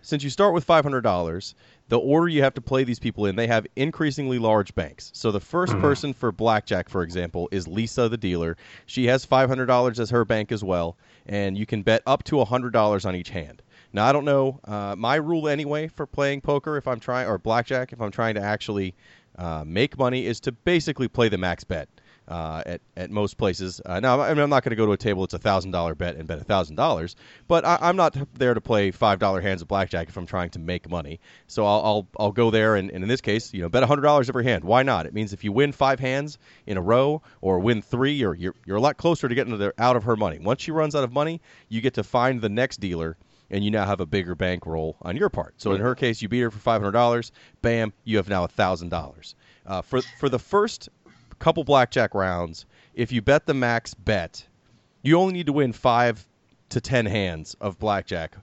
since 0.00 0.22
you 0.22 0.30
start 0.30 0.54
with 0.54 0.64
five 0.64 0.84
hundred 0.84 1.02
dollars, 1.02 1.54
the 1.88 1.98
order 1.98 2.28
you 2.28 2.42
have 2.42 2.54
to 2.54 2.60
play 2.60 2.84
these 2.84 2.98
people 2.98 3.26
in, 3.26 3.36
they 3.36 3.46
have 3.46 3.66
increasingly 3.76 4.38
large 4.38 4.74
banks. 4.74 5.10
So 5.14 5.30
the 5.30 5.40
1st 5.40 5.66
mm-hmm. 5.66 5.80
person 5.80 6.12
for 6.14 6.32
blackjack, 6.32 6.88
for 6.88 7.02
example, 7.02 7.48
is 7.52 7.68
Lisa, 7.68 8.08
the 8.08 8.16
dealer. 8.16 8.56
She 8.86 9.06
has 9.06 9.24
five 9.24 9.48
hundred 9.48 9.66
dollars 9.66 10.00
as 10.00 10.10
her 10.10 10.24
bank 10.24 10.52
as 10.52 10.64
well, 10.64 10.96
and 11.26 11.56
you 11.56 11.66
can 11.66 11.82
bet 11.82 12.02
up 12.06 12.22
to 12.24 12.42
hundred 12.44 12.72
dollars 12.72 13.04
on 13.04 13.16
each 13.16 13.30
hand. 13.30 13.62
Now 13.92 14.06
I 14.06 14.12
don't 14.12 14.24
know 14.24 14.60
uh, 14.64 14.94
my 14.96 15.16
rule 15.16 15.48
anyway 15.48 15.88
for 15.88 16.06
playing 16.06 16.40
poker 16.40 16.76
if 16.76 16.88
I'm 16.88 17.00
trying 17.00 17.28
or 17.28 17.38
blackjack 17.38 17.92
if 17.92 18.00
I'm 18.00 18.10
trying 18.10 18.34
to 18.36 18.40
actually 18.40 18.94
uh, 19.36 19.64
make 19.66 19.98
money 19.98 20.26
is 20.26 20.40
to 20.40 20.52
basically 20.52 21.08
play 21.08 21.28
the 21.28 21.38
max 21.38 21.64
bet 21.64 21.88
uh, 22.28 22.62
at 22.64 22.80
at 22.96 23.10
most 23.10 23.36
places. 23.36 23.80
Uh, 23.84 24.00
now, 24.00 24.20
I 24.20 24.30
am 24.30 24.36
not 24.50 24.62
going 24.62 24.70
to 24.70 24.76
go 24.76 24.86
to 24.86 24.92
a 24.92 24.96
table 24.96 25.24
it's 25.24 25.34
a 25.34 25.38
thousand 25.38 25.72
dollar 25.72 25.94
bet 25.94 26.16
and 26.16 26.26
bet 26.26 26.38
a 26.38 26.44
thousand 26.44 26.76
dollars, 26.76 27.16
but 27.48 27.64
I, 27.64 27.78
am 27.88 27.96
not 27.96 28.16
there 28.34 28.54
to 28.54 28.60
play 28.60 28.90
five 28.90 29.18
dollar 29.18 29.40
hands 29.40 29.62
of 29.62 29.68
blackjack 29.68 30.08
if 30.08 30.16
I'm 30.16 30.26
trying 30.26 30.50
to 30.50 30.58
make 30.58 30.88
money. 30.88 31.20
So 31.46 31.66
I'll 31.66 31.82
I'll, 31.84 32.08
I'll 32.18 32.32
go 32.32 32.50
there 32.50 32.76
and, 32.76 32.90
and, 32.90 33.02
in 33.02 33.08
this 33.08 33.20
case, 33.20 33.52
you 33.52 33.62
know, 33.62 33.68
bet 33.68 33.82
a 33.82 33.86
hundred 33.86 34.02
dollars 34.02 34.28
every 34.28 34.44
hand. 34.44 34.64
Why 34.64 34.82
not? 34.82 35.06
It 35.06 35.14
means 35.14 35.32
if 35.32 35.44
you 35.44 35.52
win 35.52 35.72
five 35.72 36.00
hands 36.00 36.38
in 36.66 36.76
a 36.76 36.82
row 36.82 37.22
or 37.40 37.58
win 37.58 37.82
three, 37.82 38.12
you're 38.12 38.34
you're, 38.34 38.54
you're 38.64 38.76
a 38.76 38.80
lot 38.80 38.96
closer 38.96 39.28
to 39.28 39.34
getting 39.34 39.56
the, 39.58 39.74
out 39.78 39.96
of 39.96 40.04
her 40.04 40.16
money. 40.16 40.38
Once 40.38 40.62
she 40.62 40.70
runs 40.70 40.94
out 40.94 41.04
of 41.04 41.12
money, 41.12 41.40
you 41.68 41.80
get 41.80 41.94
to 41.94 42.02
find 42.02 42.40
the 42.40 42.48
next 42.48 42.80
dealer 42.80 43.16
and 43.52 43.62
you 43.62 43.70
now 43.70 43.84
have 43.84 44.00
a 44.00 44.06
bigger 44.06 44.34
bankroll 44.34 44.96
on 45.02 45.16
your 45.16 45.28
part. 45.28 45.54
So 45.58 45.72
in 45.72 45.80
her 45.80 45.94
case, 45.94 46.22
you 46.22 46.28
beat 46.28 46.40
her 46.40 46.50
for 46.50 46.58
five 46.58 46.80
hundred 46.80 46.92
dollars. 46.92 47.30
Bam, 47.60 47.92
you 48.04 48.16
have 48.16 48.28
now 48.28 48.44
a 48.44 48.48
thousand 48.48 48.88
dollars. 48.88 49.34
Uh, 49.64 49.82
for 49.82 50.00
for 50.18 50.28
the 50.28 50.38
first 50.38 50.88
couple 51.42 51.64
blackjack 51.64 52.14
rounds, 52.14 52.66
if 52.94 53.10
you 53.10 53.20
bet 53.20 53.46
the 53.46 53.54
max 53.54 53.94
bet, 53.94 54.46
you 55.02 55.18
only 55.18 55.32
need 55.32 55.46
to 55.46 55.52
win 55.52 55.72
five 55.72 56.24
to 56.68 56.80
ten 56.80 57.04
hands 57.04 57.56
of 57.60 57.80
blackjack, 57.80 58.36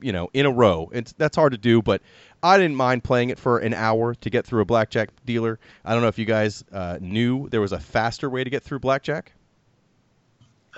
you 0.00 0.10
know, 0.10 0.28
in 0.34 0.46
a 0.46 0.50
row. 0.50 0.90
And 0.92 1.12
that's 1.16 1.36
hard 1.36 1.52
to 1.52 1.58
do, 1.58 1.80
but 1.80 2.02
I 2.42 2.58
didn't 2.58 2.74
mind 2.74 3.04
playing 3.04 3.30
it 3.30 3.38
for 3.38 3.58
an 3.58 3.72
hour 3.72 4.16
to 4.16 4.30
get 4.30 4.44
through 4.44 4.62
a 4.62 4.64
blackjack 4.64 5.10
dealer. 5.24 5.60
I 5.84 5.92
don't 5.92 6.02
know 6.02 6.08
if 6.08 6.18
you 6.18 6.24
guys 6.24 6.64
uh, 6.72 6.98
knew 7.00 7.48
there 7.50 7.60
was 7.60 7.70
a 7.70 7.78
faster 7.78 8.28
way 8.28 8.42
to 8.42 8.50
get 8.50 8.64
through 8.64 8.80
blackjack. 8.80 9.32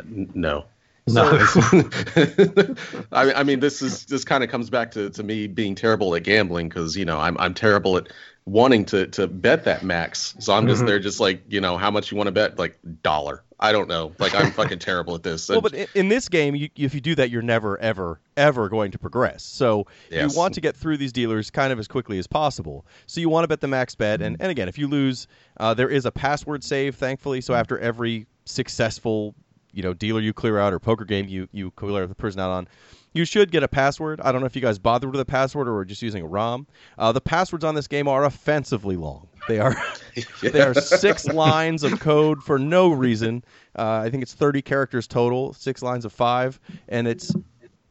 No. 0.04 0.66
No. 1.08 1.24
I, 3.12 3.32
I 3.34 3.42
mean, 3.42 3.60
this 3.60 3.82
is 3.82 4.06
this 4.06 4.24
kind 4.24 4.44
of 4.44 4.50
comes 4.50 4.70
back 4.70 4.92
to, 4.92 5.10
to 5.10 5.22
me 5.22 5.46
being 5.46 5.74
terrible 5.74 6.14
at 6.14 6.22
gambling 6.22 6.68
because 6.68 6.96
you 6.96 7.04
know 7.04 7.18
I'm 7.18 7.36
I'm 7.38 7.54
terrible 7.54 7.96
at 7.96 8.08
wanting 8.44 8.84
to 8.86 9.06
to 9.08 9.26
bet 9.26 9.64
that 9.64 9.82
max. 9.84 10.34
So 10.38 10.52
I'm 10.52 10.66
just 10.66 10.82
Mhm. 10.82 10.86
there, 10.86 10.98
just 10.98 11.20
like 11.20 11.42
you 11.48 11.60
know 11.60 11.76
how 11.76 11.90
much 11.90 12.10
you 12.10 12.16
want 12.16 12.28
to 12.28 12.32
bet, 12.32 12.58
like 12.58 12.78
dollar. 13.02 13.42
I 13.58 13.70
don't 13.70 13.88
know. 13.88 14.12
Like 14.18 14.34
I'm 14.34 14.50
fucking 14.50 14.80
terrible 14.80 15.14
at 15.14 15.22
this. 15.22 15.48
Well, 15.48 15.60
but 15.60 15.72
in, 15.72 15.86
in 15.94 16.08
this 16.08 16.28
game, 16.28 16.56
you, 16.56 16.68
if 16.74 16.94
you 16.94 17.00
do 17.00 17.14
that, 17.14 17.30
you're 17.30 17.42
never, 17.42 17.78
ever, 17.80 18.18
ever 18.36 18.68
going 18.68 18.90
to 18.90 18.98
progress. 18.98 19.44
So 19.44 19.86
Yes. 20.10 20.32
you 20.32 20.36
want 20.36 20.54
to 20.54 20.60
get 20.60 20.74
through 20.74 20.96
these 20.96 21.12
dealers 21.12 21.48
kind 21.52 21.72
of 21.72 21.78
as 21.78 21.86
quickly 21.86 22.18
as 22.18 22.26
possible. 22.26 22.84
So 23.06 23.20
you 23.20 23.28
want 23.28 23.44
to 23.44 23.48
bet 23.48 23.60
the 23.60 23.68
max 23.68 23.94
bet, 23.94 24.20
and, 24.20 24.36
and 24.40 24.50
again, 24.50 24.68
if 24.68 24.78
you 24.78 24.88
lose, 24.88 25.28
uh, 25.60 25.74
there 25.74 25.88
is 25.88 26.06
a 26.06 26.10
password 26.10 26.64
save, 26.64 26.96
thankfully. 26.96 27.40
So 27.40 27.54
after 27.54 27.78
every 27.78 28.26
successful, 28.46 29.36
you 29.72 29.82
know, 29.82 29.94
dealer 29.94 30.20
you 30.20 30.32
clear 30.32 30.58
out 30.58 30.72
or 30.72 30.78
poker 30.78 31.04
game 31.04 31.28
you 31.28 31.48
you 31.52 31.70
clear 31.72 32.06
the 32.06 32.14
person 32.14 32.40
out 32.40 32.50
on, 32.50 32.68
you 33.12 33.24
should 33.24 33.50
get 33.50 33.62
a 33.62 33.68
password. 33.68 34.20
I 34.20 34.32
don't 34.32 34.40
know 34.40 34.46
if 34.46 34.56
you 34.56 34.62
guys 34.62 34.78
bothered 34.78 35.10
with 35.10 35.20
a 35.20 35.24
password 35.24 35.68
or 35.68 35.74
were 35.74 35.84
just 35.84 36.02
using 36.02 36.22
a 36.22 36.26
ROM. 36.26 36.66
Uh, 36.98 37.12
the 37.12 37.20
passwords 37.20 37.64
on 37.64 37.74
this 37.74 37.86
game 37.86 38.08
are 38.08 38.24
offensively 38.24 38.96
long. 38.96 39.28
They 39.48 39.58
are 39.58 39.76
they 40.42 40.60
are 40.60 40.74
six 40.74 41.26
lines 41.26 41.82
of 41.82 42.00
code 42.00 42.42
for 42.42 42.58
no 42.58 42.90
reason. 42.90 43.44
Uh, 43.76 44.02
I 44.04 44.10
think 44.10 44.22
it's 44.22 44.34
30 44.34 44.62
characters 44.62 45.06
total, 45.06 45.52
six 45.52 45.82
lines 45.82 46.04
of 46.04 46.12
five, 46.12 46.60
and 46.88 47.06
it's 47.06 47.34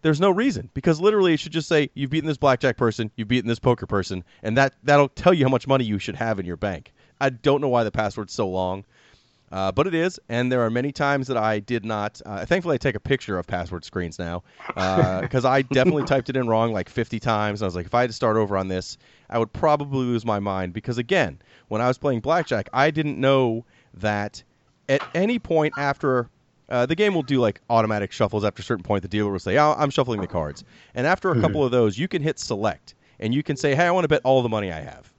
there's 0.01 0.19
no 0.19 0.31
reason 0.31 0.69
because 0.73 1.00
literally 1.00 1.33
it 1.33 1.39
should 1.39 1.51
just 1.51 1.67
say 1.67 1.89
you've 1.93 2.09
beaten 2.09 2.27
this 2.27 2.38
blackjack 2.38 2.77
person, 2.77 3.11
you've 3.15 3.27
beaten 3.27 3.47
this 3.47 3.59
poker 3.59 3.85
person, 3.85 4.23
and 4.43 4.57
that 4.57 4.73
that'll 4.83 5.09
tell 5.09 5.33
you 5.33 5.45
how 5.45 5.50
much 5.50 5.67
money 5.67 5.83
you 5.83 6.00
should 6.00 6.15
have 6.15 6.39
in 6.39 6.45
your 6.45 6.57
bank. 6.57 6.93
I 7.19 7.29
don't 7.29 7.61
know 7.61 7.69
why 7.69 7.83
the 7.83 7.91
password's 7.91 8.33
so 8.33 8.50
long. 8.50 8.83
Uh, 9.51 9.72
but 9.72 9.86
it 9.86 9.93
is, 9.93 10.20
and 10.29 10.51
there 10.51 10.62
are 10.62 10.70
many 10.70 10.91
times 10.91 11.27
that 11.27 11.38
I 11.38 11.60
did 11.60 11.84
not. 11.84 12.22
Uh, 12.25 12.46
thankfully, 12.46 12.75
I 12.75 12.77
take 12.77 12.96
a 12.96 13.00
picture 13.00 13.37
of 13.37 13.48
password 13.48 13.83
screens 13.83 14.18
now 14.18 14.44
because 14.68 15.44
I 15.44 15.61
definitely 15.61 16.03
typed 16.03 16.29
it 16.29 16.37
in 16.37 16.48
wrong 16.48 16.72
like 16.72 16.87
50 16.87 17.20
times. 17.20 17.61
I 17.61 17.66
was 17.66 17.75
like, 17.75 17.85
if 17.85 17.94
I 17.94 18.01
had 18.01 18.09
to 18.09 18.16
start 18.16 18.37
over 18.37 18.55
on 18.55 18.70
this, 18.70 18.98
I 19.29 19.40
would 19.40 19.51
probably 19.51 20.05
lose 20.05 20.25
my 20.25 20.40
mind 20.40 20.74
because 20.74 20.98
again, 20.98 21.40
when 21.68 21.81
I 21.81 21.87
was 21.87 21.98
playing 21.98 22.22
blackjack, 22.22 22.70
I 22.72 22.92
didn't 22.92 23.20
know 23.20 23.66
that 23.96 24.44
at 24.87 25.03
any 25.14 25.37
point 25.40 25.74
after 25.77 26.29
uh, 26.70 26.85
the 26.85 26.96
game 26.96 27.14
will 27.14 27.24
do 27.24 27.40
like 27.40 27.59
automatic 27.70 28.14
shuffles 28.14 28.46
after 28.46 28.61
a 28.61 28.64
certain 28.64 28.83
point. 28.83 29.01
The 29.01 29.09
dealer 29.09 29.31
will 29.31 29.40
say, 29.40 29.57
"Oh, 29.57 29.75
I'm 29.77 29.90
shuffling 29.90 30.22
the 30.22 30.27
cards," 30.27 30.64
and 30.96 31.05
after 31.05 31.29
a 31.31 31.42
couple 31.42 31.66
of 31.66 31.72
those, 31.72 31.98
you 31.98 32.07
can 32.07 32.22
hit 32.22 32.40
select 32.40 32.96
and 33.20 33.33
you 33.33 33.44
can 33.44 33.57
say, 33.57 33.75
"Hey, 33.75 33.85
I 33.85 33.92
want 33.92 34.05
to 34.05 34.07
bet 34.07 34.22
all 34.24 34.42
the 34.42 34.50
money 34.50 34.72
I 34.72 34.79
have." 34.79 35.10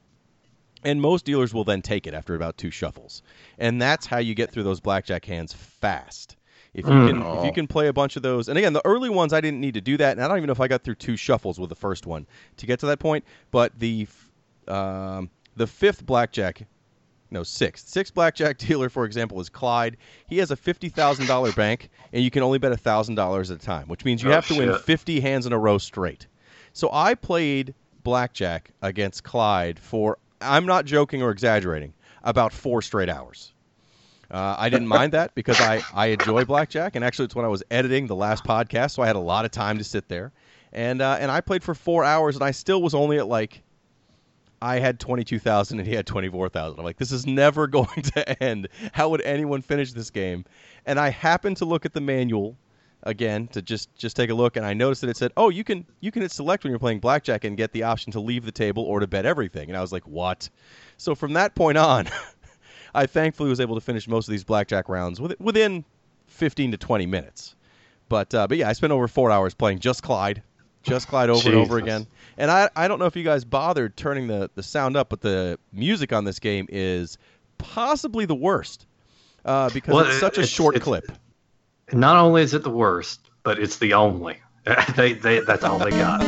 And 0.85 1.01
most 1.01 1.25
dealers 1.25 1.55
will 1.55 1.65
then 1.65 1.81
take 1.81 2.07
it 2.07 2.15
after 2.15 2.35
about 2.35 2.57
two 2.59 2.71
shuffles, 2.71 3.23
and 3.59 3.81
that's 3.81 4.07
how 4.07 4.19
you 4.19 4.35
get 4.35 4.51
through 4.51 4.65
those 4.65 4.81
blackjack 4.81 5.25
hands 5.25 5.53
fast. 5.53 6.37
If 6.75 6.87
you 6.87 6.93
Mm. 6.93 7.05
can, 7.05 7.35
if 7.35 7.45
you 7.45 7.53
can 7.53 7.67
play 7.69 7.87
a 7.89 7.93
bunch 7.93 8.17
of 8.17 8.23
those, 8.23 8.49
and 8.49 8.59
again, 8.59 8.73
the 8.73 8.85
early 8.85 9.11
ones 9.11 9.33
I 9.33 9.41
didn't 9.41 9.61
need 9.61 9.75
to 9.75 9.81
do 9.81 9.97
that, 9.99 10.13
and 10.17 10.25
I 10.25 10.29
don't 10.29 10.39
even 10.39 10.47
know 10.49 10.53
if 10.53 10.61
I 10.61 10.69
got 10.69 10.83
through 10.83 10.97
two 10.97 11.17
shuffles 11.17 11.61
with 11.61 11.69
the 11.69 11.77
first 11.77 12.07
one 12.07 12.27
to 12.57 12.67
get 12.67 12.81
to 12.81 12.87
that 12.87 12.99
point. 12.99 13.25
But 13.51 13.79
the 13.79 14.09
um, 14.67 15.31
the 15.55 15.67
fifth 15.67 16.05
blackjack, 16.07 16.67
no 17.31 17.43
sixth, 17.43 17.89
sixth 17.89 18.15
blackjack 18.15 18.59
dealer, 18.59 18.89
for 18.89 19.05
example, 19.05 19.39
is 19.41 19.49
Clyde. 19.49 19.99
He 20.27 20.39
has 20.39 20.51
a 20.51 20.57
fifty 20.57 20.89
thousand 20.89 21.27
dollar 21.27 21.53
bank, 21.53 21.91
and 22.13 22.25
you 22.25 22.31
can 22.31 22.43
only 22.43 22.59
bet 22.59 22.79
thousand 22.81 23.15
dollars 23.15 23.51
at 23.51 23.63
a 23.63 23.65
time, 23.65 23.87
which 23.89 24.05
means 24.05 24.23
you 24.23 24.31
Oh, 24.31 24.33
have 24.33 24.47
to 24.47 24.55
win 24.55 24.73
fifty 24.73 25.21
hands 25.21 25.47
in 25.47 25.53
a 25.53 25.59
row 25.59 25.79
straight. 25.79 26.27
So 26.73 26.89
I 26.93 27.15
played 27.15 27.75
blackjack 28.03 28.71
against 28.81 29.23
Clyde 29.25 29.79
for 29.79 30.19
I'm 30.43 30.67
not 30.67 30.85
joking 30.85 31.23
or 31.23 31.31
exaggerating 31.31 31.95
about 32.23 32.53
four 32.53 32.83
straight 32.83 33.09
hours. 33.09 33.53
Uh, 34.31 34.57
I 34.59 34.71
didn't 34.71 34.89
mind 34.89 35.13
that 35.13 35.35
because 35.35 35.61
I, 35.61 35.83
I 35.95 36.07
enjoy 36.07 36.45
blackjack, 36.45 36.97
and 36.97 37.05
actually 37.05 37.27
it's 37.27 37.35
when 37.35 37.45
I 37.45 37.49
was 37.49 37.63
editing 37.71 38.07
the 38.07 38.17
last 38.17 38.45
podcast, 38.45 38.93
so 38.93 39.03
I 39.03 39.07
had 39.07 39.17
a 39.17 39.21
lot 39.21 39.45
of 39.45 39.51
time 39.51 39.79
to 39.79 39.85
sit 39.85 40.09
there, 40.09 40.33
and 40.73 41.03
uh, 41.03 41.19
and 41.21 41.31
I 41.31 41.41
played 41.41 41.63
for 41.63 41.75
four 41.75 42.05
hours, 42.05 42.35
and 42.37 42.43
I 42.43 42.51
still 42.51 42.81
was 42.81 42.95
only 42.95 43.19
at 43.19 43.27
like 43.27 43.63
I 44.63 44.79
had 44.79 45.01
twenty 45.01 45.25
two 45.25 45.39
thousand 45.39 45.81
and 45.81 45.89
he 45.89 45.95
had 45.95 46.07
twenty 46.07 46.29
four 46.29 46.49
thousand. 46.49 46.79
I'm 46.79 46.85
like, 46.85 46.97
this 46.97 47.13
is 47.13 47.27
never 47.27 47.67
going 47.79 48.03
to 48.03 48.43
end. 48.43 48.69
How 48.93 49.09
would 49.11 49.21
anyone 49.23 49.61
finish 49.61 49.93
this 49.93 50.11
game? 50.11 50.45
And 50.87 50.99
I 50.99 51.11
happened 51.11 51.59
to 51.59 51.65
look 51.65 51.85
at 51.85 51.93
the 51.93 52.01
manual 52.01 52.57
again 53.05 53.49
to 53.49 53.63
just 53.63 53.95
just 53.97 54.17
take 54.17 54.31
a 54.31 54.35
look, 54.35 54.57
and 54.57 54.65
I 54.65 54.75
noticed 54.75 55.01
that 55.03 55.11
it 55.11 55.17
said, 55.17 55.33
"Oh, 55.37 55.49
you 55.49 55.65
can 55.65 55.85
you 56.01 56.11
can 56.13 56.23
hit 56.23 56.31
select 56.33 56.65
when 56.65 56.71
you're 56.71 56.79
playing 56.79 57.01
blackjack 57.01 57.45
and 57.45 57.57
get 57.57 57.73
the 57.73 57.83
option 57.85 58.13
to 58.13 58.21
leave 58.21 58.45
the 58.45 58.53
table 58.53 58.83
or 58.85 59.01
to 59.01 59.07
bet 59.07 59.27
everything." 59.27 59.69
And 59.69 59.77
I 59.77 59.81
was 59.81 59.93
like, 59.93 60.07
"What?" 60.07 60.49
So 60.97 61.15
from 61.15 61.33
that 61.35 61.55
point 61.55 61.79
on, 61.79 62.09
I 62.95 63.07
thankfully 63.07 63.49
was 63.51 63.61
able 63.61 63.75
to 63.75 63.81
finish 63.81 64.07
most 64.09 64.29
of 64.29 64.33
these 64.33 64.45
blackjack 64.45 64.89
rounds 64.89 65.21
within 65.21 65.85
15 66.29 66.73
to 66.73 66.77
20 66.77 67.07
minutes. 67.07 67.55
But 68.09 68.35
uh, 68.35 68.47
but 68.47 68.59
yeah, 68.59 68.69
I 68.69 68.73
spent 68.75 68.93
over 68.93 69.09
four 69.09 69.31
hours 69.31 69.55
playing 69.55 69.79
just 69.79 70.03
Clyde, 70.03 70.43
just 70.83 71.09
Clyde 71.09 71.31
over 71.31 71.49
and 71.49 71.59
over 71.59 71.79
again. 71.79 72.07
And 72.37 72.51
I 72.51 72.69
I 72.77 72.89
don't 72.89 72.99
know 72.99 73.07
if 73.07 73.17
you 73.17 73.25
guys 73.25 73.45
bothered 73.45 73.97
turning 73.97 74.27
the 74.27 74.51
the 74.55 74.63
sound 74.63 74.97
up, 74.97 75.09
but 75.09 75.21
the 75.23 75.59
music 75.73 76.13
on 76.13 76.25
this 76.25 76.39
game 76.39 76.67
is 76.69 77.17
possibly 77.59 78.27
the 78.27 78.35
worst 78.35 78.87
uh, 79.45 79.71
because 79.71 79.95
Well, 79.95 80.05
it's 80.07 80.21
such 80.21 80.37
a 80.39 80.43
it's- 80.43 80.49
short 80.53 80.75
it's- 80.77 80.85
clip. 80.85 81.11
Not 81.93 82.17
only 82.17 82.43
is 82.43 82.55
it 82.55 82.63
the 82.63 82.71
worst, 82.71 83.29
but 83.43 83.59
it's 83.59 83.77
the 83.79 83.93
only. 83.95 84.39
they, 84.97 85.13
they, 85.13 85.41
that's 85.41 85.65
all 85.65 85.79
they 85.79 85.91
got. 85.91 86.23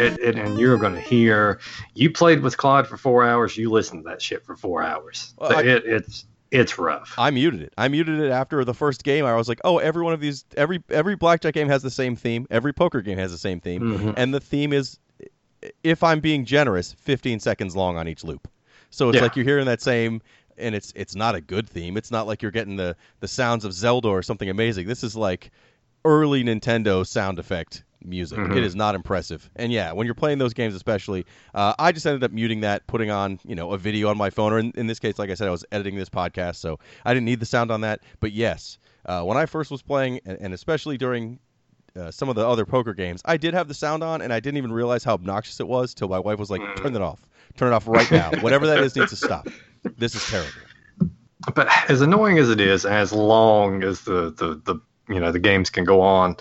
It, 0.00 0.16
it, 0.20 0.36
and 0.36 0.58
you're 0.60 0.78
going 0.78 0.94
to 0.94 1.00
hear 1.00 1.58
you 1.94 2.10
played 2.12 2.40
with 2.40 2.56
Claude 2.56 2.86
for 2.86 2.96
four 2.96 3.24
hours. 3.26 3.56
You 3.56 3.68
listened 3.70 4.04
to 4.04 4.10
that 4.10 4.22
shit 4.22 4.44
for 4.44 4.54
four 4.56 4.82
hours. 4.82 5.34
Well, 5.36 5.52
I- 5.58 5.62
it, 5.62 5.84
it's 5.84 6.24
it's 6.50 6.78
rough. 6.78 7.14
I 7.18 7.30
muted 7.30 7.62
it. 7.62 7.72
I 7.76 7.88
muted 7.88 8.20
it 8.20 8.30
after 8.30 8.64
the 8.64 8.74
first 8.74 9.04
game. 9.04 9.24
I 9.26 9.34
was 9.36 9.48
like, 9.48 9.60
"Oh, 9.64 9.78
every 9.78 10.02
one 10.02 10.12
of 10.14 10.20
these, 10.20 10.44
every 10.56 10.82
every 10.90 11.14
blackjack 11.16 11.54
game 11.54 11.68
has 11.68 11.82
the 11.82 11.90
same 11.90 12.16
theme. 12.16 12.46
Every 12.50 12.72
poker 12.72 13.00
game 13.02 13.18
has 13.18 13.30
the 13.32 13.38
same 13.38 13.60
theme, 13.60 13.82
Mhm. 13.82 14.14
and 14.16 14.32
the 14.32 14.40
theme 14.40 14.72
is, 14.72 14.98
if 15.82 16.02
I'm 16.02 16.20
being 16.20 16.44
generous, 16.44 16.92
15 16.98 17.40
seconds 17.40 17.74
long 17.76 17.96
on 17.96 18.08
each 18.08 18.24
loop. 18.24 18.48
So 18.90 19.08
it's 19.10 19.16
Yeah. 19.16 19.22
like 19.22 19.36
you're 19.36 19.44
hearing 19.44 19.66
that 19.66 19.82
same, 19.82 20.22
and 20.56 20.74
it's 20.74 20.92
it's 20.96 21.14
not 21.14 21.34
a 21.34 21.40
good 21.40 21.68
theme. 21.68 21.96
It's 21.96 22.10
not 22.10 22.26
like 22.26 22.40
you're 22.42 22.50
getting 22.50 22.76
the 22.76 22.96
the 23.20 23.28
sounds 23.28 23.64
of 23.64 23.72
Zelda 23.72 24.08
or 24.08 24.22
something 24.22 24.48
amazing. 24.48 24.86
This 24.86 25.04
is 25.04 25.14
like 25.16 25.50
early 26.04 26.42
Nintendo 26.44 27.06
sound 27.06 27.38
effect 27.38 27.82
music. 28.04 28.38
Mhm. 28.38 28.56
It 28.56 28.64
is 28.64 28.74
not 28.76 28.94
impressive. 28.94 29.50
And 29.56 29.72
yeah, 29.72 29.92
when 29.92 30.06
you're 30.06 30.14
playing 30.14 30.38
those 30.38 30.54
games, 30.54 30.74
especially, 30.74 31.26
uh, 31.54 31.74
I 31.78 31.92
just 31.92 32.06
ended 32.06 32.24
up 32.24 32.30
muting 32.32 32.60
that, 32.60 32.86
putting 32.86 33.10
on 33.10 33.38
you 33.44 33.54
know 33.54 33.72
a 33.72 33.78
video 33.78 34.08
on 34.08 34.16
my 34.16 34.30
phone, 34.30 34.52
or 34.52 34.58
in, 34.58 34.72
in 34.76 34.86
this 34.86 34.98
case, 34.98 35.18
like 35.18 35.30
I 35.30 35.34
said, 35.34 35.48
I 35.48 35.50
was 35.50 35.64
editing 35.72 35.96
this 35.96 36.08
podcast, 36.08 36.56
so 36.56 36.78
I 37.04 37.14
didn't 37.14 37.26
need 37.26 37.40
the 37.40 37.46
sound 37.46 37.70
on 37.70 37.80
that. 37.82 38.00
But 38.20 38.32
yes, 38.32 38.78
uh, 39.06 39.22
when 39.22 39.36
I 39.36 39.46
first 39.46 39.70
was 39.70 39.82
playing, 39.82 40.20
and, 40.24 40.38
and 40.40 40.54
especially 40.54 40.96
during 40.98 41.38
uh, 41.96 42.10
some 42.10 42.28
of 42.28 42.36
the 42.36 42.46
other 42.46 42.64
poker 42.64 42.94
games, 42.94 43.22
I 43.24 43.36
did 43.36 43.54
have 43.54 43.68
the 43.68 43.74
sound 43.74 44.04
on, 44.04 44.22
and 44.22 44.32
I 44.32 44.40
didn't 44.40 44.58
even 44.58 44.72
realize 44.72 45.04
how 45.04 45.14
obnoxious 45.14 45.58
it 45.60 45.66
was 45.66 45.94
till 45.94 46.08
my 46.08 46.18
wife 46.18 46.38
was 46.38 46.50
like, 46.50 46.62
"Turn 46.76 46.92
that 46.92 47.02
off. 47.02 47.20
Turn 47.56 47.72
it 47.72 47.74
off 47.74 47.88
right 47.88 48.10
now. 48.10 48.30
Whatever 48.40 48.66
that 48.66 48.78
is 48.78 48.94
needs 48.94 49.10
to 49.10 49.16
stop. 49.16 49.48
This 49.96 50.14
is 50.14 50.24
terrible." 50.26 50.52
but 51.54 51.68
as 51.88 52.00
annoying 52.00 52.38
as 52.38 52.50
it 52.50 52.60
is, 52.60 52.84
as 52.84 53.12
long 53.12 53.82
as 53.82 54.02
the 54.02 54.30
the, 54.30 54.60
the 54.64 54.80
you 55.08 55.20
know 55.20 55.32
the 55.32 55.38
games 55.38 55.70
can 55.70 55.84
go 55.84 56.00
on, 56.00 56.36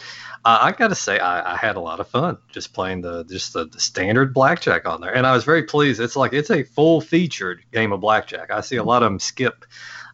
uh, 0.46 0.60
I 0.62 0.72
got 0.72 0.90
to 0.90 0.96
say 0.96 1.20
I, 1.20 1.54
I 1.54 1.58
had 1.58 1.76
a 1.76 1.80
lot 1.80 2.00
of 2.00 2.08
fun 2.08 2.38
just 2.50 2.74
playing 2.74 3.02
the 3.02 3.24
just 3.26 3.54
the, 3.54 3.66
the 3.66 3.80
standard 3.80 4.34
blackjack 4.34 4.88
on 4.88 5.02
there, 5.02 5.14
and 5.16 5.26
I 5.26 5.34
was 5.34 5.44
very 5.44 5.64
pleased. 5.64 6.00
It's 6.00 6.16
like 6.16 6.34
it's 6.34 6.52
a 6.52 6.64
full 6.64 7.02
featured 7.02 7.64
game 7.72 7.92
of 7.92 8.02
blackjack. 8.02 8.52
I 8.52 8.62
see 8.62 8.78
a 8.78 8.84
lot 8.84 9.04
of 9.04 9.10
them 9.10 9.20
skip 9.20 9.66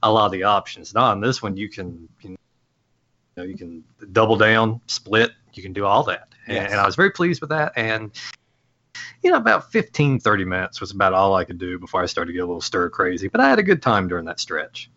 a 0.02 0.12
lot 0.12 0.26
of 0.26 0.32
the 0.32 0.44
options. 0.44 0.94
Not 0.94 1.12
on 1.12 1.22
this 1.22 1.42
one, 1.42 1.58
you 1.58 1.70
can 1.70 2.08
you 2.22 2.36
know 3.38 3.44
you 3.44 3.58
can 3.58 3.84
double 4.12 4.36
down, 4.38 4.82
split, 4.88 5.32
you 5.54 5.64
can 5.64 5.74
do 5.74 5.86
all 5.86 6.04
that, 6.04 6.30
and, 6.48 6.56
Yes. 6.56 6.72
and 6.72 6.80
I 6.80 6.86
was 6.86 6.96
very 6.96 7.12
pleased 7.12 7.42
with 7.42 7.50
that. 7.52 7.74
And 7.76 8.12
you 9.24 9.32
know, 9.32 9.38
about 9.38 9.72
15, 9.72 10.20
30 10.20 10.46
minutes 10.46 10.82
was 10.82 10.92
about 10.92 11.14
all 11.14 11.34
I 11.36 11.46
could 11.46 11.58
do 11.58 11.80
before 11.80 12.04
I 12.04 12.06
started 12.06 12.28
to 12.32 12.34
get 12.34 12.44
a 12.44 12.46
little 12.46 12.62
stir 12.62 12.90
crazy. 12.90 13.30
But 13.30 13.40
I 13.40 13.50
had 13.50 13.58
a 13.58 13.64
good 13.64 13.82
time 13.82 14.08
during 14.08 14.26
that 14.26 14.40
stretch. 14.40 14.90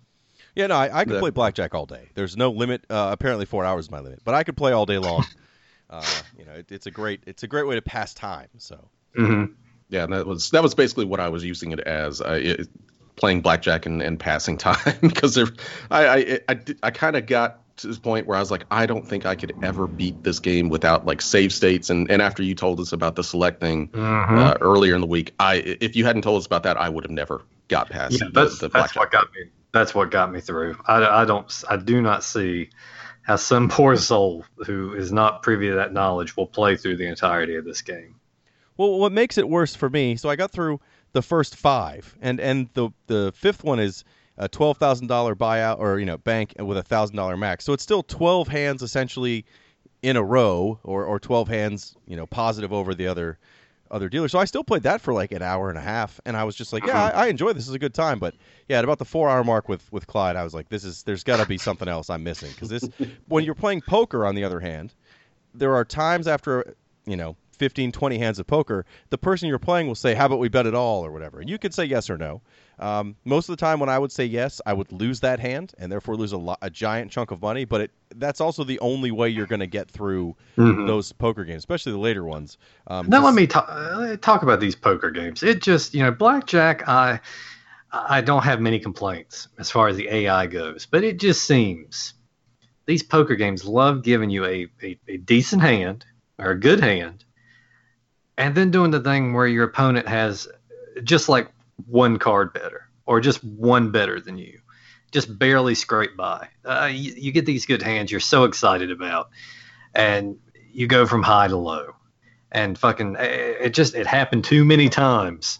Yeah, 0.56 0.66
no, 0.68 0.74
I, 0.76 1.00
I 1.00 1.04
could 1.04 1.20
play 1.20 1.30
blackjack 1.30 1.74
all 1.74 1.86
day. 1.86 2.08
There's 2.14 2.36
no 2.36 2.50
limit. 2.50 2.84
Uh, 2.90 3.10
apparently, 3.12 3.46
four 3.46 3.64
hours 3.64 3.84
is 3.84 3.90
my 3.90 4.00
limit, 4.00 4.20
but 4.24 4.34
I 4.34 4.42
could 4.42 4.56
play 4.56 4.72
all 4.72 4.86
day 4.86 4.98
long. 4.98 5.24
uh, 5.90 6.02
you 6.36 6.44
know, 6.44 6.52
it, 6.52 6.72
it's 6.72 6.86
a 6.86 6.90
great 6.90 7.22
it's 7.26 7.42
a 7.44 7.46
great 7.46 7.66
way 7.66 7.76
to 7.76 7.82
pass 7.82 8.14
time. 8.14 8.48
So 8.58 8.88
Mm-hmm. 9.16 9.52
Yeah, 9.88 10.06
that 10.06 10.26
was 10.26 10.50
that 10.50 10.62
was 10.62 10.74
basically 10.74 11.04
what 11.04 11.20
I 11.20 11.28
was 11.28 11.44
using 11.44 11.72
it 11.72 11.80
as. 11.80 12.20
I, 12.20 12.36
it, 12.38 12.68
playing 13.16 13.40
blackjack 13.40 13.86
and, 13.86 14.02
and 14.02 14.20
passing 14.20 14.58
time 14.58 14.98
because 15.00 15.34
there, 15.34 15.46
I 15.90 16.06
I 16.06 16.40
I, 16.48 16.60
I 16.82 16.90
kind 16.90 17.16
of 17.16 17.26
got 17.26 17.60
to 17.78 17.86
this 17.86 17.98
point 17.98 18.26
where 18.26 18.36
I 18.36 18.40
was 18.40 18.50
like, 18.50 18.64
I 18.70 18.86
don't 18.86 19.06
think 19.06 19.26
I 19.26 19.34
could 19.34 19.54
ever 19.62 19.86
beat 19.86 20.22
this 20.22 20.38
game 20.40 20.70
without 20.70 21.04
like 21.06 21.20
save 21.22 21.52
states. 21.52 21.90
And, 21.90 22.10
and 22.10 22.22
after 22.22 22.42
you 22.42 22.54
told 22.54 22.80
us 22.80 22.92
about 22.92 23.16
the 23.16 23.22
select 23.24 23.60
thing 23.60 23.88
Mhm. 23.88 24.38
uh, 24.38 24.56
earlier 24.62 24.94
in 24.94 25.00
the 25.02 25.06
week, 25.06 25.34
I 25.38 25.56
if 25.56 25.96
you 25.96 26.04
hadn't 26.04 26.22
told 26.22 26.38
us 26.40 26.46
about 26.46 26.62
that, 26.64 26.76
I 26.78 26.88
would 26.88 27.04
have 27.04 27.10
never 27.10 27.42
got 27.68 27.90
past 27.90 28.20
yeah, 28.20 28.26
the, 28.32 28.40
that's 28.40 28.58
the 28.58 28.68
that's 28.68 28.92
blackjack. 28.94 28.96
what 28.96 29.10
got 29.12 29.26
me. 29.34 29.50
That's 29.76 29.94
what 29.94 30.10
got 30.10 30.32
me 30.32 30.40
through. 30.40 30.78
I, 30.86 31.04
I 31.04 31.24
don't. 31.26 31.52
I 31.68 31.76
do 31.76 32.00
not 32.00 32.24
see 32.24 32.70
how 33.22 33.36
some 33.36 33.68
poor 33.76 33.96
soul 33.96 34.46
who 34.64 34.94
is 34.94 35.12
not 35.12 35.42
privy 35.42 35.68
to 35.68 35.74
that 35.74 35.92
knowledge 35.92 36.34
will 36.34 36.46
play 36.46 36.76
through 36.76 36.96
the 36.96 37.06
entirety 37.06 37.56
of 37.56 37.64
this 37.66 37.82
game. 37.82 38.14
Well, 38.78 38.98
what 38.98 39.12
makes 39.12 39.36
it 39.36 39.46
worse 39.46 39.74
for 39.74 39.90
me? 39.90 40.16
So 40.16 40.30
I 40.30 40.36
got 40.36 40.50
through 40.50 40.80
the 41.12 41.20
first 41.20 41.56
five, 41.56 42.16
and 42.22 42.40
and 42.40 42.70
the 42.72 42.88
the 43.06 43.32
fifth 43.36 43.64
one 43.64 43.78
is 43.78 44.02
a 44.38 44.48
twelve 44.48 44.78
thousand 44.78 45.08
dollar 45.08 45.34
buyout 45.34 45.78
or 45.78 45.98
you 45.98 46.06
know 46.06 46.16
bank 46.16 46.54
with 46.58 46.78
a 46.78 46.82
thousand 46.82 47.16
dollar 47.16 47.36
max. 47.36 47.66
So 47.66 47.74
it's 47.74 47.82
still 47.82 48.02
twelve 48.02 48.48
hands 48.48 48.82
essentially 48.82 49.44
in 50.02 50.16
a 50.16 50.22
row, 50.22 50.80
or 50.84 51.04
or 51.04 51.20
twelve 51.20 51.48
hands 51.48 51.94
you 52.06 52.16
know 52.16 52.26
positive 52.26 52.72
over 52.72 52.94
the 52.94 53.08
other 53.08 53.38
other 53.90 54.08
dealer. 54.08 54.28
So 54.28 54.38
I 54.38 54.44
still 54.44 54.64
played 54.64 54.82
that 54.82 55.00
for 55.00 55.12
like 55.12 55.32
an 55.32 55.42
hour 55.42 55.68
and 55.68 55.78
a 55.78 55.82
half, 55.82 56.20
and 56.24 56.36
I 56.36 56.44
was 56.44 56.54
just 56.54 56.72
like, 56.72 56.82
hmm. 56.82 56.88
yeah, 56.88 57.06
I, 57.06 57.24
I 57.24 57.26
enjoy 57.26 57.48
this. 57.48 57.64
This 57.64 57.68
is 57.68 57.74
a 57.74 57.78
good 57.78 57.94
time. 57.94 58.18
But 58.18 58.34
yeah, 58.68 58.78
at 58.78 58.84
about 58.84 58.98
the 58.98 59.04
four 59.04 59.28
hour 59.28 59.44
mark 59.44 59.68
with 59.68 59.90
with 59.92 60.06
Clyde, 60.06 60.36
I 60.36 60.44
was 60.44 60.54
like, 60.54 60.68
this 60.68 60.84
is 60.84 61.02
there's 61.04 61.24
got 61.24 61.38
to 61.38 61.46
be 61.46 61.58
something 61.58 61.88
else 61.88 62.10
I'm 62.10 62.22
missing 62.22 62.50
because 62.50 62.68
this 62.68 62.88
when 63.28 63.44
you're 63.44 63.54
playing 63.54 63.82
poker 63.82 64.26
on 64.26 64.34
the 64.34 64.44
other 64.44 64.60
hand, 64.60 64.94
there 65.54 65.74
are 65.74 65.84
times 65.84 66.26
after 66.26 66.76
you 67.06 67.16
know 67.16 67.36
15 67.56 67.92
20 67.92 68.18
hands 68.18 68.38
of 68.38 68.46
poker 68.46 68.84
the 69.10 69.18
person 69.18 69.48
you're 69.48 69.58
playing 69.58 69.86
will 69.86 69.94
say 69.94 70.14
how 70.14 70.26
about 70.26 70.38
we 70.38 70.48
bet 70.48 70.66
it 70.66 70.74
all 70.74 71.04
or 71.04 71.10
whatever 71.10 71.40
and 71.40 71.50
you 71.50 71.58
could 71.58 71.74
say 71.74 71.84
yes 71.84 72.08
or 72.08 72.16
no 72.16 72.40
um, 72.78 73.16
most 73.24 73.48
of 73.48 73.56
the 73.56 73.60
time 73.60 73.80
when 73.80 73.88
i 73.88 73.98
would 73.98 74.12
say 74.12 74.24
yes 74.24 74.60
i 74.66 74.72
would 74.72 74.90
lose 74.92 75.20
that 75.20 75.40
hand 75.40 75.72
and 75.78 75.90
therefore 75.90 76.16
lose 76.16 76.32
a, 76.32 76.38
lo- 76.38 76.56
a 76.62 76.70
giant 76.70 77.10
chunk 77.10 77.30
of 77.30 77.40
money 77.40 77.64
but 77.64 77.80
it, 77.80 77.90
that's 78.16 78.40
also 78.40 78.64
the 78.64 78.78
only 78.80 79.10
way 79.10 79.28
you're 79.28 79.46
going 79.46 79.60
to 79.60 79.66
get 79.66 79.90
through 79.90 80.36
those 80.56 81.12
poker 81.12 81.44
games 81.44 81.58
especially 81.58 81.92
the 81.92 81.98
later 81.98 82.24
ones 82.24 82.58
um, 82.86 83.08
Now 83.08 83.24
let 83.24 83.34
me 83.34 83.46
talk 83.46 83.66
uh, 83.68 84.16
talk 84.16 84.42
about 84.42 84.60
these 84.60 84.76
poker 84.76 85.10
games. 85.10 85.42
It 85.42 85.62
just 85.62 85.94
you 85.94 86.02
know 86.02 86.10
blackjack. 86.10 86.88
I 86.88 87.20
I 87.92 88.20
don't 88.20 88.42
have 88.42 88.60
many 88.60 88.78
complaints 88.78 89.48
as 89.58 89.70
far 89.70 89.88
as 89.88 89.96
the 89.96 90.08
AI 90.08 90.46
goes, 90.46 90.86
but 90.86 91.04
it 91.04 91.18
just 91.18 91.44
seems 91.44 92.14
these 92.86 93.02
poker 93.02 93.34
games 93.36 93.64
love 93.64 94.02
giving 94.02 94.30
you 94.30 94.44
a, 94.44 94.66
a, 94.82 94.98
a 95.08 95.16
decent 95.18 95.62
hand 95.62 96.04
or 96.38 96.50
a 96.50 96.60
good 96.60 96.80
hand, 96.80 97.24
and 98.38 98.54
then 98.54 98.70
doing 98.70 98.90
the 98.90 99.00
thing 99.00 99.32
where 99.32 99.46
your 99.46 99.64
opponent 99.64 100.08
has 100.08 100.48
just 101.04 101.28
like 101.28 101.50
one 101.86 102.18
card 102.18 102.52
better 102.52 102.88
or 103.06 103.20
just 103.20 103.42
one 103.44 103.90
better 103.90 104.20
than 104.20 104.38
you, 104.38 104.60
just 105.12 105.38
barely 105.38 105.74
scrape 105.74 106.16
by. 106.16 106.48
Uh, 106.64 106.90
you, 106.92 107.12
you 107.16 107.32
get 107.32 107.46
these 107.46 107.66
good 107.66 107.82
hands 107.82 108.10
you're 108.10 108.20
so 108.20 108.44
excited 108.44 108.90
about, 108.90 109.30
and 109.94 110.36
you 110.72 110.86
go 110.86 111.06
from 111.06 111.22
high 111.22 111.48
to 111.48 111.56
low. 111.56 111.94
And 112.52 112.78
fucking 112.78 113.16
it 113.18 113.74
just 113.74 113.94
it 113.94 114.06
happened 114.06 114.44
too 114.44 114.64
many 114.64 114.88
times. 114.88 115.58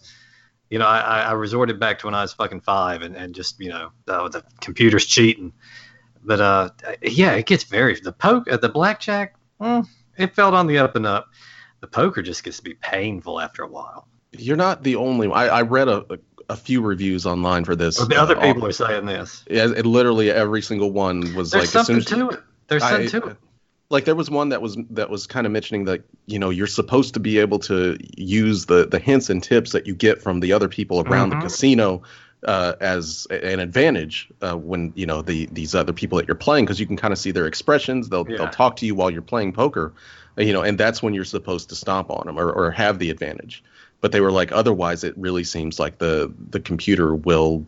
You 0.71 0.79
know 0.79 0.87
i 0.87 1.21
I- 1.21 1.33
resorted 1.33 1.79
back 1.79 1.99
to 2.01 2.07
when 2.07 2.15
i 2.15 2.23
was 2.23 2.33
fucking 2.33 2.61
five 2.61 3.03
and, 3.03 3.17
and 3.17 3.35
just 3.35 3.61
you 3.61 3.69
know 3.69 3.91
oh, 4.09 4.29
the 4.29 4.43
computer's 4.61 5.05
cheating. 5.05 5.53
But 6.25 6.41
uh 6.41 6.71
yeah 7.03 7.33
it 7.33 7.47
gets 7.47 7.65
very 7.65 7.99
the 8.01 8.13
poke 8.13 8.51
uh, 8.51 8.57
the 8.57 8.69
blackjack 8.69 9.35
mm, 9.61 9.87
it 10.17 10.35
felt 10.35 10.55
on 10.55 10.67
the 10.67 10.79
up 10.79 10.97
and 10.97 11.07
up 11.07 11.29
the 11.87 11.91
poker 11.93 12.23
just 12.23 12.43
gets 12.45 12.57
to 12.59 12.63
be 12.65 12.75
painful 12.75 13.41
after 13.41 13.63
a 13.63 13.69
while 13.69 14.07
You're 14.33 14.57
not 14.57 14.83
the 14.83 14.97
only 14.97 15.29
one. 15.29 15.39
I, 15.39 15.47
I 15.49 15.63
read 15.63 15.89
a, 15.89 16.05
a, 16.15 16.19
a 16.51 16.57
few 16.57 16.81
reviews 16.83 17.27
online 17.27 17.65
for 17.65 17.77
this. 17.77 17.97
the 18.07 18.17
other 18.21 18.37
uh, 18.37 18.41
people 18.43 18.67
are 18.67 18.73
saying 18.73 19.07
this 19.07 19.45
Yeah, 19.49 19.69
it, 19.77 19.87
literally 19.87 20.31
every 20.31 20.63
single 20.63 20.91
one 20.91 21.35
was 21.35 21.51
there's 21.53 21.75
like 21.75 21.81
as 21.81 21.87
soon 21.87 22.01
something 22.03 22.25
as 22.25 22.31
to 22.31 22.37
it 22.37 22.43
there's 22.69 22.83
I- 22.83 22.91
something 23.07 23.21
to 23.21 23.27
it 23.29 23.37
like 23.89 24.05
there 24.05 24.17
was 24.17 24.29
one 24.29 24.49
that 24.49 24.61
was 24.61 24.77
that 24.91 25.11
was 25.11 25.29
kind 25.29 25.47
of 25.47 25.53
mentioning 25.53 25.85
that 25.85 26.03
you 26.27 26.41
know 26.41 26.51
you're 26.51 26.67
supposed 26.67 27.15
to 27.15 27.21
be 27.21 27.39
able 27.39 27.61
to 27.61 27.97
use 28.17 28.67
the 28.67 28.85
the 28.85 28.99
hints 28.99 29.31
and 29.31 29.41
tips 29.41 29.71
that 29.73 29.87
you 29.87 29.95
get 29.95 30.21
from 30.21 30.41
the 30.41 30.53
other 30.53 30.69
people 30.69 31.01
around 31.03 31.31
Mhm. 31.31 31.39
the 31.39 31.47
casino 31.47 32.03
uh, 32.45 32.73
as 32.81 33.27
an 33.31 33.61
advantage 33.61 34.29
uh, 34.43 34.57
when 34.57 34.93
you 34.97 35.07
know 35.07 35.23
the 35.23 35.47
these 35.53 35.73
other 35.75 35.93
people 35.93 36.19
that 36.19 36.27
you're 36.27 36.35
playing 36.35 36.65
because 36.65 36.81
you 36.81 36.87
can 36.87 36.97
kind 36.97 37.13
of 37.13 37.19
see 37.19 37.31
their 37.31 37.47
expressions 37.47 38.09
they'll 38.09 38.27
Yeah. 38.29 38.39
they'll 38.39 38.49
talk 38.49 38.75
to 38.77 38.87
you 38.87 38.95
while 38.97 39.09
you're 39.11 39.23
playing 39.23 39.53
poker 39.53 39.93
uh, 39.95 39.95
you 40.37 40.53
know 40.53 40.63
and 40.63 40.79
that's 40.79 41.03
when 41.03 41.15
you're 41.15 41.25
supposed 41.25 41.69
to 41.69 41.75
stomp 41.75 42.11
on 42.11 42.27
them 42.27 42.39
or, 42.39 42.51
or 42.51 42.71
have 42.71 42.99
the 42.99 43.11
advantage 43.11 43.63
but 44.01 44.13
they 44.13 44.21
were 44.21 44.33
like 44.33 44.53
otherwise 44.53 45.05
it 45.05 45.17
really 45.17 45.45
seems 45.45 45.79
like 45.79 45.99
the 45.99 46.33
the 46.51 46.61
computer 46.61 47.15
will 47.15 47.65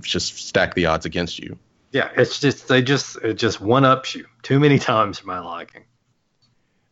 just 0.00 0.36
stack 0.38 0.74
the 0.74 0.86
odds 0.86 1.04
against 1.06 1.38
you 1.38 1.58
yeah 1.92 2.10
it's 2.16 2.40
just 2.40 2.68
they 2.68 2.82
just 2.82 3.16
it 3.18 3.34
just 3.34 3.60
one 3.60 3.84
ups 3.84 4.14
you 4.14 4.26
too 4.42 4.58
many 4.58 4.78
times 4.78 5.18
for 5.18 5.26
my 5.26 5.38
liking 5.38 5.84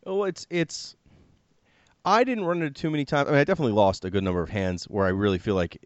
Oh, 0.09 0.25
it's 0.25 0.47
it's. 0.49 0.97
I 2.05 2.25
didn't 2.25 2.47
run 2.47 2.63
into 2.63 2.71
too 2.71 2.91
many 2.91 3.05
times. 3.05 3.29
I 3.29 3.33
mean, 3.33 3.41
I 3.41 3.45
definitely 3.45 3.75
lost 3.75 4.07
a 4.07 4.11
good 4.11 4.25
number 4.25 4.41
of 4.41 4.49
hands 4.49 4.85
where 4.85 5.05
I 5.05 5.11
really 5.11 5.37
feel 5.37 5.55
like, 5.55 5.85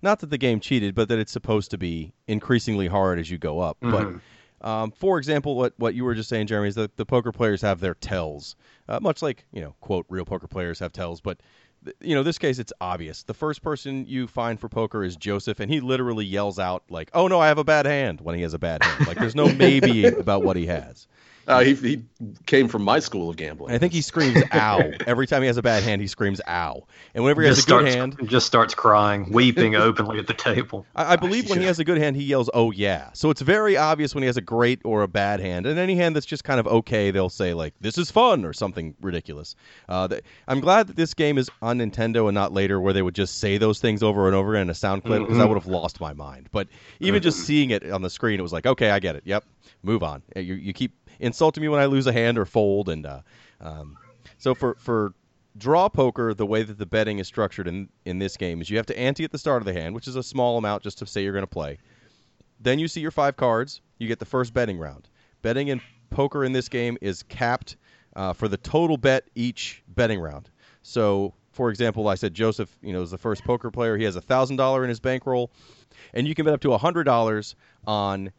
not 0.00 0.20
that 0.20 0.30
the 0.30 0.38
game 0.38 0.60
cheated, 0.60 0.94
but 0.94 1.08
that 1.08 1.18
it's 1.18 1.32
supposed 1.32 1.72
to 1.72 1.78
be 1.78 2.12
increasingly 2.28 2.86
hard 2.86 3.18
as 3.18 3.28
you 3.30 3.38
go 3.38 3.58
up. 3.58 3.78
Mhm. 3.80 3.90
But, 3.90 4.20
um, 4.62 4.92
for 4.92 5.18
example, 5.18 5.56
what 5.56 5.74
what 5.76 5.94
you 5.94 6.04
were 6.04 6.14
just 6.14 6.28
saying, 6.28 6.46
Jeremy, 6.46 6.68
is 6.68 6.74
that 6.76 6.96
the 6.96 7.04
poker 7.04 7.32
players 7.32 7.60
have 7.62 7.80
their 7.80 7.94
tells, 7.94 8.56
uh, 8.88 9.00
much 9.00 9.20
like 9.20 9.44
you 9.52 9.60
know, 9.60 9.74
quote, 9.80 10.06
real 10.08 10.24
poker 10.24 10.46
players 10.46 10.78
have 10.78 10.92
tells. 10.92 11.20
But 11.20 11.40
th- 11.84 11.96
you 12.00 12.14
know, 12.14 12.22
this 12.22 12.38
case, 12.38 12.58
it's 12.58 12.72
obvious. 12.80 13.24
The 13.24 13.34
first 13.34 13.62
person 13.62 14.06
you 14.06 14.28
find 14.28 14.58
for 14.60 14.68
poker 14.68 15.02
is 15.02 15.16
Joseph, 15.16 15.58
and 15.60 15.70
he 15.70 15.80
literally 15.80 16.24
yells 16.24 16.58
out 16.58 16.84
like, 16.88 17.10
"Oh 17.12 17.26
no, 17.26 17.40
I 17.40 17.48
have 17.48 17.58
a 17.58 17.64
bad 17.64 17.86
hand!" 17.86 18.20
when 18.20 18.36
he 18.36 18.42
has 18.42 18.54
a 18.54 18.58
bad 18.58 18.82
hand. 18.82 19.06
Like, 19.06 19.18
there's 19.18 19.34
no 19.34 19.52
maybe 19.58 20.06
about 20.06 20.44
what 20.44 20.56
he 20.56 20.66
has. 20.66 21.08
Uh, 21.46 21.62
he, 21.64 21.74
he 21.74 22.02
came 22.46 22.68
from 22.68 22.82
my 22.82 22.98
school 22.98 23.30
of 23.30 23.36
gambling 23.36 23.74
I 23.74 23.78
think 23.78 23.92
he 23.92 24.02
screams 24.02 24.42
"ow" 24.52 24.92
every 25.06 25.26
time 25.26 25.42
he 25.42 25.48
has 25.48 25.56
a 25.56 25.62
bad 25.62 25.82
hand. 25.82 26.00
He 26.00 26.06
screams 26.08 26.40
"ow," 26.46 26.86
and 27.14 27.24
whenever 27.24 27.42
he 27.42 27.48
has 27.48 27.56
just 27.56 27.68
a 27.68 27.72
good 27.72 27.88
starts 27.88 27.94
hand, 27.94 28.28
just 28.28 28.46
starts 28.46 28.74
crying 28.74 29.30
weeping 29.30 29.74
openly 29.88 30.18
at 30.18 30.26
the 30.26 30.34
table 30.34 30.86
I, 30.94 31.14
I 31.14 31.16
believe 31.16 31.48
when 31.48 31.58
he 31.58 31.66
has 31.66 31.78
a 31.78 31.84
good 31.84 31.98
hand, 31.98 32.16
he 32.16 32.24
yells 32.24 32.48
"oh 32.54 32.70
yeah." 32.70 33.10
So 33.12 33.30
it's 33.30 33.40
very 33.40 33.76
obvious 33.76 34.14
when 34.14 34.22
he 34.22 34.26
has 34.26 34.36
a 34.36 34.40
great 34.42 34.80
or 34.84 35.02
a 35.02 35.08
bad 35.08 35.40
hand, 35.40 35.66
and 35.66 35.78
any 35.78 35.96
hand 35.96 36.14
that's 36.16 36.26
just 36.26 36.44
kind 36.44 36.60
of 36.60 36.66
okay, 36.66 37.10
they'll 37.10 37.30
say 37.30 37.54
like 37.54 37.74
"this 37.80 37.98
is 37.98 38.10
fun" 38.10 38.44
or 38.44 38.52
something 38.52 38.94
ridiculous. 39.00 39.54
Uh, 39.88 40.06
that, 40.08 40.22
I'm 40.48 40.60
glad 40.60 40.86
that 40.88 40.96
this 40.96 41.14
game 41.14 41.38
is 41.38 41.50
on 41.60 41.78
Nintendo 41.78 42.28
and 42.28 42.34
not 42.34 42.52
later, 42.52 42.80
where 42.80 42.92
they 42.92 43.02
would 43.02 43.14
just 43.14 43.38
say 43.38 43.58
those 43.58 43.80
things 43.80 44.02
over 44.02 44.26
and 44.26 44.36
over 44.36 44.54
in 44.54 44.70
a 44.70 44.74
sound 44.74 45.04
clip 45.04 45.22
because 45.22 45.38
I 45.38 45.44
Mhm. 45.44 45.48
would 45.48 45.58
have 45.58 45.66
lost 45.66 46.00
my 46.00 46.12
mind. 46.12 46.48
But 46.52 46.68
even 47.00 47.22
just 47.22 47.40
seeing 47.40 47.70
it 47.70 47.90
on 47.90 48.02
the 48.02 48.10
screen, 48.10 48.38
it 48.38 48.42
was 48.42 48.52
like, 48.52 48.66
okay, 48.66 48.90
I 48.90 48.98
get 48.98 49.16
it. 49.16 49.22
Yep, 49.24 49.44
move 49.82 50.02
on. 50.02 50.22
Uh, 50.36 50.40
You, 50.40 50.54
you 50.54 50.72
keep 50.72 50.92
insulting 51.22 51.62
me 51.62 51.68
when 51.68 51.80
I 51.80 51.86
lose 51.86 52.06
a 52.06 52.12
hand 52.12 52.38
or 52.38 52.44
fold, 52.44 52.88
and 52.88 53.06
uh, 53.06 53.20
um, 53.60 53.96
so 54.38 54.54
for 54.54 54.74
for 54.78 55.14
draw 55.56 55.88
poker, 55.88 56.34
the 56.34 56.46
way 56.46 56.62
that 56.62 56.78
the 56.78 56.86
betting 56.86 57.18
is 57.18 57.26
structured 57.26 57.66
in 57.66 57.88
in 58.04 58.18
this 58.18 58.36
game 58.36 58.60
is 58.60 58.68
you 58.68 58.76
have 58.76 58.86
to 58.86 58.98
ante 58.98 59.24
at 59.24 59.30
the 59.30 59.38
start 59.38 59.62
of 59.62 59.66
the 59.66 59.72
hand, 59.72 59.94
which 59.94 60.08
is 60.08 60.16
a 60.16 60.22
small 60.22 60.58
amount 60.58 60.82
just 60.82 60.98
to 60.98 61.06
say 61.06 61.22
you're 61.22 61.32
going 61.32 61.42
to 61.42 61.46
play. 61.46 61.78
Then 62.60 62.78
you 62.78 62.88
see 62.88 63.00
your 63.00 63.10
five 63.10 63.36
cards. 63.36 63.80
You 63.98 64.08
get 64.08 64.18
the 64.18 64.24
first 64.24 64.52
betting 64.52 64.78
round. 64.78 65.08
Betting 65.42 65.68
in 65.68 65.80
poker 66.10 66.44
in 66.44 66.52
this 66.52 66.68
game 66.68 66.98
is 67.00 67.22
capped 67.22 67.76
uh, 68.14 68.32
for 68.32 68.48
the 68.48 68.56
total 68.56 68.96
bet 68.96 69.24
each 69.34 69.82
betting 69.88 70.20
round. 70.20 70.50
So, 70.82 71.34
for 71.52 71.70
example, 71.70 72.08
I 72.08 72.14
said 72.14 72.34
Joseph, 72.34 72.76
you 72.82 72.92
know, 72.92 73.02
is 73.02 73.10
the 73.10 73.18
first 73.18 73.44
poker 73.44 73.70
player. 73.70 73.96
He 73.96 74.04
has 74.04 74.16
a 74.16 74.20
thousand 74.20 74.56
dollar 74.56 74.82
in 74.84 74.88
his 74.88 75.00
bankroll, 75.00 75.50
and 76.14 76.26
you 76.26 76.34
can 76.34 76.44
bet 76.44 76.54
up 76.54 76.60
to 76.60 76.72
a 76.72 76.78
hundred 76.78 77.04
dollars 77.04 77.54
on, 77.86 78.32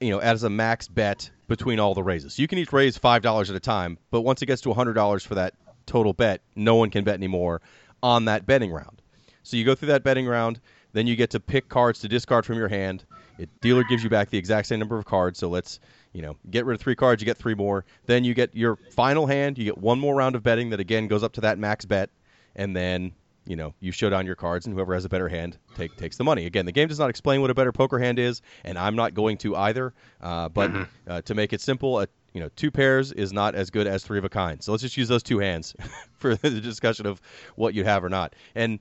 you 0.00 0.10
know, 0.10 0.18
as 0.18 0.42
a 0.42 0.50
max 0.50 0.88
bet 0.88 1.30
between 1.48 1.78
all 1.78 1.94
the 1.94 2.02
raises. 2.02 2.38
You 2.38 2.48
can 2.48 2.58
each 2.58 2.72
raise 2.72 2.98
five 2.98 3.22
dollars 3.22 3.50
at 3.50 3.56
a 3.56 3.60
time, 3.60 3.98
but 4.10 4.22
once 4.22 4.42
it 4.42 4.46
gets 4.46 4.62
to 4.62 4.72
hundred 4.72 4.94
dollars 4.94 5.24
for 5.24 5.36
that 5.36 5.54
total 5.86 6.12
bet, 6.12 6.42
no 6.54 6.76
one 6.76 6.90
can 6.90 7.04
bet 7.04 7.14
anymore 7.14 7.62
on 8.02 8.26
that 8.26 8.46
betting 8.46 8.70
round. 8.70 9.00
So 9.42 9.56
you 9.56 9.64
go 9.64 9.74
through 9.74 9.88
that 9.88 10.02
betting 10.02 10.26
round, 10.26 10.60
then 10.92 11.06
you 11.06 11.16
get 11.16 11.30
to 11.30 11.40
pick 11.40 11.68
cards 11.68 12.00
to 12.00 12.08
discard 12.08 12.44
from 12.44 12.56
your 12.56 12.68
hand. 12.68 13.04
It 13.38 13.48
dealer 13.60 13.84
gives 13.84 14.02
you 14.02 14.10
back 14.10 14.30
the 14.30 14.38
exact 14.38 14.66
same 14.66 14.78
number 14.78 14.98
of 14.98 15.04
cards. 15.04 15.38
So 15.38 15.48
let's 15.48 15.78
you 16.12 16.22
know 16.22 16.36
get 16.50 16.64
rid 16.64 16.74
of 16.74 16.80
three 16.80 16.96
cards, 16.96 17.22
you 17.22 17.26
get 17.26 17.36
three 17.36 17.54
more. 17.54 17.84
Then 18.06 18.24
you 18.24 18.34
get 18.34 18.54
your 18.54 18.76
final 18.76 19.26
hand. 19.26 19.58
You 19.58 19.64
get 19.64 19.78
one 19.78 19.98
more 19.98 20.14
round 20.14 20.34
of 20.34 20.42
betting 20.42 20.70
that 20.70 20.80
again 20.80 21.06
goes 21.06 21.22
up 21.22 21.32
to 21.34 21.42
that 21.42 21.58
max 21.58 21.84
bet, 21.84 22.10
and 22.54 22.74
then 22.74 23.12
you 23.46 23.56
know 23.56 23.74
you 23.80 23.92
show 23.92 24.10
down 24.10 24.26
your 24.26 24.34
cards, 24.34 24.66
and 24.66 24.74
whoever 24.74 24.94
has 24.94 25.04
a 25.04 25.08
better 25.08 25.28
hand 25.28 25.58
take, 25.76 25.96
takes 25.96 26.16
the 26.16 26.24
money. 26.24 26.46
Again, 26.46 26.66
the 26.66 26.72
game 26.72 26.88
does 26.88 26.98
not 26.98 27.10
explain 27.10 27.40
what 27.40 27.50
a 27.50 27.54
better 27.54 27.72
poker 27.72 27.98
hand 27.98 28.18
is, 28.18 28.42
and 28.64 28.78
I'm 28.78 28.96
not 28.96 29.14
going 29.14 29.38
to 29.38 29.56
either. 29.56 29.94
Uh, 30.20 30.48
but 30.48 30.70
uh, 31.06 31.22
to 31.22 31.34
make 31.34 31.52
it 31.52 31.60
simple, 31.60 32.00
a, 32.00 32.08
you 32.32 32.40
know, 32.40 32.50
two 32.56 32.70
pairs 32.70 33.12
is 33.12 33.32
not 33.32 33.54
as 33.54 33.70
good 33.70 33.86
as 33.86 34.04
three 34.04 34.18
of 34.18 34.24
a 34.24 34.28
kind. 34.28 34.62
So 34.62 34.72
let's 34.72 34.82
just 34.82 34.96
use 34.96 35.08
those 35.08 35.22
two 35.22 35.38
hands 35.38 35.74
for 36.18 36.34
the 36.34 36.50
discussion 36.60 37.06
of 37.06 37.20
what 37.54 37.74
you 37.74 37.84
have 37.84 38.04
or 38.04 38.08
not. 38.08 38.34
And 38.54 38.78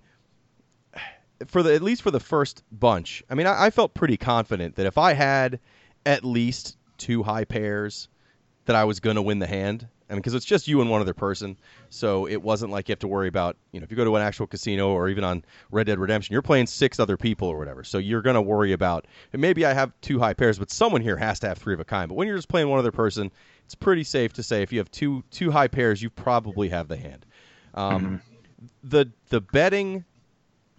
for 1.48 1.64
the 1.64 1.74
at 1.74 1.82
least 1.82 2.02
for 2.02 2.12
the 2.12 2.20
first 2.20 2.64
bunch, 2.72 3.24
I 3.30 3.36
mean, 3.36 3.48
I, 3.48 3.66
I 3.66 3.70
felt 3.70 3.94
pretty 3.94 4.18
confident 4.18 4.76
that 4.76 4.86
if 4.86 4.98
I 4.98 5.14
had 5.14 5.60
at 6.06 6.24
least 6.24 6.78
two 6.98 7.24
high 7.24 7.46
pairs, 7.46 8.08
that 8.66 8.76
I 8.76 8.84
was 8.86 9.00
going 9.00 9.16
to 9.16 9.22
win 9.22 9.40
the 9.40 9.48
hand. 9.48 9.88
I 10.10 10.14
mean, 10.14 10.20
because 10.20 10.36
it's 10.36 10.46
just 10.46 10.68
you 10.68 10.82
and 10.82 10.90
one 10.90 11.02
other 11.02 11.14
person, 11.14 11.58
so 11.90 12.28
it 12.28 12.42
wasn't 12.42 12.72
like 12.72 12.88
you 12.88 12.94
have 12.94 13.00
to 13.00 13.08
worry 13.08 13.28
about 13.28 13.58
you 13.72 13.80
know 13.80 13.84
if 13.84 13.92
you 13.92 13.98
go 13.98 14.06
to 14.06 14.16
an 14.16 14.22
actual 14.22 14.46
casino 14.46 14.90
or 14.90 15.10
even 15.10 15.24
on 15.24 15.44
Red 15.72 15.88
Dead 15.88 16.00
Redemption, 16.00 16.34
you're 16.34 16.44
playing 16.44 16.68
six 16.68 17.00
other 17.00 17.18
people 17.18 17.48
or 17.48 17.58
whatever. 17.58 17.84
So 17.84 17.98
you're 17.98 18.22
gonna 18.22 18.42
worry 18.42 18.72
about 18.72 19.08
and 19.34 19.42
maybe 19.42 19.66
I 19.66 19.74
have 19.74 19.92
two 20.02 20.20
high 20.20 20.34
pairs, 20.34 20.60
but 20.60 20.70
someone 20.70 21.02
here 21.02 21.18
has 21.18 21.40
to 21.40 21.48
have 21.48 21.58
three 21.58 21.74
of 21.74 21.80
a 21.80 21.86
kind. 21.86 22.10
But 22.10 22.16
when 22.16 22.28
you're 22.28 22.38
just 22.38 22.50
playing 22.50 22.70
one 22.70 22.80
other 22.80 22.92
person, 22.92 23.32
it's 23.66 23.76
pretty 23.76 24.04
safe 24.04 24.34
to 24.34 24.44
say 24.44 24.62
if 24.62 24.72
you 24.72 24.80
have 24.80 24.92
two 24.92 25.24
two 25.32 25.50
high 25.50 25.68
pairs, 25.68 26.02
you 26.02 26.10
probably 26.10 26.70
have 26.70 26.88
the 26.88 26.98
hand. 26.98 27.26
Um, 27.74 28.04
mm-hmm. 28.04 28.16
The 28.84 29.12
the 29.30 29.42
betting 29.42 30.06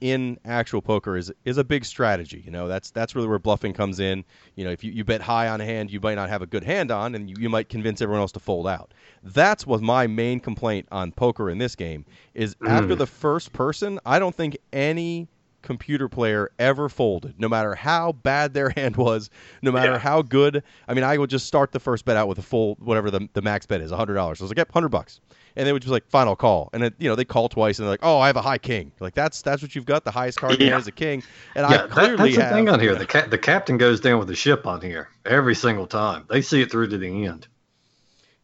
in 0.01 0.39
actual 0.45 0.83
poker 0.83 1.17
is 1.17 1.33
is 1.45 1.59
a 1.59 1.65
big 1.65 1.85
strategy. 1.85 2.43
You 2.45 2.51
know, 2.51 2.69
that's 2.69 2.91
that's 2.91 3.15
really 3.15 3.29
where 3.29 3.39
bluffing 3.39 3.73
comes 3.73 4.01
in. 4.01 4.25
You 4.55 4.65
know, 4.65 4.71
if 4.71 4.85
you, 4.85 4.93
you 4.93 5.05
bet 5.05 5.21
high 5.21 5.49
on 5.49 5.61
a 5.61 5.65
hand, 5.65 5.91
you 5.91 6.01
might 6.01 6.15
not 6.15 6.29
have 6.29 6.43
a 6.43 6.47
good 6.47 6.65
hand 6.65 6.91
on, 6.91 7.15
and 7.15 7.31
you, 7.31 7.37
you 7.39 7.49
might 7.49 7.69
convince 7.69 8.01
everyone 8.01 8.21
else 8.21 8.33
to 8.33 8.41
fold 8.41 8.67
out. 8.67 8.93
That's 9.23 9.67
what 9.67 9.81
my 9.81 10.07
main 10.07 10.41
complaint 10.41 10.87
on 10.91 11.13
poker 11.13 11.51
in 11.51 11.59
this 11.59 11.75
game 11.75 12.05
is. 12.35 12.55
Mm. 12.57 12.69
After 12.69 12.95
the 12.95 13.07
first 13.07 13.53
person, 13.53 13.99
I 14.05 14.19
don't 14.19 14.35
think 14.35 14.57
any 14.73 15.29
computer 15.63 16.09
player 16.09 16.51
ever 16.59 16.89
folded, 16.89 17.41
no 17.41 17.49
matter 17.49 17.75
how 17.75 18.13
bad 18.13 18.55
their 18.55 18.71
hand 18.77 18.97
was, 18.97 19.31
no 19.63 19.73
matter 19.73 19.93
yeah. 19.93 19.99
how 19.99 20.23
good. 20.23 20.63
I 20.87 20.95
mean, 20.95 21.05
I 21.05 21.17
would 21.17 21.31
just 21.31 21.47
start 21.47 21.73
the 21.73 21.81
first 21.81 22.05
bet 22.05 22.17
out 22.17 22.29
with 22.29 22.39
a 22.39 22.43
full 22.43 22.77
whatever 22.81 23.11
the, 23.11 23.29
the 23.33 23.43
max 23.43 23.67
bet 23.67 23.81
is, 23.81 23.91
hundred 23.91 24.15
dollars. 24.15 24.41
I 24.41 24.45
was 24.45 24.51
like, 24.51 24.59
yep, 24.59 24.73
hundred 24.73 24.91
bucks 24.91 25.21
and 25.57 25.67
they 25.67 25.73
would 25.73 25.83
just 25.83 25.91
like 25.91 26.07
final 26.09 26.37
call, 26.37 26.69
and 26.73 26.85
it, 26.85 26.95
you 26.99 27.09
know 27.09 27.17
they 27.17 27.25
call 27.25 27.49
twice, 27.49 27.79
and 27.79 27.85
they're 27.85 27.93
like, 27.93 28.01
"Oh, 28.03 28.19
I 28.19 28.27
have 28.27 28.37
a 28.37 28.43
high 28.43 28.59
king." 28.59 28.93
Like 29.01 29.15
that's 29.15 29.43
that's 29.43 29.63
what 29.63 29.75
you've 29.75 29.87
got. 29.87 30.05
The 30.05 30.11
highest 30.11 30.39
card 30.39 30.61
yeah. 30.61 30.79
is 30.79 30.87
a 30.87 30.93
king, 30.93 31.23
and 31.55 31.69
yeah, 31.69 31.85
I 31.85 31.87
clearly 31.89 32.17
that, 32.17 32.23
that's 32.23 32.37
the 32.37 32.43
have, 32.43 32.53
thing 32.53 32.69
on 32.69 32.81
here. 32.81 32.95
The 32.95 33.07
ca- 33.07 33.27
the 33.27 33.39
captain 33.39 33.79
goes 33.79 34.01
down 34.01 34.19
with 34.19 34.29
the 34.29 34.37
ship 34.37 34.67
on 34.67 34.83
here 34.83 35.09
every 35.25 35.55
single 35.55 35.87
time. 35.87 36.25
They 36.29 36.43
see 36.43 36.61
it 36.61 36.71
through 36.71 36.89
to 36.89 36.99
the 36.99 37.25
end. 37.25 37.49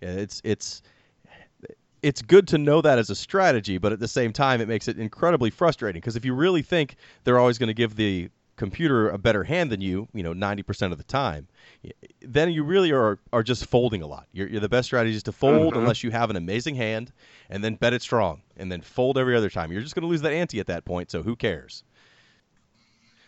Yeah, 0.01 0.11
it's 0.11 0.41
it's 0.43 0.83
it's 2.03 2.23
good 2.23 2.49
to 2.49 2.59
know 2.59 2.81
that 2.81 2.99
as 2.99 3.11
a 3.11 3.15
strategy, 3.15 3.79
but 3.79 3.93
at 3.93 4.01
the 4.01 4.09
same 4.09 4.33
time, 4.33 4.61
it 4.61 4.69
makes 4.69 4.89
it 4.89 4.99
incredibly 4.99 5.51
frustrating 5.51 6.01
because 6.01 6.17
if 6.17 6.25
you 6.25 6.35
really 6.35 6.63
think 6.63 6.97
they're 7.25 7.39
always 7.39 7.59
going 7.59 7.69
to 7.69 7.75
give 7.75 7.95
the 7.95 8.31
computer 8.57 9.09
a 9.09 9.19
better 9.19 9.45
hand 9.45 9.71
than 9.71 9.81
you, 9.81 10.09
you 10.13 10.23
know, 10.23 10.35
90% 10.35 10.93
of 10.93 10.99
the 10.99 11.05
time, 11.05 11.49
then 12.21 12.51
you 12.51 12.63
really 12.65 12.93
are 12.93 13.19
are 13.33 13.43
just 13.43 13.67
folding 13.67 14.03
a 14.03 14.07
lot. 14.07 14.27
You're, 14.33 14.49
you're 14.49 14.61
the 14.61 14.69
best 14.69 14.87
strategy 14.87 15.17
is 15.17 15.23
to 15.25 15.33
fold 15.33 15.73
mm-hmm. 15.73 15.81
unless 15.81 16.03
you 16.03 16.11
have 16.11 16.31
an 16.31 16.37
amazing 16.37 16.75
hand, 16.75 17.13
and 17.51 17.63
then 17.63 17.75
bet 17.75 17.93
it 17.93 18.03
strong, 18.03 18.43
and 18.57 18.71
then 18.71 18.81
fold 18.81 19.19
every 19.19 19.37
other 19.37 19.51
time. 19.51 19.73
You're 19.73 19.83
just 19.83 19.95
going 19.95 20.03
to 20.03 20.09
lose 20.09 20.23
that 20.23 20.33
ante 20.33 20.61
at 20.61 20.67
that 20.67 20.85
point, 20.85 21.11
so 21.11 21.23
who 21.23 21.37
cares? 21.37 21.85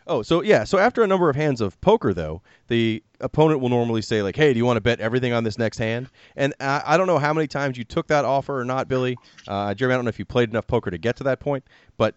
Oh, 0.06 0.20
so 0.20 0.42
yeah, 0.42 0.64
so 0.64 0.76
after 0.76 1.02
a 1.02 1.06
number 1.06 1.30
of 1.30 1.36
hands 1.36 1.62
of 1.62 1.80
poker, 1.80 2.12
though, 2.12 2.42
the 2.68 3.02
opponent 3.20 3.60
will 3.60 3.70
normally 3.70 4.02
say 4.02 4.22
like, 4.22 4.36
"Hey, 4.36 4.52
do 4.52 4.58
you 4.58 4.66
want 4.66 4.76
to 4.76 4.82
bet 4.82 5.00
everything 5.00 5.32
on 5.32 5.44
this 5.44 5.56
next 5.56 5.78
hand?" 5.78 6.10
And 6.36 6.52
I, 6.60 6.82
I 6.84 6.96
don't 6.98 7.06
know 7.06 7.18
how 7.18 7.32
many 7.32 7.46
times 7.46 7.78
you 7.78 7.84
took 7.84 8.08
that 8.08 8.26
offer 8.26 8.60
or 8.60 8.64
not, 8.66 8.86
Billy. 8.86 9.16
Uh, 9.48 9.72
Jeremy, 9.72 9.94
I 9.94 9.96
don't 9.96 10.04
know 10.04 10.10
if 10.10 10.18
you 10.18 10.26
played 10.26 10.50
enough 10.50 10.66
poker 10.66 10.90
to 10.90 10.98
get 10.98 11.16
to 11.16 11.24
that 11.24 11.40
point, 11.40 11.64
but 11.96 12.14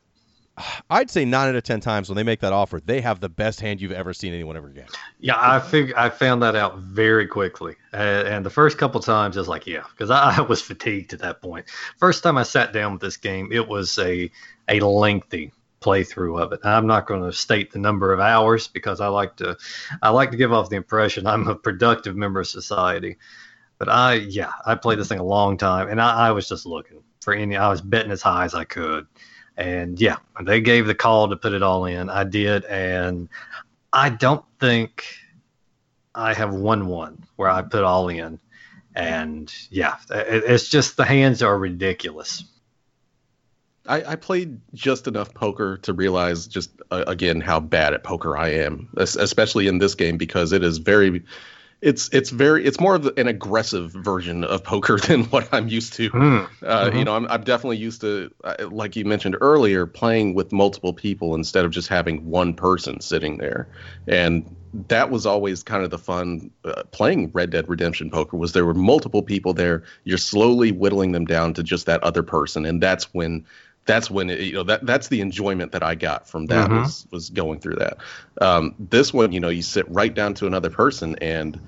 I'd 0.90 1.10
say 1.10 1.26
nine 1.26 1.50
out 1.50 1.56
of 1.56 1.64
ten 1.64 1.80
times 1.80 2.10
when 2.10 2.16
they 2.16 2.24
make 2.24 2.40
that 2.40 2.54
offer, 2.54 2.80
they 2.84 3.02
have 3.02 3.20
the 3.20 3.30
best 3.30 3.62
hand 3.62 3.80
you've 3.80 3.92
ever 3.92 4.14
seen 4.14 4.34
anyone 4.34 4.58
ever 4.58 4.70
get. 4.70 4.90
Yeah, 5.20 5.36
I 5.38 5.60
fig- 5.60 5.94
I 5.96 6.10
found 6.10 6.42
that 6.44 6.56
out 6.56 6.80
very 6.80 7.28
quickly, 7.28 7.76
uh, 7.94 7.98
and 7.98 8.46
the 8.46 8.50
first 8.50 8.78
couple 8.78 9.00
times 9.02 9.38
I 9.38 9.42
was 9.42 9.48
like, 9.48 9.68
yeah, 9.68 9.84
because 9.92 10.10
I, 10.10 10.38
I, 10.38 10.42
was 10.42 10.62
fatigued 10.62 11.14
at 11.14 11.20
that 11.20 11.42
point. 11.42 11.66
First 11.98 12.24
time 12.24 12.38
I 12.38 12.44
sat 12.44 12.74
down 12.74 12.94
with 12.94 13.02
this 13.02 13.18
game, 13.18 13.50
it 13.52 13.68
was 13.68 13.98
a 14.00 14.32
a 14.68 14.80
lengthy 14.80 15.52
playthrough 15.82 16.42
of 16.42 16.54
it. 16.54 16.62
I'm 16.64 16.88
not 16.88 17.06
going 17.06 17.22
to 17.22 17.32
state 17.32 17.72
the 17.72 17.80
number 17.80 18.12
of 18.12 18.20
hours 18.20 18.68
because 18.68 19.00
I 19.00 19.08
like 19.08 19.38
to 19.38 19.58
I 20.02 20.10
like 20.10 20.32
to 20.32 20.38
give 20.38 20.52
off 20.52 20.70
the 20.70 20.76
impression 20.76 21.28
I'm 21.28 21.48
a 21.48 21.56
productive 21.56 22.16
member 22.16 22.40
of 22.40 22.48
society. 22.48 23.18
But 23.78 23.90
I 23.90 24.16
yeah, 24.16 24.54
I 24.66 24.74
played 24.76 24.98
this 24.98 25.10
thing 25.10 25.20
a 25.20 25.24
long 25.24 25.58
time, 25.58 25.88
and 25.88 26.02
I, 26.02 26.30
I 26.30 26.32
was 26.32 26.50
just 26.50 26.66
looking 26.66 27.04
for 27.22 27.34
any. 27.34 27.56
I 27.56 27.70
was 27.70 27.82
betting 27.82 28.12
as 28.12 28.24
high 28.24 28.46
as 28.46 28.56
I 28.56 28.64
could 28.64 29.06
and 29.58 30.00
yeah, 30.00 30.18
they 30.42 30.62
gave 30.62 30.86
the 30.86 30.96
call 30.96 31.30
to 31.30 31.36
put 31.36 31.54
it 31.54 31.64
all 31.64 31.86
in. 31.86 32.10
I 32.10 32.24
did, 32.24 32.64
and 32.66 33.28
I 33.92 34.10
don't 34.10 34.46
think 34.60 35.06
I 36.14 36.34
have 36.34 36.54
won 36.54 36.88
one 36.88 37.26
where 37.36 37.50
I 37.50 37.64
put 37.64 37.84
all 37.84 38.10
in. 38.10 38.40
And 38.96 39.54
yeah, 39.70 39.98
it's 40.10 40.70
just 40.70 40.98
the 40.98 41.06
hands 41.06 41.44
are 41.44 41.58
ridiculous. 41.58 42.44
I, 43.88 44.04
I 44.04 44.16
played 44.16 44.60
just 44.74 45.08
enough 45.08 45.34
poker 45.34 45.78
to 45.84 45.94
realize 45.94 46.48
just 46.48 46.72
uh, 46.92 47.04
again 47.08 47.40
how 47.40 47.60
bad 47.60 47.94
at 47.94 48.04
poker 48.04 48.36
I 48.36 48.50
am, 48.50 48.90
especially 48.98 49.68
in 49.68 49.78
this 49.78 49.96
game 49.96 50.18
because 50.18 50.52
it 50.52 50.64
is 50.64 50.80
very 50.80 51.24
it's 51.82 52.10
it's 52.12 52.32
very 52.32 52.66
it's 52.66 52.80
more 52.80 52.96
of 52.96 53.06
an 53.18 53.28
aggressive 53.28 53.92
version 53.92 54.44
of 54.44 54.64
poker 54.64 54.98
than 55.08 55.26
what 55.26 55.54
I'm 55.54 55.68
used 55.68 55.94
to. 55.94 56.10
Mm. 56.10 56.48
Uh, 56.64 56.86
mm-hmm. 56.86 56.98
You 56.98 57.06
know, 57.06 57.16
I'm, 57.16 57.28
I'm 57.28 57.44
definitely 57.44 57.78
used 57.78 58.02
to, 58.02 58.32
uh, 58.44 58.68
like 58.72 58.96
you 58.96 59.06
mentioned 59.06 59.38
earlier, 59.42 59.86
playing 59.86 60.34
with 60.34 60.52
multiple 60.52 60.94
people 60.94 61.36
instead 61.36 61.66
of 61.66 61.72
just 61.72 61.88
having 61.88 62.26
one 62.26 62.54
person 62.54 63.00
sitting 63.00 63.38
there, 63.38 63.68
and 64.08 64.56
that 64.90 65.10
was 65.10 65.26
always 65.26 65.64
kind 65.64 65.84
of 65.84 65.90
the 65.90 65.98
fun 65.98 66.52
uh, 66.66 66.84
playing 66.92 67.32
Red 67.32 67.52
Dead 67.52 67.70
Redemption 67.70 68.10
poker. 68.10 68.38
Was 68.38 68.54
there 68.54 68.66
were 68.66 68.74
multiple 68.74 69.22
people 69.22 69.54
there, 69.54 69.84
you're 70.04 70.18
slowly 70.18 70.72
whittling 70.72 71.12
them 71.12 71.26
down 71.26 71.54
to 71.54 71.64
just 71.64 71.86
that 71.86 72.04
other 72.04 72.24
person, 72.24 72.66
and 72.66 72.82
that's 72.82 73.14
when 73.14 73.46
that's 73.88 74.12
when 74.12 74.30
it, 74.30 74.40
you 74.42 74.54
know 74.54 74.64
that 74.64 74.86
that's 74.86 75.08
the 75.08 75.22
enjoyment 75.22 75.72
that 75.72 75.82
I 75.82 75.96
got 75.96 76.28
from 76.28 76.46
that 76.48 76.70
mm-hmm. 76.70 76.82
was 76.82 77.08
was 77.12 77.30
going 77.30 77.60
through 77.60 77.76
that. 77.76 77.98
Um, 78.42 78.76
this 78.78 79.14
one, 79.14 79.32
you 79.32 79.40
know, 79.40 79.50
you 79.50 79.64
sit 79.64 79.90
right 79.90 80.14
down 80.14 80.34
to 80.36 80.48
another 80.48 80.70
person, 80.70 81.16
and 81.22 81.60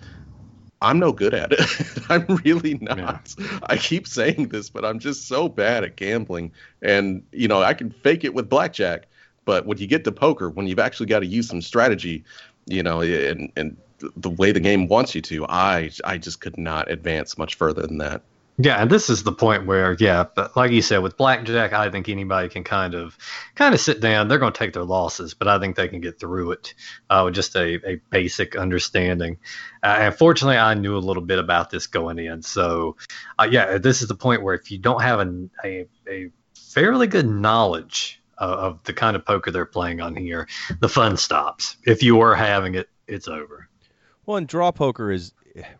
I'm 0.81 0.99
no 0.99 1.11
good 1.11 1.33
at 1.33 1.51
it. 1.51 1.59
I'm 2.09 2.25
really 2.43 2.75
not. 2.75 3.33
Yeah. 3.37 3.59
I 3.63 3.77
keep 3.77 4.07
saying 4.07 4.49
this, 4.49 4.69
but 4.69 4.85
I'm 4.85 4.99
just 4.99 5.27
so 5.27 5.49
bad 5.49 5.83
at 5.83 5.95
gambling, 5.95 6.51
and 6.81 7.23
you 7.31 7.47
know, 7.47 7.63
I 7.63 7.73
can 7.73 7.89
fake 7.89 8.23
it 8.23 8.33
with 8.33 8.49
blackjack, 8.49 9.07
but 9.45 9.65
when 9.65 9.77
you 9.79 9.87
get 9.87 10.03
to 10.03 10.11
poker, 10.11 10.49
when 10.49 10.67
you've 10.67 10.79
actually 10.79 11.07
got 11.07 11.19
to 11.19 11.25
use 11.25 11.47
some 11.47 11.61
strategy, 11.61 12.23
you 12.67 12.83
know, 12.83 13.01
and 13.01 13.51
and 13.55 13.77
the 14.15 14.29
way 14.29 14.51
the 14.51 14.59
game 14.59 14.87
wants 14.87 15.15
you 15.15 15.21
to, 15.21 15.45
I 15.47 15.91
I 16.03 16.17
just 16.17 16.41
could 16.41 16.57
not 16.57 16.91
advance 16.91 17.37
much 17.37 17.55
further 17.55 17.81
than 17.81 17.97
that. 17.97 18.21
Yeah, 18.61 18.81
and 18.81 18.91
this 18.91 19.09
is 19.09 19.23
the 19.23 19.31
point 19.31 19.65
where, 19.65 19.95
yeah, 20.01 20.25
but 20.35 20.57
like 20.57 20.71
you 20.71 20.81
said, 20.81 20.97
with 20.97 21.15
blackjack, 21.15 21.71
I 21.71 21.89
think 21.89 22.09
anybody 22.09 22.49
can 22.49 22.65
kind 22.65 22.93
of, 22.93 23.17
kind 23.55 23.73
of 23.73 23.79
sit 23.79 24.01
down. 24.01 24.27
They're 24.27 24.37
going 24.37 24.51
to 24.51 24.59
take 24.59 24.73
their 24.73 24.83
losses, 24.83 25.33
but 25.33 25.47
I 25.47 25.59
think 25.59 25.77
they 25.77 25.87
can 25.87 26.01
get 26.01 26.19
through 26.19 26.51
it 26.51 26.73
uh, 27.09 27.21
with 27.23 27.35
just 27.35 27.55
a, 27.55 27.79
a 27.89 28.01
basic 28.09 28.57
understanding. 28.57 29.37
Uh, 29.81 29.95
and 29.99 30.13
fortunately, 30.13 30.57
I 30.57 30.73
knew 30.73 30.97
a 30.97 30.99
little 30.99 31.23
bit 31.23 31.39
about 31.39 31.69
this 31.69 31.87
going 31.87 32.19
in, 32.19 32.41
so 32.41 32.97
uh, 33.39 33.47
yeah, 33.49 33.77
this 33.77 34.01
is 34.01 34.09
the 34.09 34.15
point 34.15 34.43
where 34.43 34.55
if 34.55 34.69
you 34.71 34.77
don't 34.77 35.01
have 35.01 35.21
an, 35.21 35.49
a 35.63 35.87
a 36.09 36.29
fairly 36.53 37.07
good 37.07 37.29
knowledge 37.29 38.21
of, 38.37 38.51
of 38.51 38.83
the 38.83 38.93
kind 38.93 39.15
of 39.15 39.25
poker 39.25 39.51
they're 39.51 39.65
playing 39.65 40.01
on 40.01 40.17
here, 40.17 40.49
the 40.81 40.89
fun 40.89 41.15
stops. 41.15 41.77
If 41.85 42.03
you 42.03 42.19
are 42.19 42.35
having 42.35 42.75
it, 42.75 42.89
it's 43.07 43.29
over. 43.29 43.69
Well, 44.25 44.35
and 44.37 44.47
draw 44.47 44.71
poker 44.71 45.11
is 45.11 45.33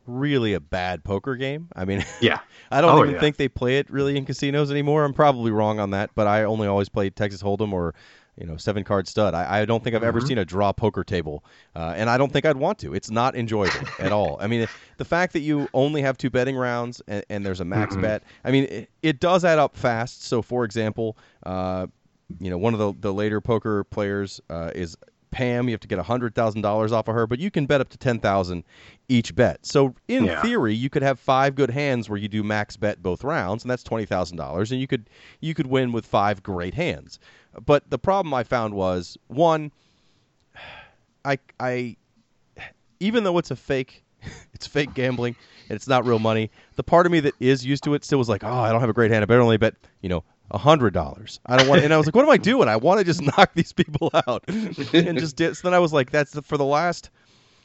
really 0.06 0.54
a 0.54 0.60
bad 0.60 1.04
poker 1.04 1.36
game. 1.36 1.70
I 1.76 1.86
mean, 1.86 2.06
yeah, 2.22 2.39
I 2.72 2.82
don't 2.82 2.98
oh, 2.98 3.04
even 3.04 3.15
yeah. 3.15 3.20
think 3.20 3.38
they 3.38 3.48
play 3.48 3.78
it 3.78 3.89
really 3.89 4.18
in 4.18 4.26
casinos 4.26 4.72
anymore. 4.72 5.04
I'm 5.04 5.13
probably 5.13 5.52
wrong 5.52 5.80
on 5.80 5.92
that, 5.92 6.12
but 6.15 6.28
I 6.28 6.44
only 6.44 6.68
always 6.68 6.89
played 6.89 7.15
Texas 7.15 7.42
Hold'em 7.42 7.74
or 7.74 7.94
you 8.38 8.46
know 8.46 8.58
seven 8.58 8.84
card 8.84 9.08
stud. 9.08 9.34
I, 9.34 9.62
I 9.62 9.65
don't 9.65 9.84
think 9.84 9.96
I've 9.96 10.04
ever 10.04 10.20
mm-hmm. 10.20 10.28
seen 10.28 10.38
a 10.38 10.46
draw 10.46 10.72
poker 10.72 11.04
table, 11.04 11.44
uh, 11.76 11.94
and 11.96 12.10
I 12.10 12.18
don't 12.18 12.32
think 12.32 12.46
I'd 12.46 12.58
want 12.58 12.80
to. 12.80 12.94
It's 12.94 13.12
not 13.12 13.36
enjoyable 13.36 13.88
at 14.00 14.12
all. 14.12 14.38
I 14.39 14.48
mean, 14.48 14.68
the 14.98 15.06
fact 15.06 15.34
that 15.34 15.42
you 15.42 15.68
only 15.74 16.02
have 16.02 16.18
two 16.18 16.30
betting 16.30 16.56
rounds 16.56 17.02
and, 17.08 17.24
and 17.30 17.46
there's 17.46 17.60
a 17.60 17.65
max 17.65 17.94
mm-hmm. 17.94 18.04
bet. 18.04 18.24
I 18.44 18.52
mean, 18.52 18.65
it, 18.65 18.89
it, 19.02 19.20
does 19.20 19.46
add 19.46 19.60
up 19.60 19.76
fast. 19.76 20.24
So, 20.24 20.42
for 20.42 20.63
example. 20.65 21.18
Uh, 21.44 21.88
you 22.39 22.50
know, 22.52 22.58
one 22.58 22.74
of 22.74 22.80
the, 22.80 22.94
the 23.00 23.12
later 23.13 23.42
poker 23.42 23.84
players 23.84 24.39
uh, 24.50 24.72
is 24.76 24.96
Pam. 25.32 25.68
You 25.68 25.74
have 25.74 25.80
to 25.82 25.88
get 25.88 26.00
hundred 26.00 26.36
thousand 26.36 26.62
dollars 26.62 26.92
off 26.92 27.08
of 27.08 27.15
her, 27.15 27.28
but 27.28 27.39
you 27.39 27.52
can 27.52 27.65
bet 27.65 27.82
up 27.82 27.89
to 27.89 27.98
ten 27.98 28.20
thousand 28.20 28.63
each 29.08 29.36
bet. 29.36 29.65
So 29.65 29.96
in 30.08 30.26
yeah. 30.26 30.42
theory, 30.42 30.74
you 30.74 30.89
could 30.89 31.02
have 31.02 31.20
five 31.20 31.56
good 31.56 31.70
hands 31.70 32.10
where 32.10 32.18
you 32.18 32.28
do 32.28 32.44
max 32.44 32.78
bet 32.78 33.02
both 33.02 33.24
rounds, 33.24 33.63
and 33.63 33.72
that's 33.72 33.84
twenty 33.84 34.06
thousand 34.06 34.38
dollars, 34.38 34.72
and 34.72 34.80
you 34.80 34.88
could 34.88 35.10
you 35.42 35.54
could 35.54 35.68
win 35.68 35.92
with 35.92 36.06
five 36.06 36.44
great 36.44 36.74
hands. 36.74 37.20
But 37.65 37.89
the 37.89 38.00
problem 38.00 38.34
I 38.34 38.44
found 38.44 38.74
was 38.74 39.18
one, 39.28 39.72
I 41.26 41.39
I 41.60 41.98
even 43.00 43.24
though 43.24 43.38
it's 43.38 43.52
a 43.52 43.56
fake, 43.56 44.04
it's 44.54 44.68
fake 44.68 44.94
gambling 44.94 45.36
and 45.70 45.76
it's 45.76 45.88
not 45.88 46.06
real 46.06 46.20
money. 46.20 46.52
The 46.76 46.84
part 46.84 47.06
of 47.06 47.12
me 47.12 47.20
that 47.22 47.34
is 47.39 47.65
used 47.65 47.84
to 47.86 47.94
it 47.94 48.04
still 48.04 48.20
was 48.20 48.30
like, 48.30 48.44
oh, 48.44 48.52
I 48.52 48.72
don't 48.72 48.82
have 48.82 48.89
a 48.89 48.94
great 48.94 49.12
hand. 49.12 49.24
I 49.24 49.26
better 49.26 49.42
only 49.42 49.58
bet 49.58 49.76
you 50.02 50.10
know 50.10 50.24
hundred 50.58 50.94
dollars. 50.94 51.40
I 51.46 51.58
don't 51.58 51.68
want, 51.68 51.84
and 51.84 51.94
I 51.94 51.98
was 51.98 52.08
like, 52.08 52.16
what 52.16 52.24
am 52.24 52.32
I 52.32 52.38
doing? 52.38 52.68
I 52.68 52.78
want 52.78 53.00
to 53.00 53.06
just 53.06 53.22
knock 53.38 53.52
these 53.54 53.74
people 53.74 54.10
out, 54.28 54.44
and 54.48 55.20
just 55.20 55.36
did. 55.36 55.56
So 55.56 55.68
then 55.68 55.74
I 55.74 55.80
was 55.80 55.94
like, 55.94 56.12
that's 56.12 56.32
the, 56.32 56.42
for 56.42 56.58
the 56.58 56.66
last, 56.66 57.10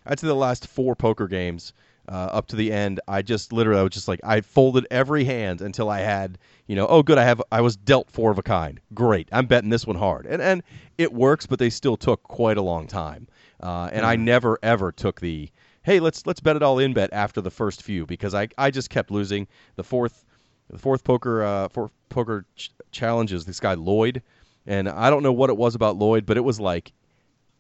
I'd 0.07 0.19
say 0.21 0.27
the 0.27 0.35
last 0.35 0.67
four 0.67 0.95
poker 0.95 1.27
games 1.27 1.73
uh, 2.09 2.29
up 2.33 2.47
to 2.49 2.57
the 2.57 2.73
end. 2.73 3.01
I 3.09 3.23
just 3.23 3.53
literally, 3.53 3.81
I 3.81 3.83
was 3.85 3.93
just 3.93 4.09
like, 4.09 4.21
I 4.23 4.41
folded 4.41 4.87
every 4.91 5.25
hand 5.25 5.61
until 5.61 5.89
I 5.89 6.01
had, 6.01 6.39
you 6.67 6.77
know, 6.77 6.87
oh 6.87 7.03
good, 7.03 7.19
I 7.19 7.25
have, 7.25 7.41
I 7.51 7.61
was 7.61 7.77
dealt 7.77 8.11
four 8.11 8.31
of 8.31 8.39
a 8.39 8.43
kind. 8.43 8.81
Great, 8.93 9.29
I'm 9.33 9.47
betting 9.47 9.71
this 9.71 9.87
one 9.87 9.97
hard, 9.97 10.27
and 10.27 10.43
and 10.43 10.63
it 10.99 11.13
works, 11.13 11.47
but 11.47 11.59
they 11.59 11.71
still 11.71 11.97
took 11.97 12.23
quite 12.23 12.59
a 12.59 12.63
long 12.63 12.87
time, 12.87 13.27
uh, 13.63 13.89
and 13.93 14.05
mm. 14.05 14.09
I 14.09 14.17
never 14.17 14.59
ever 14.63 14.93
took 14.93 15.21
the 15.21 15.51
hey, 15.85 16.01
let's 16.01 16.27
let's 16.27 16.41
bet 16.41 16.57
it 16.57 16.63
all 16.63 16.79
in 16.79 16.93
bet 16.93 17.11
after 17.13 17.41
the 17.41 17.51
first 17.51 17.83
few 17.83 18.05
because 18.05 18.35
I 18.35 18.49
I 18.59 18.71
just 18.71 18.91
kept 18.91 19.11
losing. 19.11 19.47
The 19.77 19.85
fourth 19.85 20.25
the 20.69 20.79
fourth 20.79 21.05
poker 21.05 21.43
uh, 21.43 21.69
fourth 21.69 21.93
poker 22.15 22.47
ch- 22.57 22.73
challenges 22.91 23.45
this 23.45 23.61
guy 23.61 23.75
Lloyd, 23.75 24.23
and 24.67 24.89
I 24.89 25.11
don't 25.11 25.23
know 25.23 25.33
what 25.33 25.51
it 25.51 25.57
was 25.57 25.75
about 25.75 25.97
Lloyd, 25.97 26.25
but 26.25 26.37
it 26.37 26.45
was 26.45 26.59
like 26.59 26.93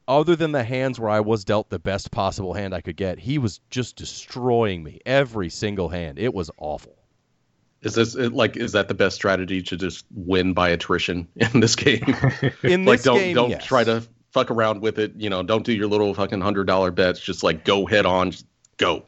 other 0.07 0.37
than 0.37 0.53
the 0.53 0.64
hands 0.64 1.01
where 1.01 1.11
I 1.11 1.21
was 1.21 1.45
dealt 1.45 1.71
the 1.71 1.79
best 1.79 2.11
possible 2.11 2.55
hand 2.55 2.75
I 2.75 2.81
could 2.81 2.97
get, 2.97 3.19
he 3.19 3.38
was 3.38 3.61
just 3.71 3.97
destroying 3.97 4.83
me 4.83 5.01
every 5.07 5.51
single 5.51 5.88
hand. 5.88 6.19
It 6.19 6.35
was 6.35 6.51
awful. 6.59 6.97
Is 7.83 7.95
this 7.95 8.14
like 8.14 8.57
is 8.57 8.73
that 8.73 8.88
the 8.88 8.95
best 8.95 9.17
strategy 9.17 9.61
to 9.62 9.77
just 9.77 10.07
win 10.14 10.55
by 10.55 10.71
attrition 10.71 11.29
in 11.37 11.61
this 11.61 11.77
game? 11.77 12.17
In 12.62 12.87
like 12.87 12.99
this 12.99 13.05
don't 13.05 13.19
game, 13.19 13.35
don't 13.35 13.51
yes. 13.51 13.64
try 13.64 13.85
to 13.85 14.03
fuck 14.33 14.51
around 14.51 14.81
with 14.81 14.99
it. 14.99 15.12
You 15.17 15.29
know, 15.29 15.43
don't 15.43 15.64
do 15.64 15.73
your 15.73 15.87
little 15.87 16.14
fucking 16.14 16.40
hundred 16.40 16.67
dollar 16.67 16.90
bets. 16.90 17.21
Just 17.21 17.43
like 17.43 17.64
go 17.64 17.85
head 17.85 18.07
on, 18.07 18.33
go. 18.79 19.05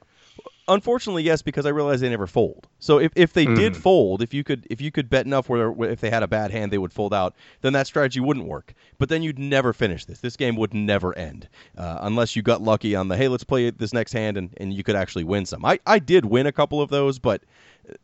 Unfortunately, 0.68 1.22
yes, 1.22 1.42
because 1.42 1.64
I 1.64 1.68
realized 1.68 2.02
they 2.02 2.08
never 2.08 2.26
fold. 2.26 2.66
So 2.80 2.98
if, 2.98 3.12
if 3.14 3.32
they 3.32 3.44
did 3.44 3.76
fold, 3.76 4.20
if 4.20 4.34
you 4.34 4.42
could 4.42 4.66
if 4.68 4.80
you 4.80 4.90
could 4.90 5.08
bet 5.08 5.24
enough 5.24 5.48
where 5.48 5.70
where 5.70 5.90
if 5.90 6.00
they 6.00 6.10
had 6.10 6.24
a 6.24 6.26
bad 6.26 6.50
hand 6.50 6.72
they 6.72 6.78
would 6.78 6.92
fold 6.92 7.14
out, 7.14 7.36
then 7.60 7.72
that 7.74 7.86
strategy 7.86 8.18
wouldn't 8.18 8.46
work. 8.46 8.74
But 8.98 9.08
then 9.08 9.22
you'd 9.22 9.38
never 9.38 9.72
finish 9.72 10.04
this. 10.04 10.20
This 10.20 10.36
game 10.36 10.56
would 10.56 10.74
never 10.74 11.16
end 11.16 11.48
uh, 11.78 11.98
unless 12.00 12.34
you 12.34 12.42
got 12.42 12.62
lucky 12.62 12.96
on 12.96 13.06
the 13.06 13.16
hey 13.16 13.28
let's 13.28 13.44
play 13.44 13.70
this 13.70 13.92
next 13.92 14.12
hand 14.12 14.36
and, 14.36 14.52
and 14.56 14.74
you 14.74 14.82
could 14.82 14.96
actually 14.96 15.24
win 15.24 15.46
some. 15.46 15.64
I, 15.64 15.78
I 15.86 16.00
did 16.00 16.24
win 16.24 16.46
a 16.46 16.52
couple 16.52 16.82
of 16.82 16.90
those, 16.90 17.20
but 17.20 17.42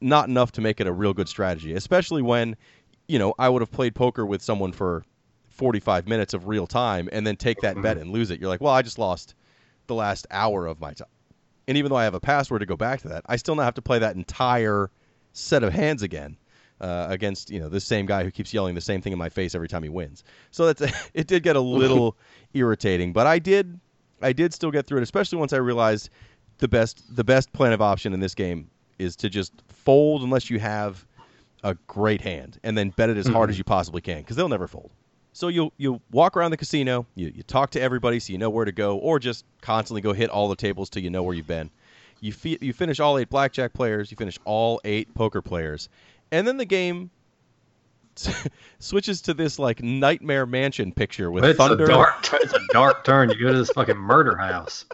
not 0.00 0.28
enough 0.28 0.52
to 0.52 0.60
make 0.60 0.80
it 0.80 0.86
a 0.86 0.92
real 0.92 1.12
good 1.12 1.28
strategy. 1.28 1.74
Especially 1.74 2.22
when 2.22 2.56
you 3.08 3.18
know 3.18 3.34
I 3.40 3.48
would 3.48 3.62
have 3.62 3.72
played 3.72 3.96
poker 3.96 4.24
with 4.24 4.40
someone 4.40 4.70
for 4.70 5.04
45 5.48 6.06
minutes 6.06 6.32
of 6.32 6.46
real 6.46 6.68
time 6.68 7.08
and 7.12 7.26
then 7.26 7.36
take 7.36 7.60
that 7.62 7.80
bet 7.82 7.98
and 7.98 8.10
lose 8.10 8.30
it. 8.30 8.40
You're 8.40 8.48
like, 8.48 8.60
well 8.60 8.72
I 8.72 8.82
just 8.82 8.98
lost 8.98 9.34
the 9.88 9.94
last 9.96 10.28
hour 10.30 10.66
of 10.66 10.80
my 10.80 10.92
time. 10.92 11.08
And 11.68 11.78
even 11.78 11.90
though 11.90 11.96
I 11.96 12.04
have 12.04 12.14
a 12.14 12.20
password 12.20 12.60
to 12.60 12.66
go 12.66 12.76
back 12.76 13.02
to 13.02 13.08
that, 13.08 13.22
I 13.26 13.36
still 13.36 13.54
now 13.54 13.62
have 13.62 13.74
to 13.74 13.82
play 13.82 13.98
that 14.00 14.16
entire 14.16 14.90
set 15.32 15.62
of 15.62 15.72
hands 15.72 16.02
again 16.02 16.36
uh, 16.80 17.06
against 17.08 17.50
you 17.50 17.60
know 17.60 17.68
this 17.68 17.84
same 17.84 18.06
guy 18.06 18.24
who 18.24 18.30
keeps 18.30 18.52
yelling 18.52 18.74
the 18.74 18.80
same 18.80 19.00
thing 19.00 19.12
in 19.12 19.18
my 19.18 19.28
face 19.28 19.54
every 19.54 19.68
time 19.68 19.82
he 19.82 19.88
wins. 19.88 20.24
So 20.50 20.72
that's 20.72 21.10
it 21.14 21.26
did 21.26 21.42
get 21.42 21.56
a 21.56 21.60
little 21.60 22.16
irritating, 22.54 23.12
but 23.12 23.26
I 23.26 23.38
did 23.38 23.78
I 24.20 24.32
did 24.32 24.52
still 24.52 24.70
get 24.70 24.86
through 24.86 24.98
it, 24.98 25.02
especially 25.02 25.38
once 25.38 25.52
I 25.52 25.58
realized 25.58 26.10
the 26.58 26.68
best 26.68 27.14
the 27.14 27.24
best 27.24 27.52
plan 27.52 27.72
of 27.72 27.80
option 27.80 28.12
in 28.12 28.20
this 28.20 28.34
game 28.34 28.68
is 28.98 29.16
to 29.16 29.30
just 29.30 29.52
fold 29.68 30.22
unless 30.22 30.50
you 30.50 30.58
have 30.58 31.06
a 31.64 31.74
great 31.86 32.20
hand, 32.20 32.58
and 32.64 32.76
then 32.76 32.90
bet 32.90 33.08
it 33.08 33.16
as 33.16 33.26
hard 33.26 33.48
as 33.48 33.56
you 33.56 33.64
possibly 33.64 34.00
can 34.00 34.18
because 34.18 34.36
they'll 34.36 34.48
never 34.48 34.66
fold. 34.66 34.90
So 35.32 35.48
you 35.48 35.72
you 35.78 36.00
walk 36.10 36.36
around 36.36 36.50
the 36.50 36.56
casino, 36.56 37.06
you, 37.14 37.32
you 37.34 37.42
talk 37.42 37.70
to 37.70 37.80
everybody 37.80 38.20
so 38.20 38.32
you 38.32 38.38
know 38.38 38.50
where 38.50 38.64
to 38.66 38.72
go, 38.72 38.98
or 38.98 39.18
just 39.18 39.44
constantly 39.62 40.00
go 40.02 40.12
hit 40.12 40.28
all 40.30 40.48
the 40.48 40.56
tables 40.56 40.90
till 40.90 41.02
you 41.02 41.10
know 41.10 41.22
where 41.22 41.34
you've 41.34 41.46
been. 41.46 41.70
You 42.20 42.32
fi- 42.32 42.58
you 42.60 42.72
finish 42.72 43.00
all 43.00 43.18
eight 43.18 43.30
blackjack 43.30 43.72
players, 43.72 44.10
you 44.10 44.16
finish 44.16 44.38
all 44.44 44.80
eight 44.84 45.12
poker 45.14 45.40
players, 45.42 45.88
and 46.30 46.46
then 46.46 46.56
the 46.58 46.64
game 46.66 47.10
switches 48.78 49.22
to 49.22 49.34
this 49.34 49.58
like 49.58 49.82
nightmare 49.82 50.44
mansion 50.46 50.92
picture 50.92 51.30
with 51.30 51.44
It's 51.44 51.56
thunder. 51.58 51.84
a 51.84 51.88
dark. 51.88 52.28
It's 52.34 52.52
a 52.52 52.60
dark 52.70 53.04
turn. 53.04 53.30
You 53.30 53.38
go 53.40 53.52
to 53.52 53.58
this 53.58 53.70
fucking 53.70 53.96
murder 53.96 54.36
house. 54.36 54.84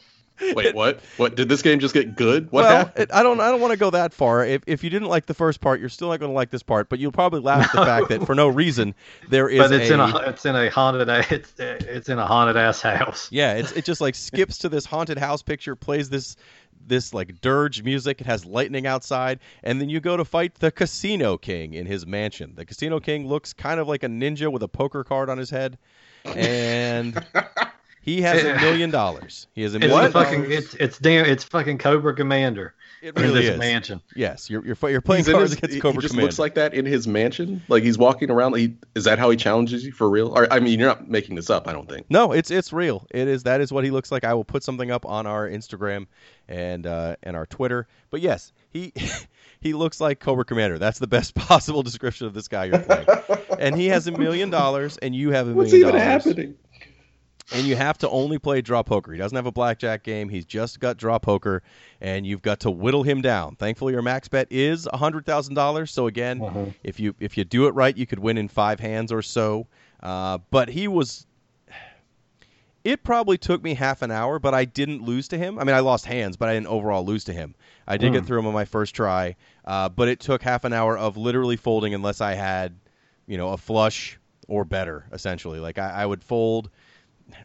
Wait, 0.40 0.74
what? 0.74 1.01
What 1.16 1.35
did 1.37 1.48
this 1.48 1.62
game 1.62 1.81
just 1.81 1.94
get 1.94 2.16
good? 2.16 2.51
What 2.53 2.64
well, 2.64 2.92
it, 2.96 3.11
I 3.12 3.22
don't. 3.22 3.40
I 3.40 3.51
don't 3.51 3.61
want 3.61 3.72
to 3.72 3.79
go 3.79 3.90
that 3.90 4.12
far. 4.12 4.44
If, 4.44 4.62
if 4.66 4.85
you 4.85 4.90
didn't 4.90 5.09
like 5.09 5.27
the 5.27 5.35
first 5.35 5.61
part, 5.61 5.81
you're 5.81 5.88
still 5.88 6.09
not 6.09 6.20
going 6.20 6.31
to 6.31 6.35
like 6.35 6.51
this 6.51 6.62
part. 6.62 6.88
But 6.88 6.98
you'll 6.98 7.12
probably 7.12 7.40
laugh 7.40 7.64
at 7.66 7.72
the 7.72 7.85
fact 7.85 8.09
that 8.11 8.27
for 8.27 8.35
no 8.35 8.48
reason 8.59 8.94
there 9.29 9.48
is 9.48 9.59
But 9.59 9.72
it's 9.72 9.90
a, 9.90 9.94
in 9.94 10.01
a 10.01 10.18
it's 10.29 10.46
in 10.46 10.57
a 10.57 10.70
haunted 10.70 11.09
it's 11.31 11.53
it's 11.59 12.09
in 12.09 12.18
a 12.18 12.27
haunted 12.27 12.57
ass 12.57 12.81
house. 12.81 13.29
Yeah, 13.38 13.55
it's 13.55 13.72
it 13.72 13.85
just 13.85 14.01
like 14.01 14.14
skips 14.14 14.59
to 14.59 14.68
this 14.68 14.85
haunted 14.85 15.18
house 15.18 15.42
picture, 15.42 15.77
plays 15.77 16.09
this 16.09 16.37
this 16.87 17.14
like 17.14 17.40
dirge 17.40 17.83
music. 17.83 18.20
It 18.20 18.27
has 18.27 18.44
lightning 18.44 18.87
outside, 18.87 19.40
and 19.62 19.81
then 19.81 19.88
you 19.88 20.01
go 20.01 20.16
to 20.16 20.24
fight 20.24 20.55
the 20.57 20.70
Casino 20.70 21.37
King 21.37 21.74
in 21.74 21.87
his 21.87 22.07
mansion. 22.07 22.55
The 22.55 22.64
Casino 22.64 23.01
King 23.01 23.27
looks 23.27 23.53
kind 23.53 23.81
of 23.81 23.88
like 23.88 24.03
a 24.03 24.09
ninja 24.09 24.51
with 24.51 24.62
a 24.62 24.68
poker 24.68 25.05
card 25.05 25.31
on 25.31 25.38
his 25.38 25.51
head, 25.51 25.79
and 26.24 27.24
he 28.14 28.22
has 28.22 28.42
a 28.44 28.54
million 28.60 28.90
dollars. 28.90 29.46
He 29.54 29.62
has 29.62 29.74
a 29.74 29.76
It's 29.78 29.86
million 29.86 30.04
the 30.06 30.10
fucking 30.12 30.42
dollars. 30.42 30.64
it's 30.64 30.74
it's 30.74 30.98
damn 30.98 31.24
it's 31.26 31.44
fucking 31.44 31.78
Cobra 31.78 32.14
Commander 32.14 32.74
It 33.02 33.16
in 33.16 33.22
really 33.22 33.42
this 33.42 33.50
is. 33.54 33.58
mansion. 33.58 34.00
Yes, 34.16 34.48
you're 34.48 34.64
you're, 34.64 34.76
you're 34.90 35.00
playing 35.00 35.24
He's 35.24 35.32
cards 35.32 35.50
his- 35.50 35.58
against 35.58 35.74
he- 35.74 35.80
Cobra 35.80 36.00
he 36.00 36.02
just 36.02 36.12
Commander. 36.12 36.26
looks 36.26 36.38
like 36.38 36.54
that 36.54 36.74
in 36.74 36.86
his 36.86 37.06
mansion. 37.06 37.62
Like 37.68 37.82
he's 37.82 37.98
walking 37.98 38.30
around. 38.30 38.56
He, 38.56 38.74
is 38.94 39.04
that 39.04 39.18
how 39.18 39.30
he 39.30 39.36
challenges 39.36 39.84
you 39.84 39.92
for 39.92 40.08
real? 40.08 40.28
Or 40.36 40.52
I 40.52 40.60
mean, 40.60 40.78
you're 40.78 40.88
not 40.88 41.08
making 41.08 41.36
this 41.36 41.50
up. 41.50 41.68
I 41.68 41.72
don't 41.72 41.88
think. 41.88 42.06
No, 42.10 42.32
it's 42.32 42.50
it's 42.50 42.72
real. 42.72 43.06
It 43.10 43.28
is 43.28 43.42
that 43.44 43.60
is 43.60 43.72
what 43.72 43.84
he 43.84 43.90
looks 43.90 44.10
like. 44.10 44.24
I 44.24 44.34
will 44.34 44.44
put 44.44 44.62
something 44.62 44.90
up 44.90 45.04
on 45.06 45.26
our 45.26 45.48
Instagram 45.48 46.06
and 46.48 46.86
uh, 46.86 47.16
and 47.22 47.36
our 47.36 47.46
Twitter. 47.46 47.86
But 48.10 48.20
yes, 48.20 48.52
he 48.70 48.92
he 49.60 49.74
looks 49.74 50.00
like 50.00 50.18
Cobra 50.20 50.44
Commander. 50.44 50.78
That's 50.78 50.98
the 50.98 51.06
best 51.06 51.34
possible 51.34 51.82
description 51.82 52.26
of 52.26 52.34
this 52.34 52.48
guy 52.48 52.64
you're 52.66 52.78
playing. 52.78 53.06
and 53.58 53.76
he 53.76 53.86
has 53.88 54.06
a 54.06 54.12
million 54.12 54.50
dollars, 54.50 54.96
and 54.98 55.14
you 55.14 55.30
have 55.32 55.46
a 55.46 55.50
million. 55.50 55.56
What's 55.56 55.72
million 55.72 55.88
even 55.90 56.00
dollars. 56.00 56.24
happening? 56.24 56.54
And 57.50 57.66
you 57.66 57.76
have 57.76 57.96
to 57.98 58.08
only 58.11 58.38
play 58.38 58.61
draw 58.61 58.82
poker. 58.82 59.11
He 59.12 59.18
doesn't 59.18 59.34
have 59.34 59.46
a 59.46 59.52
blackjack 59.52 60.02
game. 60.02 60.28
He's 60.28 60.44
just 60.44 60.80
got 60.80 60.98
draw 60.98 61.18
poker, 61.18 61.62
and 62.00 62.26
you've 62.26 62.42
got 62.42 62.61
to 62.61 62.70
whittle 62.70 63.04
him 63.04 63.22
down. 63.22 63.56
Thankfully, 63.56 63.94
your 63.94 64.02
max 64.02 64.28
bet 64.28 64.48
is 64.50 64.87
hundred 64.92 65.24
thousand 65.24 65.54
dollars. 65.54 65.90
So 65.90 66.06
again, 66.08 66.40
Mhm. 66.40 66.74
if 66.84 67.00
you 67.00 67.14
if 67.20 67.38
you 67.38 67.44
do 67.44 67.66
it 67.66 67.74
right, 67.74 67.96
you 67.96 68.06
could 68.06 68.18
win 68.18 68.37
in 68.37 68.48
five 68.48 68.80
hands 68.80 69.11
or 69.12 69.22
so. 69.22 69.66
Uh, 70.02 70.38
but 70.50 70.68
he 70.68 70.88
was. 70.88 71.26
It 72.84 73.02
probably 73.02 73.37
took 73.37 73.62
me 73.62 73.74
half 73.74 74.02
an 74.02 74.11
hour, 74.11 74.38
but 74.38 74.54
I 74.54 74.64
didn't 74.64 75.02
lose 75.02 75.28
to 75.28 75.38
him. 75.38 75.58
I 75.58 75.64
mean, 75.64 75.74
I 75.74 75.80
lost 75.80 76.06
hands, 76.06 76.37
but 76.37 76.48
I 76.48 76.54
didn't 76.54 76.68
overall 76.68 77.04
lose 77.04 77.24
to 77.24 77.32
him. 77.32 77.54
I 77.87 77.96
did 77.96 78.12
get 78.12 78.24
through 78.24 78.38
him 78.38 78.46
on 78.46 78.54
my 78.54 78.64
first 78.66 78.94
try, 78.94 79.37
uh, 79.64 79.88
but 79.88 80.08
it 80.08 80.20
took 80.20 80.42
half 80.42 80.64
an 80.64 80.72
hour 80.72 80.96
of 80.96 81.16
literally 81.16 81.56
folding 81.56 81.92
unless 81.92 82.20
I 82.20 82.34
had, 82.34 82.76
you 83.26 83.37
know, 83.37 83.50
a 83.50 83.56
flush 83.56 84.18
or 84.46 84.64
better. 84.64 85.06
Essentially, 85.12 85.58
like 85.61 85.78
I, 85.78 85.90
I 86.02 86.06
would 86.06 86.22
fold. 86.22 86.70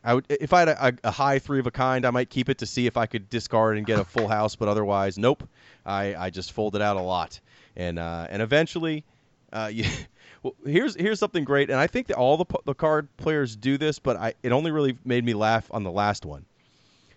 I 0.04 0.14
would 0.14 0.26
if 0.30 0.54
I 0.54 0.60
had 0.60 0.70
a, 0.70 0.94
a 1.04 1.12
high 1.12 1.40
three 1.40 1.60
of 1.60 1.68
a 1.68 1.72
kind, 1.72 2.06
I 2.06 2.12
might 2.12 2.30
keep 2.30 2.50
it 2.50 2.60
to 2.60 2.66
see 2.66 2.88
if 2.88 2.98
I 2.98 3.06
could 3.06 3.30
discard 3.30 3.78
and 3.78 3.86
get 3.86 4.00
a 4.00 4.06
full 4.06 4.28
house. 4.28 4.56
But 4.56 4.68
otherwise, 4.68 5.18
nope. 5.18 5.48
I, 5.86 6.16
I 6.16 6.30
just 6.30 6.54
folded 6.54 6.82
out 6.82 6.98
a 6.98 7.02
lot, 7.02 7.40
and 7.76 8.00
uh, 8.00 8.28
and 8.30 8.42
eventually, 8.42 9.04
uh, 9.52 9.70
you, 9.74 9.86
well, 10.42 10.56
here's 10.66 10.96
here's 10.96 11.20
something 11.20 11.44
great, 11.44 11.70
and 11.70 11.80
I 11.80 11.88
think 11.88 12.08
that 12.08 12.18
all 12.18 12.38
the 12.38 12.46
the 12.66 12.74
card 12.74 13.08
players 13.18 13.56
do 13.56 13.78
this, 13.78 14.00
but 14.00 14.18
I 14.18 14.34
it 14.44 14.52
only 14.52 14.72
really 14.72 14.98
made 15.04 15.26
me 15.26 15.34
laugh 15.34 15.68
on 15.72 15.84
the 15.84 15.92
last 15.92 16.26
one. 16.26 16.46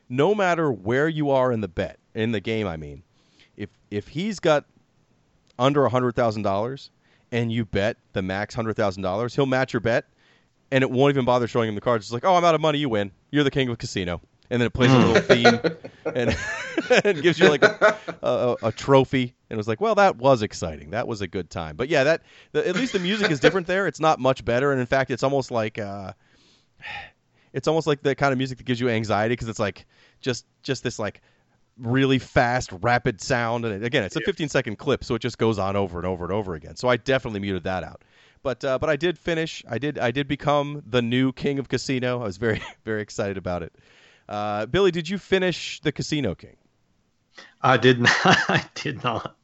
No 0.09 0.35
matter 0.35 0.71
where 0.71 1.09
you 1.09 1.31
are 1.31 1.51
in 1.51 1.61
the 1.61 1.69
bet 1.69 1.99
in 2.15 2.33
the 2.33 2.41
game, 2.41 2.67
I 2.67 2.77
mean, 2.77 3.03
if 3.57 3.71
if 3.91 4.09
he's 4.09 4.41
got 4.41 4.65
under 5.59 5.85
a 5.85 5.89
hundred 5.89 6.15
thousand 6.15 6.43
dollars 6.43 6.91
and 7.33 7.51
you 7.51 7.65
bet 7.65 7.97
the 8.13 8.23
max 8.23 8.55
hundred 8.55 8.77
thousand 8.77 9.03
dollars, 9.03 9.35
he'll 9.35 9.47
match 9.47 9.73
your 9.73 9.81
bet, 9.81 10.05
and 10.71 10.83
it 10.83 10.91
won't 10.91 11.11
even 11.11 11.25
bother 11.25 11.47
showing 11.47 11.69
him 11.69 11.75
the 11.75 11.81
cards. 11.81 12.07
It's 12.07 12.13
like, 12.13 12.25
oh, 12.25 12.35
I'm 12.35 12.45
out 12.45 12.55
of 12.55 12.61
money, 12.61 12.79
you 12.79 12.89
win. 12.89 13.13
You're 13.31 13.45
the 13.45 13.51
king 13.51 13.69
of 13.69 13.79
casino, 13.79 14.21
and 14.51 14.61
then 14.61 14.67
it 14.67 14.73
plays 14.73 14.93
a 14.93 14.99
little 14.99 15.23
theme 15.23 15.61
and, 16.15 16.37
and 17.05 17.23
gives 17.23 17.39
you 17.39 17.49
like 17.49 17.63
a, 17.63 17.97
a, 18.23 18.57
a 18.65 18.73
trophy. 18.73 19.35
And 19.49 19.57
it 19.57 19.59
was 19.59 19.69
like, 19.69 19.81
well, 19.81 19.95
that 19.97 20.17
was 20.17 20.43
exciting. 20.43 20.91
That 20.91 21.07
was 21.07 21.21
a 21.21 21.27
good 21.27 21.51
time. 21.51 21.77
But 21.77 21.89
yeah, 21.89 22.05
that 22.05 22.23
the, 22.53 22.67
at 22.67 22.77
least 22.77 22.93
the 22.93 22.99
music 22.99 23.31
is 23.31 23.41
different 23.41 23.67
there. 23.67 23.87
It's 23.87 24.01
not 24.01 24.19
much 24.19 24.45
better, 24.45 24.73
and 24.73 24.81
in 24.81 24.87
fact, 24.87 25.11
it's 25.11 25.23
almost 25.23 25.51
like. 25.51 25.79
Uh, 25.79 26.13
it's 27.53 27.67
almost 27.67 27.87
like 27.87 28.03
the 28.03 28.15
kind 28.15 28.33
of 28.33 28.39
music 28.39 28.59
that 28.59 28.65
gives 28.65 28.79
you 28.79 28.91
anxiety 28.91 29.33
because 29.33 29.49
it's 29.49 29.59
like 29.59 29.87
just 30.21 30.45
just 30.63 30.85
this 30.85 30.99
like 30.99 31.23
really 31.79 32.19
fast 32.19 32.71
rapid 32.81 33.21
sound 33.21 33.65
and 33.65 33.85
again 33.85 34.03
it's 34.03 34.17
a 34.17 34.21
15 34.21 34.49
second 34.49 34.77
clip 34.77 35.05
so 35.05 35.15
it 35.15 35.21
just 35.21 35.39
goes 35.39 35.59
on 35.59 35.75
over 35.77 35.99
and 35.99 36.07
over 36.07 36.25
and 36.25 36.33
over 36.33 36.55
again 36.55 36.77
so 36.77 36.89
i 36.89 36.97
definitely 36.97 37.41
muted 37.41 37.65
that 37.65 37.83
out 37.83 38.03
but 38.47 38.65
uh, 38.65 38.79
but 38.79 38.89
i 38.89 38.97
did 38.97 39.19
finish 39.19 39.63
i 39.69 39.79
did 39.85 39.99
i 39.99 40.11
did 40.13 40.29
become 40.29 40.83
the 40.87 41.03
new 41.03 41.33
king 41.33 41.59
of 41.59 41.69
casino 41.69 42.21
i 42.23 42.25
was 42.25 42.37
very 42.37 42.63
very 42.85 43.03
excited 43.03 43.37
about 43.37 43.63
it 43.63 43.75
uh, 44.29 44.67
billy 44.67 44.93
did 44.93 45.09
you 45.09 45.19
finish 45.19 45.81
the 45.81 45.93
casino 45.93 46.35
king 46.35 46.57
I 47.61 47.77
did 47.77 48.01
not. 48.01 48.13
I 48.25 48.65
did 48.75 49.05
not. 49.05 49.37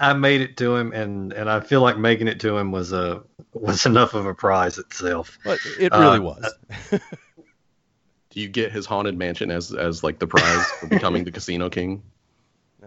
I 0.00 0.12
made 0.12 0.42
it 0.42 0.56
to 0.58 0.76
him, 0.76 0.92
and 0.92 1.32
and 1.32 1.48
I 1.48 1.60
feel 1.60 1.80
like 1.80 1.96
making 1.96 2.28
it 2.28 2.40
to 2.40 2.56
him 2.58 2.72
was 2.72 2.92
a 2.92 3.22
was 3.54 3.86
enough 3.92 4.12
of 4.14 4.26
a 4.26 4.34
prize 4.34 4.76
itself. 4.78 5.38
but 5.44 5.58
it 5.78 5.92
really 5.92 6.18
Uh, 6.18 6.32
was 6.32 6.52
Do 8.30 8.40
you 8.40 8.48
get 8.48 8.72
his 8.72 8.84
haunted 8.86 9.16
mansion 9.16 9.50
as 9.50 9.72
as 9.72 10.02
like 10.04 10.18
the 10.18 10.26
prize 10.26 10.66
for 10.80 10.88
becoming 10.88 11.24
the 11.24 11.30
casino 11.32 11.70
king? 11.70 12.02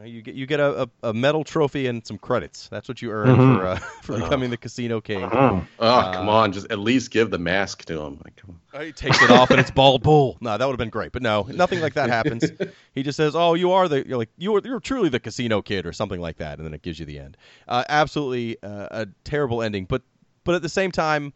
You 0.04 0.22
get 0.22 0.36
you 0.36 0.46
get 0.46 0.60
a, 0.60 0.84
a, 0.84 1.10
a 1.10 1.14
medal 1.14 1.46
trophy 1.46 1.88
and 1.88 2.06
some 2.06 2.18
credits 2.18 2.68
that's 2.68 2.90
what 2.90 3.02
you 3.02 3.12
earn 3.12 3.38
Mhm. 3.38 3.58
for 3.60 3.66
uh, 3.66 3.76
for 4.04 4.18
becoming 4.20 4.50
the 4.50 4.58
casino 4.58 5.00
king 5.00 5.22
Mhm. 5.30 5.66
Oh, 5.80 5.86
Uh, 5.86 6.12
come 6.14 6.28
on! 6.28 6.52
Just 6.52 6.70
at 6.70 6.80
least 6.80 7.12
give 7.12 7.30
the 7.32 7.38
mask 7.38 7.86
to 7.86 8.02
him. 8.02 8.20
Like, 8.26 8.36
come 8.36 8.60
on. 8.74 8.82
Uh, 8.82 8.84
He 8.84 8.92
takes 8.92 9.22
it 9.22 9.32
off 9.32 9.52
and 9.52 9.60
it's 9.62 9.72
bald 9.76 10.04
bull. 10.04 10.38
No, 10.42 10.58
that 10.58 10.66
would 10.66 10.74
have 10.74 10.78
been 10.78 10.90
great, 10.90 11.14
but 11.14 11.22
no, 11.22 11.44
nothing 11.44 11.80
like 11.80 11.94
that 11.94 12.10
happens. 12.10 12.52
He 12.94 13.04
just 13.04 13.16
says, 13.18 13.36
"Oh, 13.36 13.54
you 13.56 13.72
are 13.72 13.88
the 13.88 14.06
you're 14.08 14.18
like 14.18 14.30
you 14.38 14.56
are 14.56 14.62
you're 14.66 14.80
truly 14.82 15.08
the 15.10 15.20
casino 15.20 15.62
kid" 15.62 15.86
or 15.86 15.94
something 15.94 16.20
like 16.20 16.38
that, 16.38 16.58
and 16.60 16.66
then 16.66 16.74
it 16.74 16.82
gives 16.82 17.00
you 17.00 17.06
the 17.06 17.20
end. 17.20 17.38
Uh, 17.68 17.84
absolutely 17.90 18.58
uh, 18.64 18.88
a 18.92 19.08
terrible 19.24 19.62
ending, 19.62 19.86
but 19.86 20.02
but 20.46 20.56
at 20.56 20.62
the 20.62 20.70
same 20.70 20.92
time, 20.92 21.32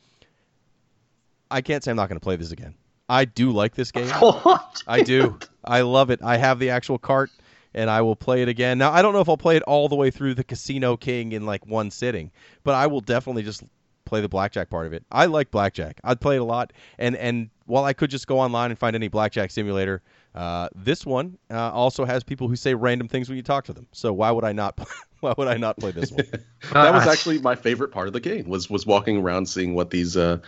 I 1.51 1.61
can't 1.61 1.83
say 1.83 1.91
I'm 1.91 1.97
not 1.97 2.09
going 2.09 2.19
to 2.19 2.23
play 2.23 2.35
this 2.35 2.51
again. 2.51 2.75
I 3.07 3.25
do 3.25 3.51
like 3.51 3.73
this 3.75 3.91
game. 3.91 4.07
What? 4.09 4.83
I 4.85 5.01
do. 5.01 5.39
I 5.65 5.81
love 5.81 6.11
it. 6.11 6.19
I 6.23 6.37
have 6.37 6.59
the 6.59 6.69
actual 6.69 6.97
cart 6.99 7.29
and 7.73 7.89
I 7.89 8.01
will 8.01 8.15
play 8.15 8.41
it 8.41 8.49
again. 8.49 8.77
Now 8.77 8.91
I 8.91 9.01
don't 9.01 9.13
know 9.13 9.21
if 9.21 9.29
I'll 9.29 9.37
play 9.37 9.57
it 9.57 9.63
all 9.63 9.87
the 9.89 9.95
way 9.95 10.11
through 10.11 10.33
the 10.33 10.43
Casino 10.43 10.97
King 10.97 11.31
in 11.31 11.45
like 11.45 11.65
one 11.65 11.91
sitting, 11.91 12.31
but 12.63 12.75
I 12.75 12.87
will 12.87 13.01
definitely 13.01 13.43
just 13.43 13.63
play 14.05 14.21
the 14.21 14.29
blackjack 14.29 14.69
part 14.69 14.87
of 14.87 14.93
it. 14.93 15.05
I 15.11 15.27
like 15.27 15.51
blackjack. 15.51 16.01
I'd 16.03 16.19
play 16.19 16.35
it 16.35 16.41
a 16.41 16.45
lot, 16.45 16.73
and 16.97 17.15
and 17.15 17.49
while 17.65 17.85
I 17.85 17.93
could 17.93 18.09
just 18.09 18.27
go 18.27 18.39
online 18.39 18.71
and 18.71 18.79
find 18.79 18.95
any 18.95 19.07
blackjack 19.07 19.51
simulator, 19.51 20.01
uh, 20.35 20.69
this 20.75 21.05
one 21.05 21.37
uh, 21.51 21.71
also 21.71 22.05
has 22.05 22.23
people 22.23 22.47
who 22.47 22.55
say 22.55 22.73
random 22.73 23.07
things 23.07 23.29
when 23.29 23.37
you 23.37 23.43
talk 23.43 23.65
to 23.65 23.73
them. 23.73 23.87
So 23.91 24.11
why 24.11 24.31
would 24.31 24.43
I 24.43 24.51
not? 24.51 24.75
Play, 24.75 24.87
why 25.19 25.33
would 25.37 25.47
I 25.47 25.57
not 25.57 25.77
play 25.77 25.91
this 25.91 26.11
one? 26.11 26.25
that 26.73 26.93
was 26.93 27.05
actually 27.07 27.39
my 27.39 27.55
favorite 27.55 27.91
part 27.91 28.07
of 28.07 28.13
the 28.13 28.19
game. 28.19 28.49
Was 28.49 28.69
was 28.69 28.85
walking 28.85 29.17
around 29.17 29.47
seeing 29.47 29.75
what 29.75 29.91
these 29.91 30.17
uh, 30.17 30.39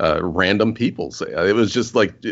uh, 0.00 0.20
random 0.22 0.72
people 0.72 1.10
say. 1.10 1.26
It 1.26 1.56
was 1.56 1.72
just 1.72 1.94
like 1.94 2.24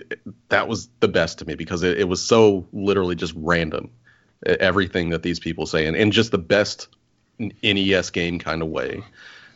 that 0.49 0.69
was 0.69 0.89
the 1.01 1.09
best 1.09 1.39
to 1.41 1.45
me 1.45 1.57
because 1.57 1.83
it, 1.83 1.99
it 1.99 2.09
was 2.09 2.23
so 2.23 2.67
literally 2.73 3.17
just 3.17 3.35
random 3.37 3.91
everything 4.47 5.11
that 5.11 5.23
these 5.23 5.39
people 5.39 5.67
say 5.67 5.87
and 5.87 5.97
in 5.97 6.11
just 6.11 6.31
the 6.31 6.39
best 6.39 6.89
NES 7.39 8.11
game 8.11 8.39
kind 8.39 8.63
of 8.63 8.69
way. 8.69 9.03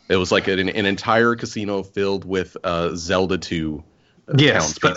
It 0.09 0.17
was 0.17 0.31
like 0.31 0.47
an, 0.47 0.67
an 0.67 0.85
entire 0.85 1.35
casino 1.35 1.83
filled 1.83 2.25
with 2.25 2.57
uh, 2.63 2.95
Zelda 2.95 3.37
2 3.37 3.83
uh, 4.27 4.33
yes, 4.37 4.77
but 4.77 4.95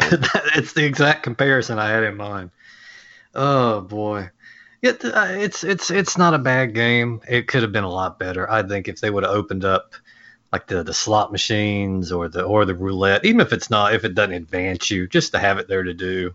it's 0.55 0.73
the 0.75 0.85
exact 0.85 1.23
comparison 1.23 1.79
I 1.79 1.89
had 1.89 2.05
in 2.05 2.17
mind. 2.17 2.51
Oh 3.35 3.81
boy. 3.81 4.31
It, 4.83 5.03
uh, 5.05 5.29
it's 5.31 5.65
it's 5.65 5.91
it's 5.91 6.19
not 6.19 6.35
a 6.35 6.39
bad 6.39 6.75
game. 6.75 7.23
It 7.27 7.49
could 7.49 7.63
have 7.63 7.73
been 7.73 7.85
a 7.85 7.91
lot 7.91 8.19
better. 8.19 8.51
I 8.51 8.63
think 8.63 8.87
if 8.87 9.01
they 9.01 9.11
would 9.11 9.25
have 9.25 9.33
opened 9.33 9.65
up 9.65 9.95
like 10.53 10.67
the, 10.67 10.83
the 10.83 10.93
slot 10.93 11.33
machines 11.33 12.13
or 12.13 12.29
the 12.29 12.43
or 12.43 12.65
the 12.65 12.75
roulette, 12.75 13.25
even 13.25 13.41
if 13.41 13.53
it's 13.53 13.71
not 13.71 13.95
if 13.95 14.05
it 14.05 14.15
doesn't 14.15 14.35
advance 14.35 14.91
you, 14.91 15.07
just 15.09 15.33
to 15.33 15.39
have 15.39 15.59
it 15.59 15.69
there 15.69 15.83
to 15.83 15.95
do, 15.95 16.35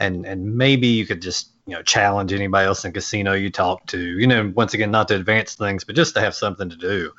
and 0.00 0.26
and 0.26 0.56
maybe 0.56 0.88
you 0.88 1.06
could 1.06 1.22
just 1.22 1.50
you 1.66 1.74
know 1.74 1.82
challenge 1.82 2.32
anybody 2.32 2.66
else 2.66 2.84
in 2.84 2.92
casino 2.92 3.32
you 3.32 3.50
talk 3.50 3.86
to. 3.86 3.98
You 3.98 4.26
know, 4.26 4.52
once 4.54 4.74
again, 4.74 4.90
not 4.90 5.08
to 5.08 5.16
advance 5.16 5.54
things, 5.54 5.84
but 5.84 5.96
just 5.96 6.14
to 6.14 6.20
have 6.20 6.34
something 6.34 6.70
to 6.70 6.76
do. 6.76 7.12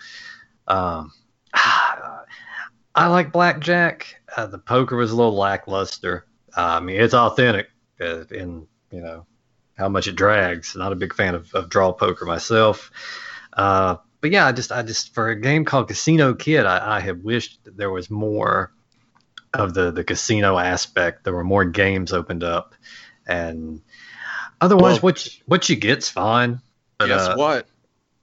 Um, 0.67 1.11
I 1.53 3.07
like 3.07 3.31
blackjack. 3.31 4.21
Uh, 4.35 4.47
the 4.47 4.57
poker 4.57 4.95
was 4.95 5.11
a 5.11 5.15
little 5.15 5.35
lackluster. 5.35 6.25
Uh, 6.55 6.61
I 6.61 6.79
mean, 6.79 6.99
it's 6.99 7.13
authentic 7.13 7.67
uh, 8.01 8.25
in 8.31 8.67
you 8.91 9.01
know 9.01 9.25
how 9.77 9.89
much 9.89 10.07
it 10.07 10.15
drags. 10.15 10.75
Not 10.75 10.93
a 10.93 10.95
big 10.95 11.13
fan 11.13 11.35
of, 11.35 11.53
of 11.53 11.69
draw 11.69 11.91
poker 11.91 12.25
myself. 12.25 12.91
Uh, 13.53 13.97
but 14.21 14.31
yeah, 14.31 14.47
I 14.47 14.51
just 14.51 14.71
I 14.71 14.81
just 14.81 15.13
for 15.13 15.29
a 15.29 15.39
game 15.39 15.65
called 15.65 15.89
Casino 15.89 16.33
Kid, 16.33 16.65
I, 16.65 16.97
I 16.97 16.99
have 17.01 17.19
wished 17.19 17.63
that 17.65 17.77
there 17.77 17.91
was 17.91 18.09
more 18.09 18.71
of 19.53 19.73
the 19.73 19.91
the 19.91 20.03
casino 20.03 20.57
aspect. 20.57 21.23
There 21.23 21.33
were 21.33 21.43
more 21.43 21.65
games 21.65 22.13
opened 22.13 22.43
up, 22.43 22.73
and 23.27 23.81
otherwise, 24.61 24.95
well, 24.95 25.11
what 25.11 25.25
you, 25.25 25.31
what 25.45 25.69
you 25.69 25.75
get's 25.75 26.09
fine. 26.09 26.61
But, 26.97 27.07
guess 27.07 27.27
uh, 27.27 27.35
what? 27.35 27.67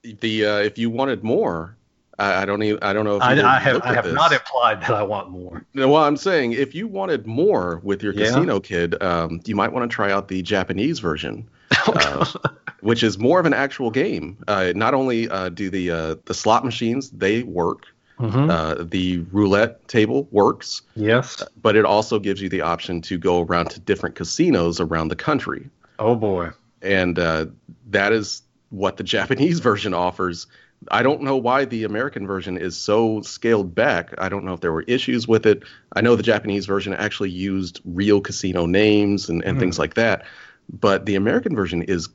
The 0.03 0.47
uh, 0.47 0.59
if 0.59 0.79
you 0.79 0.91
wanted 0.91 1.25
more, 1.25 1.77
I, 2.19 2.43
I 2.43 2.45
don't 2.45 2.63
even. 2.63 2.83
I 2.83 2.93
don't 2.93 3.05
know. 3.05 3.17
if 3.17 3.23
I, 3.23 3.33
I 3.33 3.59
have. 3.59 3.83
I 3.83 3.95
have 3.95 4.05
this. 4.05 4.15
not 4.15 4.33
implied 4.33 4.81
that 4.83 4.91
I 4.91 5.03
want 5.03 5.31
more. 5.31 5.65
No, 5.75 5.89
well, 5.89 6.05
I'm 6.05 6.17
saying 6.17 6.53
if 6.53 6.75
you 6.75 6.87
wanted 6.87 7.27
more 7.27 7.81
with 7.83 8.03
your 8.03 8.13
yeah. 8.13 8.27
Casino 8.27 8.61
Kid, 8.61 9.01
um, 9.03 9.41
you 9.45 9.57
might 9.57 9.73
want 9.73 9.91
to 9.91 9.95
try 9.95 10.13
out 10.13 10.29
the 10.29 10.43
Japanese 10.43 10.99
version, 10.99 11.49
oh, 11.87 11.93
uh, 11.95 12.51
which 12.81 13.03
is 13.03 13.19
more 13.19 13.41
of 13.41 13.47
an 13.47 13.55
actual 13.55 13.91
game. 13.91 14.39
Uh, 14.47 14.73
not 14.75 14.95
only 14.95 15.29
uh, 15.29 15.49
do 15.49 15.71
the 15.71 15.91
uh, 15.91 16.17
the 16.25 16.35
slot 16.35 16.65
machines 16.65 17.11
they 17.11 17.43
work, 17.43 17.87
mm-hmm. 18.19 18.51
Uh, 18.51 18.77
the 18.79 19.19
roulette 19.33 19.87
table 19.89 20.29
works. 20.31 20.83
Yes, 20.95 21.43
but 21.61 21.77
it 21.77 21.85
also 21.85 22.19
gives 22.19 22.41
you 22.41 22.49
the 22.49 22.61
option 22.61 23.01
to 23.03 23.19
go 23.19 23.43
around 23.43 23.71
to 23.71 23.81
different 23.81 24.15
casinos 24.15 24.81
around 24.81 25.09
the 25.09 25.17
country. 25.17 25.69
Oh 25.99 26.15
boy! 26.17 26.51
And 26.83 27.19
uh, 27.19 27.47
that 27.91 28.13
is 28.13 28.43
what 28.71 28.97
the 28.97 29.05
Japanese 29.05 29.61
version 29.61 29.95
offers 29.95 30.47
I 30.91 31.03
don't 31.03 31.23
know 31.23 31.37
why 31.37 31.65
the 31.65 31.85
American 31.85 32.27
version 32.27 32.57
is 32.57 32.77
so 32.77 33.21
scaled 33.23 33.75
back. 33.75 34.15
I 34.19 34.29
don't 34.29 34.45
know 34.45 34.55
if 34.55 34.61
there 34.61 34.73
were 34.73 34.83
issues 34.83 35.27
with 35.27 35.47
it. 35.47 35.63
I 35.95 36.01
know 36.01 36.17
the 36.17 36.23
Japanese 36.23 36.67
version 36.67 36.93
actually 36.95 37.31
used 37.31 37.81
real 37.85 38.21
casino 38.21 38.67
names 38.67 39.29
and, 39.29 39.43
and 39.45 39.57
mm. 39.57 39.61
things 39.61 39.79
like 39.79 39.95
that, 39.95 40.25
but 40.69 41.07
the 41.07 41.15
American 41.15 41.55
version 41.55 41.83
is 41.83 42.09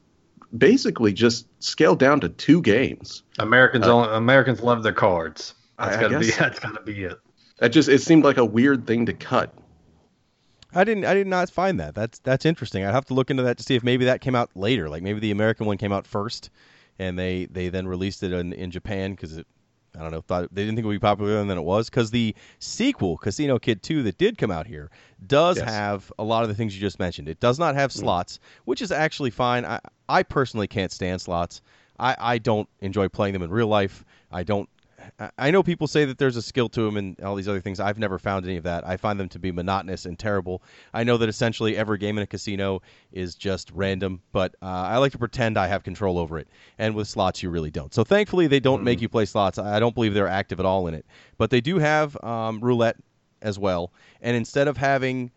basically 0.56 1.14
just 1.14 1.48
scaled 1.60 2.00
down 2.00 2.20
to 2.22 2.30
two 2.30 2.62
games. 2.62 3.24
Americans 3.38 3.86
uh, 3.86 3.96
only, 3.96 4.10
Americans 4.16 4.62
love 4.62 4.84
their 4.84 4.94
cards. 4.94 5.54
That's 5.78 5.98
I, 5.98 6.02
gotta 6.02 6.20
be 6.20 6.32
that's 6.38 6.60
gotta 6.60 6.82
be 6.82 7.04
it. 7.04 7.20
That 7.60 7.70
just 7.70 7.90
it 7.90 8.02
seemed 8.02 8.24
like 8.24 8.38
a 8.38 8.46
weird 8.46 8.86
thing 8.88 9.06
to 9.08 9.14
cut. 9.14 9.54
I 10.74 10.84
didn't. 10.84 11.06
I 11.06 11.14
did 11.14 11.28
not 11.28 11.50
find 11.50 11.80
that. 11.80 11.96
That's 11.96 12.20
that's 12.20 12.46
interesting. 12.46 12.86
I'd 12.86 12.94
have 12.94 13.06
to 13.06 13.14
look 13.14 13.32
into 13.32 13.44
that 13.44 13.58
to 13.58 13.64
see 13.64 13.76
if 13.76 13.84
maybe 13.84 14.06
that 14.06 14.22
came 14.22 14.36
out 14.36 14.52
later. 14.56 14.90
Like 14.90 15.02
maybe 15.02 15.20
the 15.20 15.32
American 15.32 15.66
one 15.66 15.78
came 15.78 15.92
out 15.92 16.06
first, 16.06 16.50
and 17.00 17.18
they 17.18 17.46
they 17.46 17.70
then 17.70 17.88
released 17.88 18.22
it 18.24 18.32
in, 18.32 18.54
in 18.54 18.70
Japan 18.70 19.12
because 19.12 19.38
it 19.38 19.48
I 19.98 20.02
don't 20.02 20.12
know 20.12 20.22
thought 20.22 20.54
they 20.54 20.62
didn't 20.62 20.76
think 20.76 20.86
it 20.86 20.88
would 20.88 20.94
be 20.94 21.00
popular 21.00 21.44
than 21.44 21.58
it 21.58 21.64
was 21.64 21.90
because 21.90 22.12
the 22.12 22.36
sequel 22.60 23.18
Casino 23.18 23.58
Kid 23.58 23.82
2 23.82 24.04
that 24.04 24.18
did 24.18 24.38
come 24.38 24.52
out 24.52 24.68
here 24.68 24.92
does 25.26 25.58
yes. 25.58 25.68
have 25.68 26.12
a 26.20 26.24
lot 26.24 26.44
of 26.44 26.50
the 26.50 26.56
things 26.56 26.76
you 26.76 26.82
just 26.82 27.00
mentioned. 27.00 27.28
It 27.28 27.40
does 27.40 27.58
not 27.58 27.76
have 27.76 27.92
mm. 27.92 27.98
slots, 27.98 28.40
which 28.66 28.82
is 28.82 28.92
actually 28.92 29.32
fine. 29.32 29.66
I 29.66 29.80
I 30.08 30.24
personally 30.24 30.68
can't 30.68 30.92
stand 30.92 31.22
slots. 31.22 31.62
I, 32.00 32.16
I 32.18 32.38
don't 32.38 32.70
enjoy 32.80 33.10
playing 33.10 33.34
them 33.34 33.44
in 33.44 33.50
real 33.50 33.68
life. 33.68 34.06
I 34.32 34.44
don't 34.44 34.70
I 35.38 35.52
know 35.52 35.64
people 35.64 35.88
say 35.88 36.06
that 36.06 36.18
there's 36.18 36.36
a 36.36 36.42
skill 36.42 36.70
to 36.70 36.82
them 36.82 36.98
and 36.98 37.20
all 37.22 37.36
these 37.36 37.48
other 37.48 37.62
things. 37.62 37.80
I've 37.80 37.98
never 37.98 38.20
found 38.20 38.46
any 38.46 38.58
of 38.58 38.64
that. 38.64 38.88
I 38.88 38.98
find 38.98 39.20
them 39.20 39.30
to 39.30 39.40
be 39.40 39.52
monotonous 39.52 40.06
and 40.06 40.18
terrible. 40.18 40.62
I 40.94 41.04
know 41.04 41.18
that 41.18 41.30
essentially 41.30 41.78
every 41.78 41.98
game 41.98 42.18
in 42.18 42.24
a 42.24 42.28
casino 42.28 42.82
is 43.12 43.36
just 43.36 43.72
random, 43.72 44.22
but 44.32 44.56
uh, 44.62 44.66
I 44.66 44.98
like 44.98 45.12
to 45.14 45.18
pretend 45.18 45.58
I 45.58 45.68
have 45.68 45.84
control 45.84 46.18
over 46.18 46.38
it. 46.38 46.48
And 46.78 46.96
with 46.96 47.08
slots, 47.08 47.44
you 47.44 47.50
really 47.50 47.72
don't. 47.72 47.94
So 47.94 48.04
thankfully, 48.04 48.48
they 48.48 48.60
don't 48.60 48.78
mm-hmm. 48.78 48.86
make 48.86 49.02
you 49.02 49.10
play 49.10 49.26
slots. 49.26 49.58
I 49.58 49.80
don't 49.80 49.96
believe 49.96 50.14
they're 50.14 50.28
active 50.28 50.60
at 50.60 50.66
all 50.66 50.88
in 50.88 50.94
it. 50.94 51.06
But 51.38 51.50
they 51.50 51.62
do 51.62 51.80
have 51.80 52.22
um, 52.24 52.60
roulette 52.60 52.98
as 53.42 53.58
well. 53.58 53.94
And 54.22 54.36
instead 54.36 54.68
of 54.68 54.78
having 54.78 55.32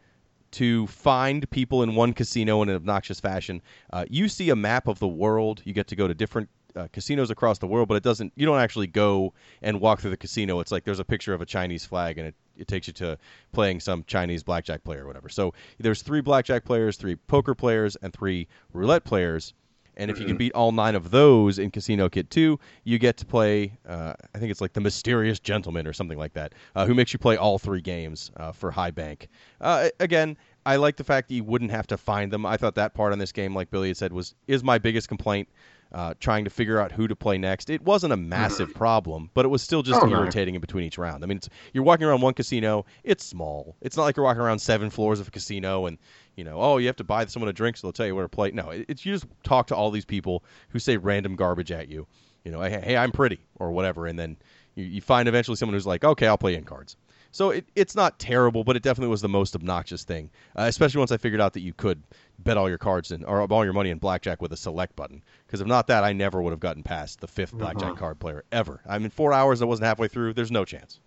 to 0.52 0.86
find 0.86 1.48
people 1.50 1.82
in 1.82 1.94
one 1.94 2.12
casino 2.12 2.62
in 2.62 2.68
an 2.68 2.76
obnoxious 2.76 3.18
fashion. 3.18 3.60
Uh, 3.92 4.04
you 4.08 4.28
see 4.28 4.50
a 4.50 4.56
map 4.56 4.86
of 4.86 4.98
the 4.98 5.08
world. 5.08 5.62
You 5.64 5.72
get 5.72 5.88
to 5.88 5.96
go 5.96 6.06
to 6.06 6.14
different 6.14 6.48
uh, 6.76 6.88
casinos 6.92 7.30
across 7.30 7.58
the 7.58 7.66
world, 7.66 7.88
but 7.88 7.94
it 7.94 8.02
doesn't. 8.02 8.32
You 8.36 8.46
don't 8.46 8.58
actually 8.58 8.86
go 8.86 9.32
and 9.62 9.80
walk 9.80 10.00
through 10.00 10.10
the 10.10 10.16
casino. 10.16 10.60
It's 10.60 10.72
like 10.72 10.84
there's 10.84 11.00
a 11.00 11.04
picture 11.04 11.34
of 11.34 11.40
a 11.40 11.46
Chinese 11.46 11.84
flag, 11.84 12.18
and 12.18 12.28
it, 12.28 12.34
it 12.56 12.68
takes 12.68 12.86
you 12.86 12.92
to 12.94 13.18
playing 13.52 13.80
some 13.80 14.04
Chinese 14.06 14.42
blackjack 14.42 14.84
player 14.84 15.04
or 15.04 15.06
whatever. 15.06 15.28
So 15.28 15.54
there's 15.78 16.02
three 16.02 16.20
blackjack 16.20 16.64
players, 16.64 16.96
three 16.96 17.16
poker 17.16 17.54
players, 17.54 17.96
and 17.96 18.12
three 18.12 18.48
roulette 18.72 19.04
players. 19.04 19.54
And 19.96 20.10
if 20.10 20.18
you 20.18 20.24
can 20.24 20.34
mm-hmm. 20.34 20.38
beat 20.38 20.52
all 20.54 20.72
nine 20.72 20.94
of 20.94 21.10
those 21.10 21.58
in 21.58 21.70
Casino 21.70 22.08
Kid 22.08 22.30
2, 22.30 22.58
you 22.84 22.98
get 22.98 23.18
to 23.18 23.26
play, 23.26 23.78
uh, 23.86 24.14
I 24.34 24.38
think 24.38 24.50
it's 24.50 24.62
like 24.62 24.72
the 24.72 24.80
Mysterious 24.80 25.38
Gentleman 25.38 25.86
or 25.86 25.92
something 25.92 26.16
like 26.16 26.32
that, 26.32 26.54
uh, 26.74 26.86
who 26.86 26.94
makes 26.94 27.12
you 27.12 27.18
play 27.18 27.36
all 27.36 27.58
three 27.58 27.82
games 27.82 28.30
uh, 28.38 28.52
for 28.52 28.70
high 28.70 28.90
bank. 28.90 29.28
Uh, 29.60 29.90
again, 30.00 30.38
I 30.64 30.76
like 30.76 30.96
the 30.96 31.04
fact 31.04 31.28
that 31.28 31.34
you 31.34 31.44
wouldn't 31.44 31.72
have 31.72 31.86
to 31.88 31.96
find 31.96 32.32
them. 32.32 32.46
I 32.46 32.56
thought 32.56 32.76
that 32.76 32.94
part 32.94 33.12
on 33.12 33.18
this 33.18 33.32
game, 33.32 33.54
like 33.54 33.70
Billy 33.70 33.88
had 33.88 33.96
said, 33.96 34.12
was 34.12 34.34
is 34.46 34.62
my 34.62 34.78
biggest 34.78 35.08
complaint 35.08 35.48
uh, 35.92 36.14
trying 36.20 36.44
to 36.44 36.50
figure 36.50 36.80
out 36.80 36.92
who 36.92 37.06
to 37.06 37.14
play 37.14 37.38
next. 37.38 37.70
It 37.70 37.82
wasn't 37.82 38.12
a 38.12 38.16
massive 38.16 38.70
mm-hmm. 38.70 38.78
problem, 38.78 39.30
but 39.34 39.44
it 39.44 39.48
was 39.48 39.62
still 39.62 39.82
just 39.82 40.02
oh, 40.02 40.08
irritating 40.08 40.54
in 40.54 40.60
between 40.60 40.84
each 40.84 40.98
round. 40.98 41.22
I 41.22 41.26
mean, 41.26 41.40
you're 41.72 41.84
walking 41.84 42.06
around 42.06 42.22
one 42.22 42.34
casino, 42.34 42.86
it's 43.04 43.24
small. 43.24 43.76
It's 43.80 43.96
not 43.96 44.04
like 44.04 44.16
you're 44.16 44.24
walking 44.24 44.42
around 44.42 44.58
seven 44.58 44.90
floors 44.90 45.20
of 45.20 45.28
a 45.28 45.30
casino 45.30 45.86
and 45.86 45.98
you 46.36 46.44
know, 46.44 46.58
oh, 46.58 46.78
you 46.78 46.86
have 46.86 46.96
to 46.96 47.04
buy 47.04 47.26
someone 47.26 47.50
a 47.50 47.52
drink 47.52 47.76
so 47.76 47.86
they'll 47.86 47.92
tell 47.92 48.06
you 48.06 48.14
where 48.14 48.24
to 48.24 48.28
play. 48.28 48.50
No, 48.52 48.70
it's 48.70 49.04
you 49.04 49.12
just 49.12 49.26
talk 49.42 49.66
to 49.66 49.76
all 49.76 49.90
these 49.90 50.06
people 50.06 50.42
who 50.70 50.78
say 50.78 50.96
random 50.96 51.36
garbage 51.36 51.70
at 51.70 51.88
you. 51.88 52.06
You 52.44 52.52
know, 52.52 52.62
hey, 52.62 52.80
hey 52.82 52.96
I'm 52.96 53.12
pretty 53.12 53.40
or 53.56 53.70
whatever, 53.70 54.06
and 54.06 54.18
then 54.18 54.36
you, 54.74 54.84
you 54.84 55.00
find 55.02 55.28
eventually 55.28 55.56
someone 55.56 55.74
who's 55.74 55.86
like, 55.86 56.04
okay, 56.04 56.26
I'll 56.26 56.38
play 56.38 56.54
in 56.54 56.64
cards. 56.64 56.96
So 57.32 57.50
it, 57.50 57.66
it's 57.74 57.96
not 57.96 58.18
terrible, 58.18 58.62
but 58.62 58.76
it 58.76 58.82
definitely 58.82 59.08
was 59.08 59.22
the 59.22 59.28
most 59.28 59.54
obnoxious 59.54 60.04
thing, 60.04 60.30
uh, 60.54 60.64
especially 60.64 60.98
once 60.98 61.12
I 61.12 61.16
figured 61.16 61.40
out 61.40 61.54
that 61.54 61.60
you 61.60 61.72
could 61.72 62.02
bet 62.38 62.58
all 62.58 62.68
your 62.68 62.78
cards 62.78 63.10
in 63.10 63.24
or 63.24 63.40
all 63.50 63.64
your 63.64 63.72
money 63.72 63.88
in 63.88 63.96
blackjack 63.96 64.42
with 64.42 64.52
a 64.52 64.56
select 64.56 64.94
button. 64.96 65.22
Because 65.46 65.62
if 65.62 65.66
not 65.66 65.86
that, 65.86 66.04
I 66.04 66.12
never 66.12 66.42
would 66.42 66.50
have 66.50 66.60
gotten 66.60 66.82
past 66.82 67.20
the 67.20 67.26
5th 67.26 67.52
blackjack 67.52 67.92
uh-huh. 67.92 67.94
card 67.94 68.20
player 68.20 68.44
ever. 68.52 68.82
I 68.86 68.98
mean, 68.98 69.08
four 69.08 69.32
hours, 69.32 69.62
I 69.62 69.64
wasn't 69.64 69.86
halfway 69.86 70.08
through. 70.08 70.34
There's 70.34 70.50
no 70.50 70.66
chance. 70.66 71.00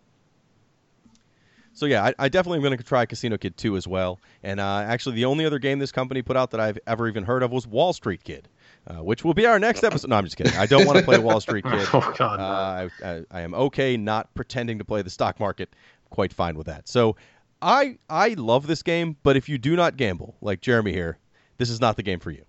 So 1.73 1.85
yeah, 1.85 2.05
I, 2.05 2.13
I 2.17 2.29
definitely 2.29 2.57
am 2.57 2.63
going 2.63 2.77
to 2.77 2.83
try 2.83 3.05
Casino 3.05 3.37
Kid 3.37 3.57
2 3.57 3.75
as 3.77 3.85
well. 3.85 4.19
And 4.41 4.59
uh, 4.59 4.85
actually, 4.87 5.15
the 5.15 5.25
only 5.25 5.45
other 5.45 5.59
game 5.59 5.77
this 5.77 5.91
company 5.91 6.21
put 6.21 6.37
out 6.37 6.51
that 6.51 6.59
I've 6.59 6.79
ever 6.87 7.07
even 7.07 7.25
heard 7.25 7.43
of 7.43 7.51
was 7.51 7.67
Wall 7.67 7.93
Street 7.93 8.23
Kid. 8.23 8.47
Uh, 8.87 9.03
which 9.03 9.23
will 9.23 9.33
be 9.33 9.47
our 9.47 9.57
next 9.57 9.83
episode. 9.83 10.11
No, 10.11 10.15
I'm 10.15 10.25
just 10.25 10.37
kidding. 10.37 10.55
I 10.55 10.67
don't 10.67 10.85
want 10.85 10.99
to 10.99 11.03
play 11.03 11.17
Wall 11.17 11.41
Street 11.41 11.65
Kid. 11.69 11.87
oh, 11.91 12.13
God, 12.15 12.39
uh, 12.39 12.87
I, 13.03 13.09
I, 13.09 13.23
I, 13.31 13.41
am 13.41 13.55
okay 13.55 13.97
not 13.97 14.31
pretending 14.35 14.77
to 14.77 14.85
play 14.85 15.01
the 15.01 15.09
stock 15.09 15.39
market 15.39 15.75
quite 16.15 16.33
fine 16.33 16.57
with 16.57 16.67
that. 16.67 16.87
So 16.87 17.15
I 17.61 17.97
I 18.09 18.29
love 18.29 18.67
this 18.67 18.81
game, 18.81 19.17
but 19.21 19.37
if 19.37 19.47
you 19.49 19.57
do 19.57 19.75
not 19.75 19.97
gamble, 19.97 20.35
like 20.41 20.61
Jeremy 20.61 20.93
here, 20.93 21.19
this 21.57 21.69
is 21.69 21.79
not 21.79 21.97
the 21.97 22.03
game 22.03 22.19
for 22.19 22.31
you 22.31 22.45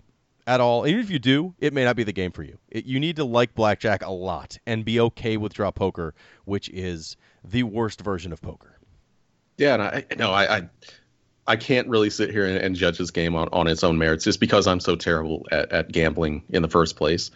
at 0.47 0.61
all. 0.61 0.87
Even 0.87 1.01
if 1.01 1.11
you 1.11 1.19
do, 1.19 1.55
it 1.59 1.73
may 1.73 1.85
not 1.85 1.97
be 1.97 2.05
the 2.05 2.12
game 2.12 2.33
for 2.33 2.43
you. 2.43 2.59
It, 2.71 2.87
you 2.87 3.01
need 3.01 3.17
to 3.17 3.25
like 3.25 3.55
blackjack 3.55 4.05
a 4.05 4.11
lot 4.11 4.57
and 4.67 4.85
be 4.85 5.01
okay 5.01 5.37
with 5.37 5.53
draw 5.53 5.71
poker, 5.71 6.14
which 6.45 6.69
is 6.71 7.17
the 7.45 7.64
worst 7.64 8.01
version 8.01 8.33
of 8.33 8.41
poker. 8.41 8.79
Yeah, 9.59 9.75
and 9.75 9.83
I 9.83 10.05
no, 10.17 10.31
I, 10.31 10.57
I 10.57 10.69
I 11.49 11.57
can't 11.57 11.89
really 11.89 12.11
sit 12.11 12.31
here 12.31 12.45
and, 12.45 12.57
and, 12.57 12.75
judge 12.75 12.99
this 12.99 13.12
game 13.12 13.37
on, 13.37 13.49
on 13.53 13.69
its 13.69 13.85
own 13.85 13.99
merits 13.99 14.25
just 14.25 14.41
because 14.41 14.67
I'm 14.67 14.81
so 14.81 14.97
terrible 14.97 15.47
at, 15.53 15.71
at 15.71 15.93
gambling 15.93 16.43
in 16.51 16.62
the 16.62 16.69
first 16.69 16.97
place. 16.97 17.31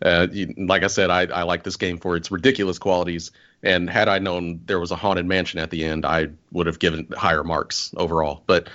Uh, 0.00 0.28
you, 0.30 0.54
like 0.56 0.84
I 0.84 0.86
said, 0.86 1.10
I, 1.10 1.22
I 1.22 1.42
like 1.42 1.64
this 1.64 1.76
game 1.76 1.98
for 1.98 2.16
its 2.16 2.30
ridiculous 2.30 2.78
qualities. 2.78 3.32
And 3.62 3.88
had 3.90 4.08
I 4.08 4.18
known 4.18 4.60
there 4.66 4.78
was 4.78 4.90
a 4.90 4.96
haunted 4.96 5.26
mansion 5.26 5.58
at 5.58 5.70
the 5.70 5.84
end, 5.84 6.04
I 6.04 6.28
would 6.52 6.66
have 6.66 6.78
given 6.78 7.08
higher 7.16 7.42
marks 7.42 7.92
overall. 7.96 8.42
But 8.46 8.68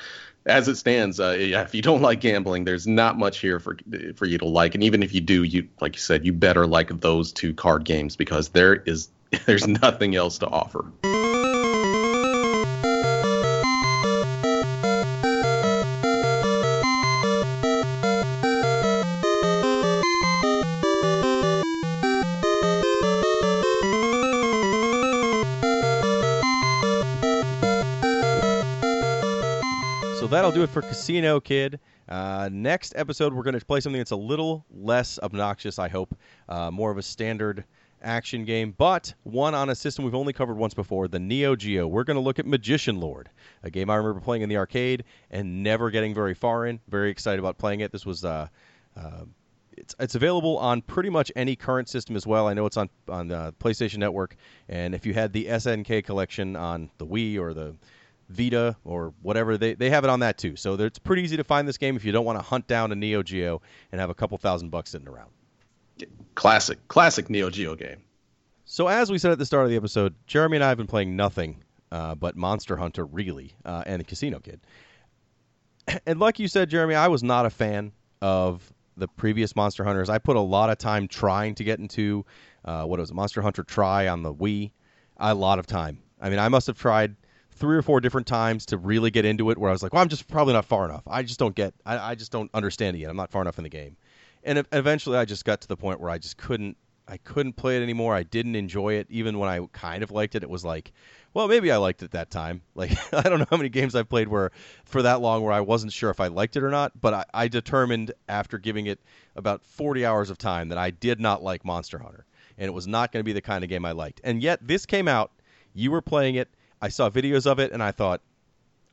as 0.45 0.67
it 0.67 0.75
stands, 0.75 1.19
uh, 1.19 1.37
yeah, 1.39 1.61
if 1.61 1.75
you 1.75 1.81
don't 1.81 2.01
like 2.09 2.21
gambling, 2.21 2.65
there's 2.65 2.87
not 2.87 3.17
much 3.17 3.39
here 3.39 3.59
for 3.59 3.77
for 4.15 4.25
you 4.25 4.37
to 4.39 4.45
like. 4.45 4.75
And 4.75 4.83
even 4.83 5.03
if 5.03 5.13
you 5.13 5.21
do, 5.21 5.43
you 5.43 5.67
like 5.79 5.95
you 5.95 6.01
said, 6.01 6.25
you 6.25 6.33
better 6.33 6.67
like 6.67 6.99
those 7.01 7.31
two 7.31 7.53
card 7.53 7.83
games 7.85 8.15
because 8.15 8.49
there 8.49 8.75
is 8.75 9.09
there's 9.45 9.67
nothing 9.67 10.15
else 10.15 10.39
to 10.39 10.47
offer. 10.47 10.85
Do 30.61 30.65
it 30.65 30.69
for 30.69 30.83
Casino 30.83 31.39
Kid. 31.39 31.79
Uh, 32.07 32.47
next 32.51 32.93
episode, 32.95 33.33
we're 33.33 33.41
going 33.41 33.57
to 33.57 33.65
play 33.65 33.79
something 33.79 33.99
that's 33.99 34.11
a 34.11 34.15
little 34.15 34.63
less 34.69 35.17
obnoxious, 35.23 35.79
I 35.79 35.89
hope. 35.89 36.15
Uh, 36.47 36.69
more 36.69 36.91
of 36.91 36.99
a 36.99 37.01
standard 37.01 37.63
action 38.03 38.45
game, 38.45 38.75
but 38.77 39.11
one 39.23 39.55
on 39.55 39.71
a 39.71 39.75
system 39.75 40.05
we've 40.05 40.13
only 40.13 40.33
covered 40.33 40.57
once 40.57 40.75
before, 40.75 41.07
the 41.07 41.19
Neo 41.19 41.55
Geo. 41.55 41.87
We're 41.87 42.03
going 42.03 42.15
to 42.15 42.21
look 42.21 42.37
at 42.37 42.45
Magician 42.45 42.99
Lord, 42.99 43.31
a 43.63 43.71
game 43.71 43.89
I 43.89 43.95
remember 43.95 44.21
playing 44.21 44.43
in 44.43 44.49
the 44.49 44.57
arcade 44.57 45.03
and 45.31 45.63
never 45.63 45.89
getting 45.89 46.13
very 46.13 46.35
far 46.35 46.67
in. 46.67 46.79
Very 46.87 47.09
excited 47.09 47.39
about 47.39 47.57
playing 47.57 47.79
it. 47.79 47.91
This 47.91 48.05
was. 48.05 48.23
Uh, 48.23 48.47
uh 48.95 49.23
it's, 49.77 49.95
it's 49.99 50.15
available 50.15 50.57
on 50.57 50.81
pretty 50.81 51.09
much 51.09 51.31
any 51.35 51.55
current 51.55 51.87
system 51.87 52.15
as 52.15 52.27
well. 52.27 52.47
I 52.47 52.53
know 52.53 52.65
it's 52.65 52.77
on 52.77 52.89
on 53.07 53.29
the 53.29 53.55
PlayStation 53.59 53.97
Network, 53.97 54.35
and 54.67 54.93
if 54.93 55.05
you 55.05 55.13
had 55.13 55.31
the 55.31 55.45
SNK 55.45 56.03
collection 56.03 56.57
on 56.57 56.91
the 56.97 57.07
Wii 57.07 57.39
or 57.39 57.53
the 57.53 57.73
Vita 58.31 58.75
or 58.83 59.13
whatever. 59.21 59.57
They, 59.57 59.73
they 59.73 59.89
have 59.89 60.03
it 60.03 60.09
on 60.09 60.21
that 60.21 60.37
too. 60.37 60.55
So 60.55 60.73
it's 60.75 60.99
pretty 60.99 61.23
easy 61.23 61.37
to 61.37 61.43
find 61.43 61.67
this 61.67 61.77
game 61.77 61.95
if 61.95 62.05
you 62.05 62.11
don't 62.11 62.25
want 62.25 62.39
to 62.39 62.43
hunt 62.43 62.67
down 62.67 62.91
a 62.91 62.95
Neo 62.95 63.23
Geo 63.23 63.61
and 63.91 64.01
have 64.01 64.09
a 64.09 64.15
couple 64.15 64.37
thousand 64.37 64.69
bucks 64.69 64.91
sitting 64.91 65.07
around. 65.07 65.29
Classic, 66.35 66.79
classic 66.87 67.29
Neo 67.29 67.49
Geo 67.49 67.75
game. 67.75 68.03
So 68.65 68.87
as 68.87 69.11
we 69.11 69.17
said 69.17 69.31
at 69.31 69.37
the 69.37 69.45
start 69.45 69.65
of 69.65 69.69
the 69.69 69.75
episode, 69.75 70.15
Jeremy 70.27 70.57
and 70.57 70.63
I 70.63 70.69
have 70.69 70.77
been 70.77 70.87
playing 70.87 71.15
nothing 71.15 71.63
uh, 71.91 72.15
but 72.15 72.35
Monster 72.35 72.77
Hunter, 72.77 73.05
really, 73.05 73.53
uh, 73.65 73.83
and 73.85 74.05
Casino 74.07 74.39
Kid. 74.39 74.61
And 76.05 76.19
like 76.19 76.39
you 76.39 76.47
said, 76.47 76.69
Jeremy, 76.69 76.95
I 76.95 77.07
was 77.07 77.23
not 77.23 77.45
a 77.45 77.49
fan 77.49 77.91
of 78.21 78.71
the 78.95 79.07
previous 79.07 79.55
Monster 79.55 79.83
Hunters. 79.83 80.09
I 80.09 80.19
put 80.19 80.35
a 80.35 80.41
lot 80.41 80.69
of 80.69 80.77
time 80.77 81.07
trying 81.07 81.55
to 81.55 81.63
get 81.63 81.79
into 81.79 82.23
uh, 82.63 82.85
what 82.85 82.99
was 82.99 83.09
it, 83.09 83.13
Monster 83.13 83.41
Hunter 83.41 83.63
Tri 83.63 84.07
on 84.07 84.21
the 84.21 84.33
Wii. 84.33 84.71
A 85.17 85.33
lot 85.33 85.59
of 85.59 85.65
time. 85.67 85.99
I 86.21 86.29
mean, 86.29 86.39
I 86.39 86.49
must 86.49 86.67
have 86.67 86.77
tried 86.77 87.15
three 87.61 87.77
or 87.77 87.83
four 87.83 88.01
different 88.01 88.25
times 88.25 88.65
to 88.65 88.77
really 88.77 89.11
get 89.11 89.23
into 89.23 89.51
it 89.51 89.57
where 89.57 89.69
I 89.69 89.71
was 89.71 89.83
like, 89.83 89.93
well, 89.93 90.01
I'm 90.01 90.09
just 90.09 90.27
probably 90.27 90.53
not 90.53 90.65
far 90.65 90.83
enough. 90.83 91.03
I 91.05 91.21
just 91.21 91.39
don't 91.39 91.53
get, 91.53 91.75
I, 91.85 92.11
I 92.11 92.15
just 92.15 92.31
don't 92.31 92.49
understand 92.55 92.97
it 92.97 92.99
yet. 93.01 93.11
I'm 93.11 93.15
not 93.15 93.29
far 93.29 93.43
enough 93.43 93.59
in 93.59 93.63
the 93.63 93.69
game. 93.69 93.95
And 94.43 94.65
eventually 94.71 95.15
I 95.15 95.25
just 95.25 95.45
got 95.45 95.61
to 95.61 95.67
the 95.67 95.77
point 95.77 95.99
where 95.99 96.09
I 96.09 96.17
just 96.17 96.37
couldn't, 96.37 96.75
I 97.07 97.17
couldn't 97.17 97.53
play 97.53 97.77
it 97.77 97.83
anymore. 97.83 98.15
I 98.15 98.23
didn't 98.23 98.55
enjoy 98.55 98.93
it. 98.93 99.05
Even 99.11 99.37
when 99.37 99.47
I 99.47 99.63
kind 99.73 100.01
of 100.01 100.09
liked 100.09 100.33
it, 100.33 100.41
it 100.41 100.49
was 100.49 100.65
like, 100.65 100.91
well, 101.35 101.47
maybe 101.47 101.71
I 101.71 101.77
liked 101.77 102.01
it 102.01 102.11
that 102.11 102.31
time. 102.31 102.63
Like, 102.73 102.93
I 103.13 103.21
don't 103.21 103.37
know 103.37 103.45
how 103.47 103.57
many 103.57 103.69
games 103.69 103.93
I've 103.93 104.09
played 104.09 104.27
where 104.27 104.51
for 104.85 105.03
that 105.03 105.21
long 105.21 105.43
where 105.43 105.53
I 105.53 105.61
wasn't 105.61 105.93
sure 105.93 106.09
if 106.09 106.19
I 106.19 106.29
liked 106.29 106.55
it 106.55 106.63
or 106.63 106.71
not, 106.71 106.99
but 106.99 107.13
I, 107.13 107.25
I 107.31 107.47
determined 107.47 108.11
after 108.27 108.57
giving 108.57 108.87
it 108.87 108.99
about 109.35 109.63
40 109.63 110.03
hours 110.03 110.31
of 110.31 110.39
time 110.39 110.69
that 110.69 110.79
I 110.79 110.89
did 110.89 111.19
not 111.19 111.43
like 111.43 111.63
Monster 111.63 111.99
Hunter. 111.99 112.25
And 112.57 112.65
it 112.65 112.73
was 112.73 112.87
not 112.87 113.11
going 113.11 113.19
to 113.19 113.23
be 113.23 113.33
the 113.33 113.41
kind 113.41 113.63
of 113.63 113.69
game 113.69 113.85
I 113.85 113.91
liked. 113.91 114.19
And 114.23 114.41
yet 114.41 114.67
this 114.67 114.87
came 114.87 115.07
out, 115.07 115.31
you 115.75 115.91
were 115.91 116.01
playing 116.01 116.35
it, 116.35 116.49
I 116.81 116.89
saw 116.89 117.09
videos 117.09 117.45
of 117.45 117.59
it 117.59 117.71
and 117.71 117.81
I 117.83 117.91
thought, 117.91 118.21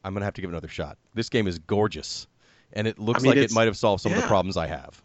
I'm 0.04 0.12
gonna 0.14 0.24
have 0.24 0.34
to 0.34 0.40
give 0.40 0.50
it 0.50 0.52
another 0.52 0.68
shot. 0.68 0.98
This 1.14 1.28
game 1.28 1.46
is 1.46 1.58
gorgeous, 1.58 2.26
and 2.72 2.86
it 2.86 2.98
looks 2.98 3.20
I 3.20 3.22
mean, 3.22 3.36
like 3.36 3.38
it 3.38 3.52
might 3.52 3.66
have 3.66 3.76
solved 3.76 4.02
some 4.02 4.12
yeah. 4.12 4.18
of 4.18 4.22
the 4.22 4.28
problems 4.28 4.56
I 4.56 4.66
have. 4.66 5.02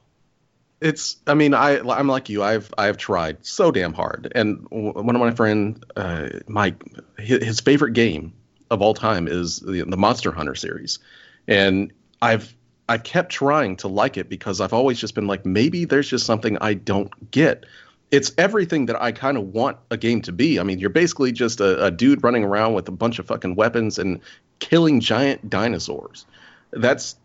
It's. 0.82 1.18
I 1.26 1.34
mean, 1.34 1.54
I 1.54 1.80
I'm 1.80 2.08
like 2.08 2.30
you. 2.30 2.44
I've 2.44 2.74
I've 2.78 2.98
tried 2.98 3.46
so 3.46 3.72
damn 3.72 3.94
hard, 3.94 4.32
and 4.36 4.66
one 4.70 5.16
of 5.16 5.20
my 5.20 5.32
friend, 5.32 5.84
uh, 5.96 6.30
Mike, 6.48 6.84
his, 7.18 7.60
favorite 7.60 7.94
game 7.94 8.34
of 8.70 8.82
all 8.82 8.94
time 8.94 9.28
is 9.28 9.60
the, 9.60 9.84
the 9.84 9.98
Monster 9.98 10.32
Hunter 10.32 10.56
series, 10.56 11.00
and 11.48 11.92
I've 12.22 12.54
I 12.88 12.98
kept 12.98 13.32
trying 13.32 13.78
to 13.78 13.88
like 13.88 14.18
it 14.18 14.30
because 14.30 14.60
I've 14.60 14.74
always 14.74 15.00
just 15.00 15.16
been 15.16 15.28
like, 15.28 15.46
maybe 15.46 15.86
there's 15.86 16.10
just 16.10 16.26
something 16.26 16.58
I 16.60 16.74
don't 16.74 17.32
get 17.32 17.66
it's 18.14 18.32
everything 18.38 18.86
that 18.86 19.02
I 19.02 19.12
kind 19.12 19.38
of 19.38 19.56
want 19.56 19.80
a 19.90 19.98
game 19.98 20.22
to 20.22 20.32
be. 20.32 20.60
I 20.60 20.64
mean, 20.64 20.78
you're 20.78 20.92
basically 20.92 21.32
just 21.32 21.60
a, 21.60 21.86
a, 21.86 21.90
dude 21.90 22.24
running 22.24 22.44
around 22.44 22.76
with 22.76 22.88
a 22.88 22.92
bunch 22.92 23.18
of 23.18 23.26
fucking 23.26 23.56
weapons 23.56 23.98
and 23.98 24.22
killing 24.60 25.00
giant 25.00 25.50
dinosaurs. 25.50 26.28
That's 26.70 27.16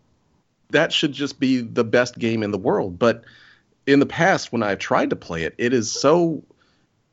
that 0.70 0.91
should 0.91 1.12
just 1.12 1.39
be 1.39 1.61
the 1.61 1.84
best 1.84 2.18
game 2.18 2.43
in 2.43 2.53
the 2.53 2.59
world. 2.59 2.99
But 2.99 3.24
in 3.86 4.01
the 4.01 4.07
past, 4.07 4.51
when 4.51 4.62
I've 4.62 4.78
tried 4.78 5.11
to 5.11 5.16
play 5.16 5.43
it, 5.43 5.55
it 5.59 5.74
is 5.74 5.93
so 5.93 6.43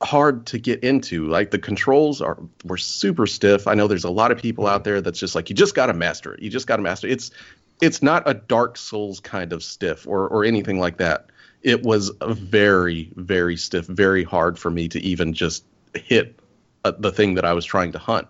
hard 0.01 0.45
to 0.47 0.57
get 0.57 0.81
into. 0.81 1.27
Like 1.27 1.51
the 1.51 1.59
controls 1.59 2.21
are 2.21 2.39
were 2.63 2.77
super 2.77 3.27
stiff. 3.27 3.67
I 3.67 3.73
know 3.73 3.87
there's 3.89 4.05
a 4.05 4.09
lot 4.09 4.31
of 4.31 4.37
people 4.37 4.67
out 4.67 4.85
there 4.85 5.01
that's 5.01 5.19
just 5.19 5.35
like 5.35 5.49
you 5.49 5.55
just 5.55 5.75
got 5.75 5.87
to 5.87 5.93
master 5.93 6.33
it. 6.33 6.41
You 6.41 6.49
just 6.49 6.65
got 6.65 6.77
to 6.77 6.81
master 6.81 7.07
it. 7.07 7.11
It's 7.11 7.31
it's 7.81 8.01
not 8.01 8.23
a 8.25 8.35
Dark 8.35 8.77
Souls 8.77 9.19
kind 9.19 9.51
of 9.51 9.61
stiff 9.65 10.07
or 10.07 10.29
or 10.29 10.45
anything 10.45 10.79
like 10.79 10.95
that 10.99 11.29
it 11.65 11.81
was 11.81 12.11
very 12.21 13.11
very 13.15 13.57
stiff 13.57 13.85
very 13.87 14.23
hard 14.23 14.57
for 14.57 14.69
me 14.69 14.87
to 14.87 14.99
even 15.01 15.33
just 15.33 15.65
hit 15.95 16.39
uh, 16.85 16.91
the 16.99 17.11
thing 17.11 17.35
that 17.35 17.43
i 17.43 17.51
was 17.51 17.65
trying 17.65 17.91
to 17.91 17.99
hunt. 17.99 18.27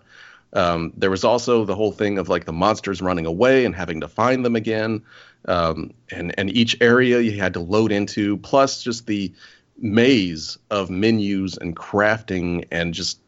Um, 0.52 0.92
there 0.96 1.10
was 1.10 1.22
also 1.22 1.64
the 1.64 1.74
whole 1.74 1.92
thing 1.92 2.18
of 2.18 2.30
like 2.30 2.46
the 2.46 2.52
monsters 2.52 3.02
running 3.02 3.26
away 3.26 3.66
and 3.66 3.74
having 3.74 4.00
to 4.00 4.08
find 4.08 4.44
them 4.44 4.56
again. 4.56 5.02
Um, 5.46 5.92
and 6.10 6.34
and 6.38 6.50
each 6.50 6.76
area 6.80 7.20
you 7.20 7.38
had 7.38 7.52
to 7.54 7.60
load 7.60 7.92
into 7.92 8.38
plus 8.38 8.82
just 8.82 9.06
the 9.06 9.32
maze 9.78 10.56
of 10.70 10.88
menus 10.88 11.58
and 11.58 11.76
crafting 11.76 12.66
and 12.70 12.94
just 12.94 13.20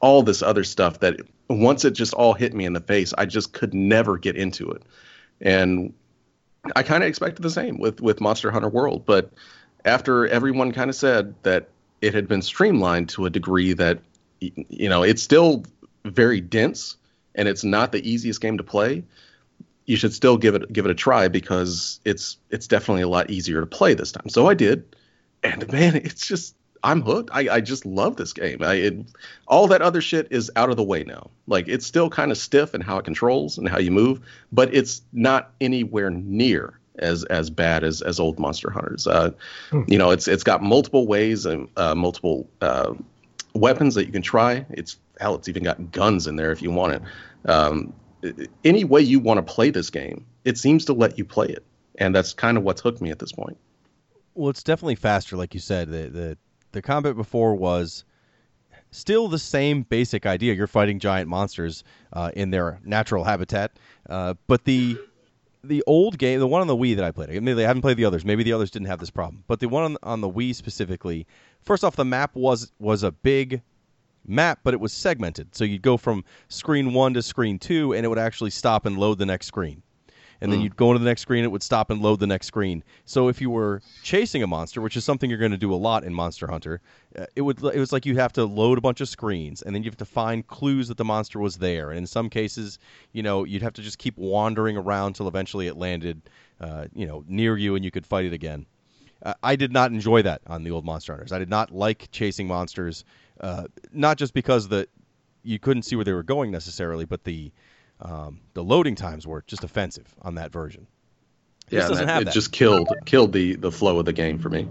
all 0.00 0.22
this 0.22 0.40
other 0.40 0.64
stuff 0.64 1.00
that 1.00 1.20
once 1.48 1.84
it 1.84 1.92
just 1.92 2.14
all 2.14 2.32
hit 2.32 2.54
me 2.54 2.64
in 2.64 2.72
the 2.72 2.80
face 2.80 3.12
i 3.18 3.26
just 3.26 3.52
could 3.52 3.74
never 3.74 4.16
get 4.16 4.36
into 4.36 4.70
it. 4.70 4.82
And 5.40 5.92
I 6.76 6.82
kind 6.82 7.02
of 7.02 7.08
expected 7.08 7.42
the 7.42 7.50
same 7.50 7.78
with 7.78 8.00
with 8.00 8.20
Monster 8.20 8.50
Hunter 8.50 8.68
World, 8.68 9.04
but 9.06 9.30
after 9.84 10.26
everyone 10.28 10.72
kind 10.72 10.90
of 10.90 10.96
said 10.96 11.34
that 11.42 11.68
it 12.00 12.14
had 12.14 12.28
been 12.28 12.42
streamlined 12.42 13.08
to 13.10 13.26
a 13.26 13.30
degree 13.30 13.72
that 13.74 14.00
you 14.40 14.88
know 14.88 15.02
it's 15.02 15.22
still 15.22 15.64
very 16.04 16.40
dense 16.40 16.96
and 17.34 17.48
it's 17.48 17.64
not 17.64 17.92
the 17.92 18.08
easiest 18.08 18.40
game 18.40 18.58
to 18.58 18.64
play 18.64 19.04
you 19.86 19.96
should 19.96 20.12
still 20.12 20.36
give 20.36 20.54
it 20.54 20.72
give 20.72 20.84
it 20.84 20.90
a 20.90 20.94
try 20.94 21.28
because 21.28 22.00
it's 22.04 22.38
it's 22.50 22.66
definitely 22.66 23.02
a 23.02 23.08
lot 23.08 23.30
easier 23.30 23.60
to 23.60 23.66
play 23.66 23.94
this 23.94 24.12
time. 24.12 24.28
So 24.28 24.48
i 24.48 24.54
did 24.54 24.96
and 25.42 25.70
man 25.72 25.96
it's 26.04 26.26
just 26.26 26.54
I'm 26.84 27.02
hooked. 27.02 27.30
I, 27.32 27.48
I 27.48 27.60
just 27.60 27.86
love 27.86 28.16
this 28.16 28.32
game. 28.32 28.62
I, 28.62 28.74
it, 28.74 28.94
all 29.46 29.68
that 29.68 29.82
other 29.82 30.00
shit 30.00 30.28
is 30.30 30.50
out 30.56 30.70
of 30.70 30.76
the 30.76 30.82
way 30.82 31.04
now. 31.04 31.30
Like 31.46 31.68
it's 31.68 31.86
still 31.86 32.10
kind 32.10 32.30
of 32.30 32.38
stiff 32.38 32.74
in 32.74 32.80
how 32.80 32.98
it 32.98 33.04
controls 33.04 33.58
and 33.58 33.68
how 33.68 33.78
you 33.78 33.90
move, 33.90 34.20
but 34.50 34.74
it's 34.74 35.02
not 35.12 35.52
anywhere 35.60 36.10
near 36.10 36.78
as 36.98 37.24
as 37.24 37.50
bad 37.50 37.84
as 37.84 38.02
as 38.02 38.20
old 38.20 38.38
Monster 38.38 38.70
Hunters. 38.70 39.06
Uh, 39.06 39.30
hmm. 39.70 39.82
You 39.86 39.98
know, 39.98 40.10
it's 40.10 40.28
it's 40.28 40.44
got 40.44 40.62
multiple 40.62 41.06
ways 41.06 41.46
and 41.46 41.68
uh, 41.76 41.94
multiple 41.94 42.48
uh, 42.60 42.94
weapons 43.54 43.94
that 43.94 44.06
you 44.06 44.12
can 44.12 44.22
try. 44.22 44.66
It's 44.70 44.96
hell, 45.20 45.34
it's 45.34 45.48
even 45.48 45.62
got 45.62 45.92
guns 45.92 46.26
in 46.26 46.36
there 46.36 46.52
if 46.52 46.62
you 46.62 46.70
want 46.70 46.94
it. 46.94 47.02
Um, 47.50 47.92
any 48.64 48.84
way 48.84 49.00
you 49.00 49.20
want 49.20 49.38
to 49.38 49.52
play 49.52 49.70
this 49.70 49.90
game, 49.90 50.26
it 50.44 50.58
seems 50.58 50.84
to 50.86 50.92
let 50.92 51.18
you 51.18 51.24
play 51.24 51.48
it, 51.48 51.64
and 51.96 52.14
that's 52.14 52.34
kind 52.34 52.56
of 52.56 52.62
what's 52.64 52.80
hooked 52.80 53.00
me 53.00 53.10
at 53.10 53.18
this 53.18 53.32
point. 53.32 53.56
Well, 54.34 54.50
it's 54.50 54.62
definitely 54.62 54.94
faster, 54.94 55.36
like 55.36 55.54
you 55.54 55.60
said. 55.60 55.88
The 55.88 56.08
the 56.08 56.38
the 56.72 56.82
combat 56.82 57.16
before 57.16 57.54
was 57.54 58.04
still 58.90 59.28
the 59.28 59.38
same 59.38 59.82
basic 59.82 60.26
idea. 60.26 60.54
You're 60.54 60.66
fighting 60.66 60.98
giant 60.98 61.28
monsters 61.28 61.84
uh, 62.12 62.30
in 62.34 62.50
their 62.50 62.80
natural 62.84 63.24
habitat, 63.24 63.72
uh, 64.08 64.34
but 64.46 64.64
the 64.64 64.98
the 65.64 65.82
old 65.86 66.18
game, 66.18 66.40
the 66.40 66.46
one 66.46 66.60
on 66.60 66.66
the 66.66 66.76
Wii 66.76 66.96
that 66.96 67.04
I 67.04 67.12
played, 67.12 67.30
admittedly 67.30 67.64
I 67.64 67.68
haven't 67.68 67.82
played 67.82 67.96
the 67.96 68.04
others. 68.04 68.24
Maybe 68.24 68.42
the 68.42 68.52
others 68.52 68.70
didn't 68.70 68.88
have 68.88 68.98
this 68.98 69.10
problem, 69.10 69.44
but 69.46 69.60
the 69.60 69.68
one 69.68 69.84
on, 69.84 69.96
on 70.02 70.20
the 70.20 70.28
Wii 70.28 70.54
specifically. 70.54 71.26
First 71.62 71.84
off, 71.84 71.96
the 71.96 72.04
map 72.04 72.34
was 72.34 72.72
was 72.78 73.02
a 73.02 73.12
big 73.12 73.62
map, 74.26 74.60
but 74.64 74.74
it 74.74 74.80
was 74.80 74.92
segmented. 74.92 75.54
So 75.54 75.64
you'd 75.64 75.82
go 75.82 75.96
from 75.96 76.24
screen 76.48 76.92
one 76.92 77.14
to 77.14 77.22
screen 77.22 77.58
two, 77.58 77.94
and 77.94 78.04
it 78.04 78.08
would 78.08 78.18
actually 78.18 78.50
stop 78.50 78.86
and 78.86 78.98
load 78.98 79.18
the 79.18 79.26
next 79.26 79.46
screen. 79.46 79.82
And 80.42 80.52
then 80.52 80.58
Mm. 80.58 80.64
you'd 80.64 80.76
go 80.76 80.90
into 80.90 80.98
the 80.98 81.08
next 81.08 81.22
screen, 81.22 81.44
it 81.44 81.50
would 81.50 81.62
stop 81.62 81.88
and 81.90 82.02
load 82.02 82.20
the 82.20 82.26
next 82.26 82.48
screen. 82.48 82.82
So 83.04 83.28
if 83.28 83.40
you 83.40 83.48
were 83.48 83.80
chasing 84.02 84.42
a 84.42 84.46
monster, 84.46 84.80
which 84.80 84.96
is 84.96 85.04
something 85.04 85.30
you're 85.30 85.38
going 85.38 85.52
to 85.52 85.56
do 85.56 85.72
a 85.72 85.76
lot 85.76 86.04
in 86.04 86.12
Monster 86.12 86.48
Hunter, 86.48 86.80
uh, 87.16 87.26
it 87.36 87.42
would 87.42 87.62
it 87.62 87.78
was 87.78 87.92
like 87.92 88.04
you 88.04 88.16
have 88.16 88.32
to 88.34 88.44
load 88.44 88.76
a 88.76 88.80
bunch 88.80 89.00
of 89.00 89.08
screens, 89.08 89.62
and 89.62 89.74
then 89.74 89.82
you 89.82 89.88
have 89.90 89.96
to 89.98 90.04
find 90.04 90.46
clues 90.46 90.88
that 90.88 90.96
the 90.96 91.04
monster 91.04 91.38
was 91.38 91.56
there. 91.58 91.90
And 91.90 91.98
in 91.98 92.06
some 92.06 92.28
cases, 92.28 92.78
you 93.12 93.22
know, 93.22 93.44
you'd 93.44 93.62
have 93.62 93.74
to 93.74 93.82
just 93.82 93.98
keep 93.98 94.18
wandering 94.18 94.76
around 94.76 95.14
till 95.14 95.28
eventually 95.28 95.68
it 95.68 95.76
landed, 95.76 96.20
uh, 96.60 96.86
you 96.92 97.06
know, 97.06 97.24
near 97.28 97.56
you, 97.56 97.76
and 97.76 97.84
you 97.84 97.90
could 97.90 98.06
fight 98.06 98.24
it 98.24 98.32
again. 98.32 98.66
Uh, 99.22 99.34
I 99.42 99.54
did 99.54 99.72
not 99.72 99.92
enjoy 99.92 100.22
that 100.22 100.42
on 100.48 100.64
the 100.64 100.72
old 100.72 100.84
Monster 100.84 101.12
Hunters. 101.12 101.30
I 101.30 101.38
did 101.38 101.48
not 101.48 101.70
like 101.70 102.08
chasing 102.10 102.48
monsters, 102.48 103.04
uh, 103.40 103.68
not 103.92 104.18
just 104.18 104.34
because 104.34 104.66
the 104.68 104.88
you 105.44 105.58
couldn't 105.58 105.82
see 105.82 105.96
where 105.96 106.04
they 106.04 106.12
were 106.12 106.22
going 106.22 106.50
necessarily, 106.50 107.04
but 107.04 107.24
the 107.24 107.52
um, 108.02 108.40
the 108.54 108.62
loading 108.64 108.94
times 108.94 109.26
were 109.26 109.42
just 109.46 109.64
offensive 109.64 110.14
on 110.22 110.34
that 110.36 110.52
version. 110.52 110.86
This 111.68 111.82
Yeah, 111.82 111.88
doesn't 111.88 112.06
that- 112.06 112.12
have 112.12 112.22
it 112.22 112.24
that. 112.26 112.34
just 112.34 112.52
killed 112.52 112.88
killed 113.06 113.32
the 113.32 113.54
the 113.56 113.70
flow 113.72 113.98
of 113.98 114.04
the 114.04 114.12
game 114.12 114.38
for 114.38 114.48
me. 114.50 114.68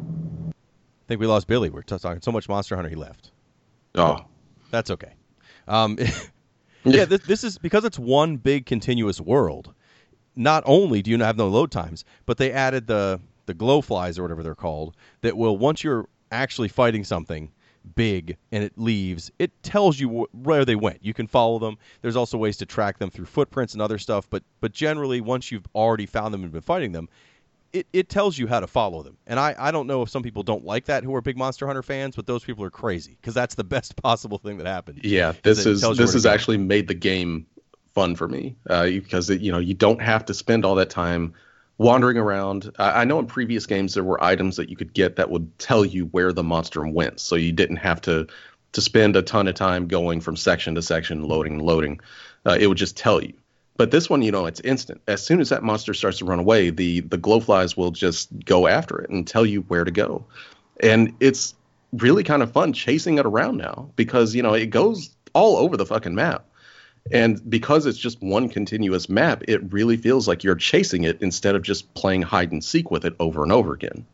I 0.50 1.08
think 1.08 1.20
we 1.22 1.28
lost 1.28 1.48
Billy. 1.48 1.70
We're 1.70 1.82
talking 1.82 2.22
so 2.22 2.32
much 2.32 2.48
Monster 2.48 2.76
Hunter 2.76 2.90
he 2.90 2.96
left. 2.96 3.32
Oh, 3.96 4.20
That's 4.70 4.90
okay. 4.92 5.14
Um, 5.68 5.98
yeah, 6.86 7.06
this, 7.06 7.22
this 7.24 7.44
is 7.44 7.58
because 7.58 7.84
it's 7.84 8.00
one 8.00 8.38
big 8.38 8.66
continuous 8.66 9.20
world. 9.20 9.74
Not 10.36 10.64
only 10.66 11.02
do 11.02 11.12
you 11.12 11.20
have 11.20 11.36
no 11.38 11.50
load 11.50 11.72
times, 11.72 12.06
but 12.26 12.38
they 12.38 12.52
added 12.52 12.88
the 12.88 13.20
the 13.48 13.54
glow 13.54 13.82
flies 13.82 14.18
or 14.18 14.22
whatever 14.22 14.44
they're 14.44 14.56
called 14.56 14.96
that 15.22 15.36
will 15.36 15.58
once 15.58 15.84
you're 15.84 16.08
actually 16.32 16.68
fighting 16.70 17.04
something 17.04 17.52
big 17.96 18.38
and 18.52 18.64
it 18.64 18.78
leaves, 18.78 19.32
it 19.40 19.52
tells 19.64 20.00
you 20.00 20.10
wh- 20.10 20.46
where 20.46 20.66
they 20.66 20.76
went. 20.76 21.00
You 21.02 21.14
can 21.14 21.28
follow 21.28 21.60
them. 21.60 21.78
There's 22.02 22.16
also 22.16 22.38
ways 22.38 22.58
to 22.58 22.66
track 22.66 22.98
them 22.98 23.10
through 23.10 23.26
footprints 23.26 23.74
and 23.74 23.82
other 23.82 23.98
stuff, 23.98 24.30
but 24.30 24.44
but 24.60 24.72
generally 24.72 25.22
once 25.22 25.52
you've 25.52 25.68
already 25.76 26.06
found 26.06 26.34
them 26.34 26.44
and 26.44 26.52
been 26.52 26.62
fighting 26.62 26.92
them, 26.92 27.10
it, 27.74 27.88
it 27.94 28.10
tells 28.10 28.38
you 28.38 28.48
how 28.48 28.60
to 28.60 28.68
follow 28.68 29.02
them. 29.02 29.18
And 29.28 29.40
I, 29.40 29.56
I 29.58 29.72
don't 29.72 29.88
know 29.88 30.02
if 30.02 30.10
some 30.10 30.24
people 30.24 30.44
don't 30.44 30.66
like 30.66 30.86
that 30.86 31.04
who 31.04 31.16
are 31.16 31.22
big 31.22 31.38
Monster 31.38 31.68
Hunter 31.68 31.84
fans, 31.84 32.16
but 32.16 32.28
those 32.28 32.44
people 32.44 32.64
are 32.64 32.72
crazy 32.72 33.18
because 33.20 33.34
that's 33.34 33.56
the 33.56 33.64
best 33.76 33.96
possible 33.96 34.38
thing 34.38 34.58
that 34.58 34.68
happened. 34.68 35.02
Yeah, 35.04 35.34
this 35.44 35.66
is 35.66 35.82
this 35.82 36.14
has 36.14 36.26
actually 36.26 36.58
made 36.58 36.88
the 36.88 36.94
game 36.94 37.46
fun 37.94 38.16
for 38.16 38.28
me 38.28 38.56
uh, 38.70 38.86
because 38.86 39.30
it, 39.30 39.42
you 39.42 39.52
know 39.52 39.60
you 39.60 39.74
don't 39.74 40.02
have 40.02 40.26
to 40.26 40.34
spend 40.34 40.66
all 40.66 40.76
that 40.76 40.90
time 40.90 41.34
wandering 41.82 42.18
around. 42.18 42.72
I, 42.78 43.02
I 43.02 43.06
know 43.06 43.18
in 43.18 43.26
previous 43.26 43.66
games 43.66 43.96
there 43.96 44.04
were 44.04 44.24
items 44.24 44.56
that 44.58 44.70
you 44.70 44.76
could 44.76 44.94
get 44.94 45.16
that 45.16 45.32
would 45.32 45.58
tell 45.58 45.84
you 45.84 46.06
where 46.06 46.32
the 46.32 46.44
monster 46.44 46.86
went, 46.88 47.20
so 47.20 47.36
you 47.36 47.52
didn't 47.52 47.78
have 47.78 48.00
to 48.02 48.28
to 48.74 48.82
spend 48.82 49.18
a 49.18 49.22
ton 49.22 49.48
of 49.48 49.56
time 49.56 49.88
going 49.88 50.22
from 50.22 50.38
section 50.38 50.76
to 50.76 50.82
section, 50.82 51.24
loading 51.24 51.60
loading. 51.60 52.00
Uh, 52.46 52.58
it 52.60 52.68
would 52.68 52.78
just 52.78 52.96
tell 52.96 53.22
you. 53.22 53.34
But 53.78 53.90
this 53.90 54.10
one, 54.10 54.22
you 54.22 54.32
know, 54.32 54.46
it's 54.46 54.60
instant. 54.62 55.02
As 55.08 55.26
soon 55.26 55.42
as 55.42 55.50
that 55.50 55.64
monster 55.64 55.94
starts 55.94 56.20
to 56.20 56.26
run 56.26 56.40
away, 56.40 56.70
the 56.70 57.00
the 57.00 57.18
glowflies 57.18 57.76
will 57.76 57.92
just 57.92 58.30
go 58.46 58.68
after 58.68 59.02
it 59.02 59.10
and 59.10 59.28
tell 59.28 59.46
you 59.46 59.62
where 59.62 59.84
to 59.84 59.92
go. 59.92 60.24
And 60.82 61.16
it's 61.20 61.56
really 61.94 62.24
kind 62.24 62.44
of 62.44 62.52
fun 62.52 62.74
chasing 62.74 63.18
it 63.18 63.26
around 63.26 63.58
now 63.58 63.90
because 63.96 64.36
you 64.36 64.44
know 64.44 64.54
it 64.54 64.68
goes 64.68 65.16
all 65.34 65.58
over 65.58 65.78
the 65.78 65.86
fucking 65.86 66.14
map. 66.14 66.46
And 67.12 67.50
because 67.50 67.86
it's 67.86 67.98
just 67.98 68.22
one 68.22 68.48
continuous 68.48 69.10
map, 69.10 69.44
it 69.48 69.74
really 69.74 69.98
feels 69.98 70.28
like 70.28 70.44
you're 70.44 70.56
chasing 70.56 71.04
it 71.04 71.22
instead 71.22 71.56
of 71.56 71.64
just 71.64 71.92
playing 71.94 72.22
hide 72.22 72.52
and 72.52 72.64
seek 72.64 72.92
with 72.92 73.06
it 73.06 73.16
over 73.20 73.44
and 73.44 73.52
over 73.52 73.74
again. 73.74 74.06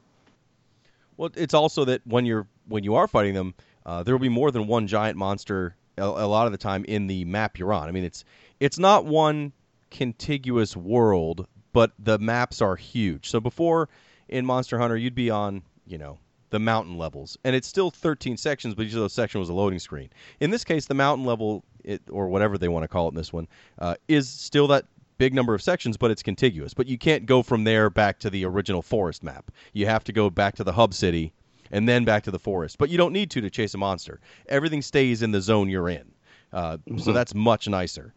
Well, 1.18 1.32
it's 1.36 1.54
also 1.54 1.84
that 1.86 2.06
when 2.06 2.26
you're 2.26 2.48
when 2.68 2.84
you 2.84 2.96
are 2.96 3.08
fighting 3.08 3.34
them, 3.34 3.56
uh, 3.86 4.04
there 4.04 4.14
will 4.14 4.22
be 4.22 4.30
more 4.30 4.52
than 4.52 4.68
one 4.68 4.88
giant 4.88 5.18
monster 5.18 5.76
a, 5.98 6.04
a 6.04 6.28
lot 6.28 6.46
of 6.46 6.52
the 6.52 6.58
time 6.58 6.86
in 6.86 7.08
the 7.08 7.26
map 7.26 7.58
you're 7.58 7.74
on. 7.74 7.88
I 7.88 7.92
mean, 7.92 8.04
it's 8.04 8.24
it's 8.60 8.80
not 8.80 9.06
one 9.06 9.52
contiguous 9.90 10.76
world, 10.76 11.48
but 11.74 11.92
the 12.00 12.20
maps 12.20 12.62
are 12.62 12.76
huge. 12.76 13.30
So 13.30 13.40
before 13.40 13.90
in 14.28 14.46
Monster 14.46 14.78
Hunter, 14.80 14.98
you'd 14.98 15.16
be 15.16 15.30
on 15.30 15.64
you 15.86 15.98
know 15.98 16.20
the 16.50 16.60
mountain 16.60 16.98
levels, 16.98 17.38
and 17.44 17.56
it's 17.56 17.68
still 17.68 17.92
13 17.92 18.38
sections, 18.38 18.76
but 18.76 18.86
each 18.86 18.94
of 18.94 19.00
those 19.00 19.14
sections 19.14 19.40
was 19.40 19.50
a 19.50 19.54
loading 19.54 19.80
screen. 19.80 20.10
In 20.40 20.50
this 20.50 20.64
case, 20.64 20.86
the 20.86 20.94
mountain 20.94 21.26
level, 21.26 21.64
it, 21.88 22.02
or 22.12 22.28
whatever 22.28 22.58
they 22.58 22.68
want 22.68 22.84
to 22.84 22.88
call 22.88 23.08
it 23.08 23.12
in 23.12 23.16
this 23.16 23.34
one, 23.34 23.48
uh, 23.80 23.96
is 24.08 24.30
still 24.30 24.68
that 24.68 24.86
big 25.18 25.34
number 25.34 25.56
of 25.56 25.62
sections, 25.62 25.98
but 25.98 26.12
it's 26.12 26.22
contiguous. 26.22 26.74
But 26.74 26.88
you 26.88 26.98
can't 26.98 27.26
go 27.26 27.42
from 27.42 27.64
there 27.64 27.90
back 27.90 28.20
to 28.20 28.30
the 28.30 28.46
original 28.46 28.82
forest 28.82 29.24
map. 29.24 29.52
You 29.74 29.88
have 29.88 30.04
to 30.04 30.14
go 30.14 30.30
back 30.30 30.56
to 30.58 30.64
the 30.64 30.74
hub 30.74 30.94
city 30.94 31.34
and 31.72 31.90
then 31.90 32.06
back 32.06 32.24
to 32.24 32.32
the 32.32 32.40
forest. 32.40 32.78
But 32.78 32.90
you 32.90 32.98
don't 32.98 33.14
need 33.14 33.32
to 33.32 33.42
to 33.42 33.50
chase 33.50 33.74
a 33.74 33.78
monster. 33.78 34.20
Everything 34.48 34.82
stays 34.82 35.22
in 35.22 35.32
the 35.32 35.42
zone 35.42 35.70
you're 35.70 35.90
in. 35.90 36.12
Uh, 36.54 36.78
So 36.98 37.12
that's 37.14 37.34
much 37.34 37.68
nicer. 37.68 38.14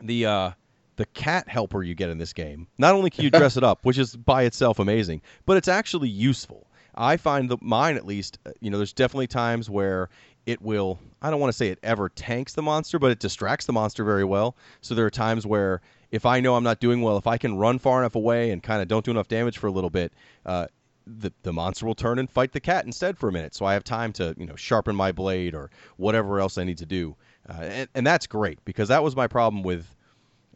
The 0.00 0.26
uh, 0.26 0.50
the 0.96 1.06
cat 1.06 1.48
helper 1.48 1.82
you 1.82 1.94
get 1.94 2.10
in 2.10 2.18
this 2.18 2.32
game, 2.32 2.66
not 2.78 2.94
only 2.94 3.10
can 3.10 3.24
you 3.24 3.30
dress 3.30 3.56
it 3.56 3.64
up, 3.64 3.84
which 3.84 3.98
is 3.98 4.16
by 4.16 4.42
itself 4.42 4.78
amazing, 4.78 5.22
but 5.44 5.56
it's 5.56 5.68
actually 5.68 6.08
useful. 6.08 6.66
I 6.94 7.18
find 7.18 7.50
that 7.50 7.62
mine, 7.62 7.96
at 7.96 8.06
least, 8.06 8.38
uh, 8.46 8.52
you 8.60 8.70
know, 8.70 8.78
there's 8.78 8.94
definitely 8.94 9.26
times 9.26 9.68
where 9.68 10.08
it 10.46 10.62
will. 10.62 10.98
I 11.20 11.30
don't 11.30 11.40
want 11.40 11.52
to 11.52 11.56
say 11.56 11.68
it 11.68 11.78
ever 11.82 12.08
tanks 12.08 12.54
the 12.54 12.62
monster, 12.62 12.98
but 12.98 13.10
it 13.10 13.18
distracts 13.18 13.66
the 13.66 13.72
monster 13.72 14.04
very 14.04 14.24
well. 14.24 14.56
So 14.80 14.94
there 14.94 15.04
are 15.04 15.10
times 15.10 15.44
where 15.44 15.80
if 16.12 16.24
I 16.24 16.40
know 16.40 16.54
I'm 16.54 16.64
not 16.64 16.80
doing 16.80 17.02
well, 17.02 17.18
if 17.18 17.26
I 17.26 17.36
can 17.36 17.58
run 17.58 17.78
far 17.78 18.00
enough 18.00 18.14
away 18.14 18.52
and 18.52 18.62
kind 18.62 18.80
of 18.80 18.88
don't 18.88 19.04
do 19.04 19.10
enough 19.10 19.28
damage 19.28 19.58
for 19.58 19.66
a 19.66 19.72
little 19.72 19.90
bit, 19.90 20.12
uh, 20.46 20.68
the 21.06 21.32
the 21.42 21.52
monster 21.52 21.86
will 21.86 21.94
turn 21.94 22.18
and 22.18 22.28
fight 22.30 22.52
the 22.52 22.60
cat 22.60 22.84
instead 22.84 23.18
for 23.18 23.28
a 23.28 23.32
minute. 23.32 23.54
So 23.54 23.64
I 23.64 23.74
have 23.74 23.84
time 23.84 24.12
to 24.14 24.34
you 24.38 24.46
know 24.46 24.56
sharpen 24.56 24.96
my 24.96 25.12
blade 25.12 25.54
or 25.54 25.70
whatever 25.96 26.40
else 26.40 26.58
I 26.58 26.64
need 26.64 26.78
to 26.78 26.86
do, 26.86 27.16
uh, 27.48 27.62
and, 27.62 27.88
and 27.94 28.06
that's 28.06 28.26
great 28.26 28.64
because 28.64 28.88
that 28.88 29.02
was 29.02 29.14
my 29.14 29.26
problem 29.26 29.62
with 29.62 29.86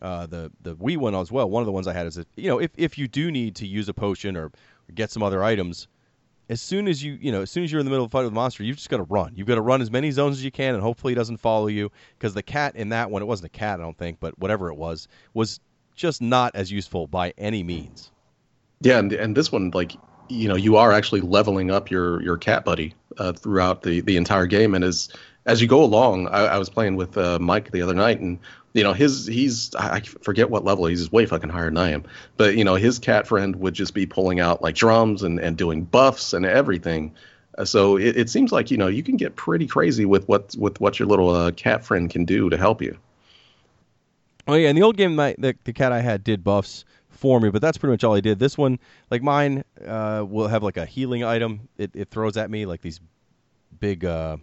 uh, 0.02 0.26
the 0.26 0.50
the 0.62 0.74
Wii 0.76 0.96
one 0.96 1.14
as 1.14 1.30
well. 1.30 1.48
One 1.48 1.62
of 1.62 1.66
the 1.66 1.72
ones 1.72 1.86
I 1.86 1.92
had 1.92 2.06
is 2.06 2.16
that 2.16 2.26
you 2.36 2.48
know 2.48 2.58
if 2.58 2.70
if 2.76 2.98
you 2.98 3.06
do 3.06 3.30
need 3.30 3.56
to 3.56 3.66
use 3.66 3.88
a 3.88 3.94
potion 3.94 4.36
or, 4.36 4.46
or 4.46 4.52
get 4.94 5.10
some 5.10 5.22
other 5.22 5.42
items, 5.42 5.86
as 6.50 6.60
soon 6.60 6.88
as 6.88 7.02
you 7.02 7.16
you 7.20 7.30
know 7.32 7.42
as 7.42 7.50
soon 7.50 7.62
as 7.64 7.72
you're 7.72 7.78
in 7.78 7.86
the 7.86 7.90
middle 7.90 8.04
of 8.04 8.10
a 8.10 8.12
fight 8.12 8.24
with 8.24 8.32
a 8.32 8.34
monster, 8.34 8.64
you've 8.64 8.76
just 8.76 8.90
got 8.90 8.98
to 8.98 9.04
run. 9.04 9.32
You've 9.36 9.46
got 9.46 9.54
to 9.54 9.62
run 9.62 9.80
as 9.80 9.90
many 9.90 10.10
zones 10.10 10.36
as 10.36 10.44
you 10.44 10.50
can, 10.50 10.74
and 10.74 10.82
hopefully 10.82 11.12
he 11.12 11.14
doesn't 11.14 11.38
follow 11.38 11.68
you 11.68 11.90
because 12.18 12.34
the 12.34 12.42
cat 12.42 12.74
in 12.76 12.90
that 12.90 13.10
one 13.10 13.22
it 13.22 13.26
wasn't 13.26 13.46
a 13.46 13.56
cat 13.56 13.80
I 13.80 13.84
don't 13.84 13.96
think, 13.96 14.18
but 14.20 14.38
whatever 14.38 14.68
it 14.68 14.74
was 14.74 15.08
was 15.32 15.60
just 15.94 16.20
not 16.20 16.54
as 16.56 16.70
useful 16.70 17.06
by 17.06 17.32
any 17.38 17.62
means. 17.62 18.10
Yeah, 18.80 18.98
and 18.98 19.12
and 19.12 19.36
this 19.36 19.52
one, 19.52 19.70
like 19.72 19.92
you 20.28 20.48
know, 20.48 20.56
you 20.56 20.76
are 20.76 20.92
actually 20.92 21.20
leveling 21.20 21.70
up 21.70 21.90
your 21.90 22.20
your 22.22 22.36
cat 22.36 22.64
buddy 22.64 22.94
uh, 23.18 23.32
throughout 23.32 23.82
the 23.82 24.00
the 24.00 24.16
entire 24.16 24.46
game, 24.46 24.74
and 24.74 24.82
as 24.82 25.08
as 25.46 25.62
you 25.62 25.68
go 25.68 25.82
along, 25.82 26.26
I, 26.28 26.46
I 26.46 26.58
was 26.58 26.68
playing 26.68 26.96
with 26.96 27.16
uh, 27.16 27.38
Mike 27.38 27.70
the 27.70 27.82
other 27.82 27.94
night, 27.94 28.20
and 28.20 28.38
you 28.72 28.82
know 28.84 28.92
his 28.92 29.26
he's 29.26 29.74
I 29.74 30.00
forget 30.00 30.50
what 30.50 30.64
level 30.64 30.86
he's 30.86 31.10
way 31.10 31.26
fucking 31.26 31.50
higher 31.50 31.66
than 31.66 31.78
I 31.78 31.90
am, 31.90 32.04
but 32.36 32.56
you 32.56 32.64
know 32.64 32.76
his 32.76 32.98
cat 32.98 33.26
friend 33.26 33.56
would 33.56 33.74
just 33.74 33.94
be 33.94 34.06
pulling 34.06 34.40
out 34.40 34.62
like 34.62 34.74
drums 34.74 35.22
and 35.22 35.38
and 35.38 35.56
doing 35.56 35.84
buffs 35.84 36.32
and 36.32 36.46
everything. 36.46 37.14
Uh, 37.58 37.64
so 37.64 37.96
it, 37.96 38.16
it 38.16 38.30
seems 38.30 38.52
like 38.52 38.70
you 38.70 38.76
know 38.76 38.86
you 38.86 39.02
can 39.02 39.16
get 39.16 39.36
pretty 39.36 39.66
crazy 39.66 40.04
with 40.04 40.28
what 40.28 40.54
with 40.56 40.80
what 40.80 40.98
your 40.98 41.08
little 41.08 41.30
uh, 41.30 41.50
cat 41.52 41.84
friend 41.84 42.10
can 42.10 42.24
do 42.24 42.48
to 42.48 42.56
help 42.56 42.80
you. 42.80 42.96
Oh 44.46 44.54
yeah, 44.54 44.70
in 44.70 44.76
the 44.76 44.82
old 44.82 44.96
game, 44.96 45.16
my, 45.16 45.34
the 45.38 45.56
the 45.64 45.72
cat 45.72 45.92
I 45.92 46.00
had 46.00 46.24
did 46.24 46.44
buffs 46.44 46.84
for 47.08 47.38
me, 47.38 47.50
but 47.50 47.60
that's 47.60 47.76
pretty 47.76 47.92
much 47.92 48.02
all 48.02 48.14
I 48.14 48.20
did. 48.20 48.38
This 48.38 48.56
one, 48.56 48.78
like 49.10 49.22
mine, 49.22 49.62
uh, 49.86 50.24
will 50.26 50.48
have 50.48 50.62
like 50.62 50.76
a 50.76 50.86
healing 50.86 51.22
item. 51.22 51.68
It, 51.76 51.90
it 51.94 52.10
throws 52.10 52.36
at 52.36 52.50
me 52.50 52.66
like 52.66 52.80
these 52.80 52.98
big, 53.78 54.04
uh, 54.04 54.38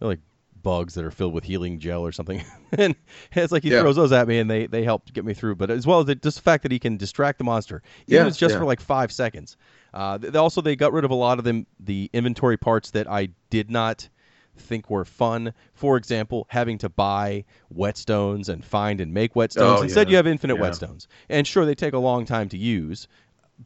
like 0.00 0.20
bugs 0.62 0.94
that 0.94 1.04
are 1.04 1.10
filled 1.10 1.32
with 1.34 1.44
healing 1.44 1.78
gel 1.78 2.04
or 2.06 2.12
something, 2.12 2.42
and 2.72 2.94
it's 3.32 3.52
like 3.52 3.62
he 3.62 3.70
Yeah. 3.70 3.80
throws 3.80 3.96
those 3.96 4.12
at 4.12 4.26
me, 4.28 4.38
and 4.38 4.50
they 4.50 4.66
they 4.66 4.84
help 4.84 5.12
get 5.12 5.24
me 5.24 5.34
through. 5.34 5.56
But 5.56 5.70
as 5.70 5.86
well 5.86 6.00
as 6.00 6.06
the, 6.06 6.14
just 6.14 6.36
the 6.38 6.42
fact 6.42 6.62
that 6.64 6.72
he 6.72 6.78
can 6.78 6.96
distract 6.96 7.38
the 7.38 7.44
monster, 7.44 7.82
even 8.06 8.16
Yeah, 8.16 8.22
if 8.22 8.28
it's 8.28 8.36
just 8.38 8.52
yeah. 8.54 8.58
for 8.58 8.64
like 8.64 8.80
five 8.80 9.12
seconds. 9.12 9.56
Uh, 9.94 10.18
th- 10.18 10.34
also, 10.34 10.60
they 10.60 10.76
got 10.76 10.92
rid 10.92 11.04
of 11.04 11.10
a 11.10 11.14
lot 11.14 11.38
of 11.38 11.44
them 11.44 11.66
the 11.80 12.10
inventory 12.12 12.56
parts 12.58 12.90
that 12.90 13.08
I 13.10 13.30
did 13.50 13.70
not 13.70 14.08
think 14.56 14.90
were 14.90 15.04
fun. 15.04 15.54
For 15.74 15.96
example, 15.96 16.46
having 16.50 16.78
to 16.78 16.88
buy 16.88 17.44
whetstones 17.74 18.48
and 18.48 18.64
find 18.64 19.00
and 19.00 19.14
make 19.14 19.34
whetstones. 19.34 19.78
Oh, 19.78 19.82
Instead, 19.82 20.10
you 20.10 20.16
have 20.16 20.26
infinite 20.26 20.56
whetstones. 20.56 21.06
And 21.28 21.46
sure, 21.46 21.64
they 21.64 21.74
take 21.74 21.94
a 21.94 21.98
long 21.98 22.24
time 22.26 22.48
to 22.50 22.58
use, 22.58 23.06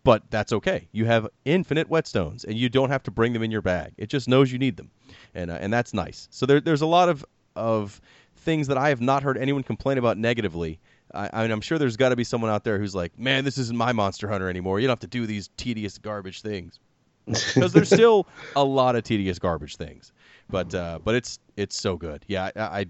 but 0.04 0.22
that's 0.30 0.52
okay. 0.52 0.88
You 0.92 1.04
have 1.04 1.28
infinite 1.44 1.88
whetstones, 1.88 2.44
and 2.44 2.56
you 2.56 2.68
don't 2.68 2.90
have 2.90 3.02
to 3.04 3.10
bring 3.10 3.32
them 3.32 3.42
in 3.42 3.50
your 3.50 3.62
bag. 3.62 3.92
It 3.98 4.08
just 4.08 4.28
knows 4.28 4.50
you 4.50 4.58
need 4.58 4.76
them, 4.76 4.90
and 5.34 5.50
uh, 5.50 5.58
and 5.60 5.72
that's 5.72 5.92
nice. 5.94 6.28
So 6.30 6.46
there, 6.46 6.60
there's 6.60 6.82
a 6.82 6.86
lot 6.86 7.08
of 7.08 7.24
of 7.56 8.00
things 8.36 8.66
that 8.68 8.78
I 8.78 8.88
have 8.88 9.00
not 9.00 9.22
heard 9.22 9.36
anyone 9.38 9.62
complain 9.62 9.98
about 9.98 10.18
negatively. 10.18 10.80
I, 11.14 11.28
I 11.32 11.42
mean, 11.42 11.50
I'm 11.50 11.60
sure 11.60 11.78
there's 11.78 11.96
got 11.96 12.08
to 12.08 12.16
be 12.16 12.24
someone 12.24 12.50
out 12.50 12.64
there 12.64 12.78
who's 12.78 12.94
like, 12.94 13.18
"Man, 13.18 13.44
this 13.44 13.58
isn't 13.58 13.76
my 13.76 13.92
Monster 13.92 14.28
Hunter 14.28 14.48
anymore. 14.48 14.80
You 14.80 14.86
don't 14.86 14.92
have 14.92 15.00
to 15.00 15.06
do 15.06 15.26
these 15.26 15.50
tedious 15.56 15.98
garbage 15.98 16.42
things." 16.42 16.78
because 17.26 17.72
there's 17.72 17.88
still 17.88 18.26
a 18.56 18.64
lot 18.64 18.96
of 18.96 19.04
tedious 19.04 19.38
garbage 19.38 19.76
things. 19.76 20.12
But 20.48 20.74
uh, 20.74 20.98
but 21.04 21.14
it's 21.14 21.38
it's 21.56 21.76
so 21.76 21.96
good. 21.96 22.24
Yeah, 22.28 22.50
I 22.56 22.80
I, 22.80 22.86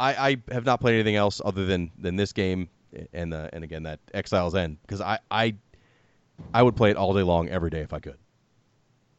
I 0.00 0.28
I 0.28 0.36
have 0.52 0.64
not 0.64 0.80
played 0.80 0.94
anything 0.94 1.16
else 1.16 1.42
other 1.44 1.66
than 1.66 1.90
than 1.98 2.16
this 2.16 2.32
game 2.32 2.70
and 3.12 3.34
uh, 3.34 3.48
and 3.52 3.64
again 3.64 3.82
that 3.84 4.00
Exile's 4.14 4.54
End 4.54 4.78
because 4.82 5.00
I 5.00 5.18
I 5.30 5.54
I 6.54 6.62
would 6.62 6.76
play 6.76 6.90
it 6.90 6.96
all 6.96 7.14
day 7.14 7.22
long 7.22 7.48
every 7.48 7.70
day 7.70 7.80
if 7.80 7.92
I 7.92 7.98
could. 7.98 8.16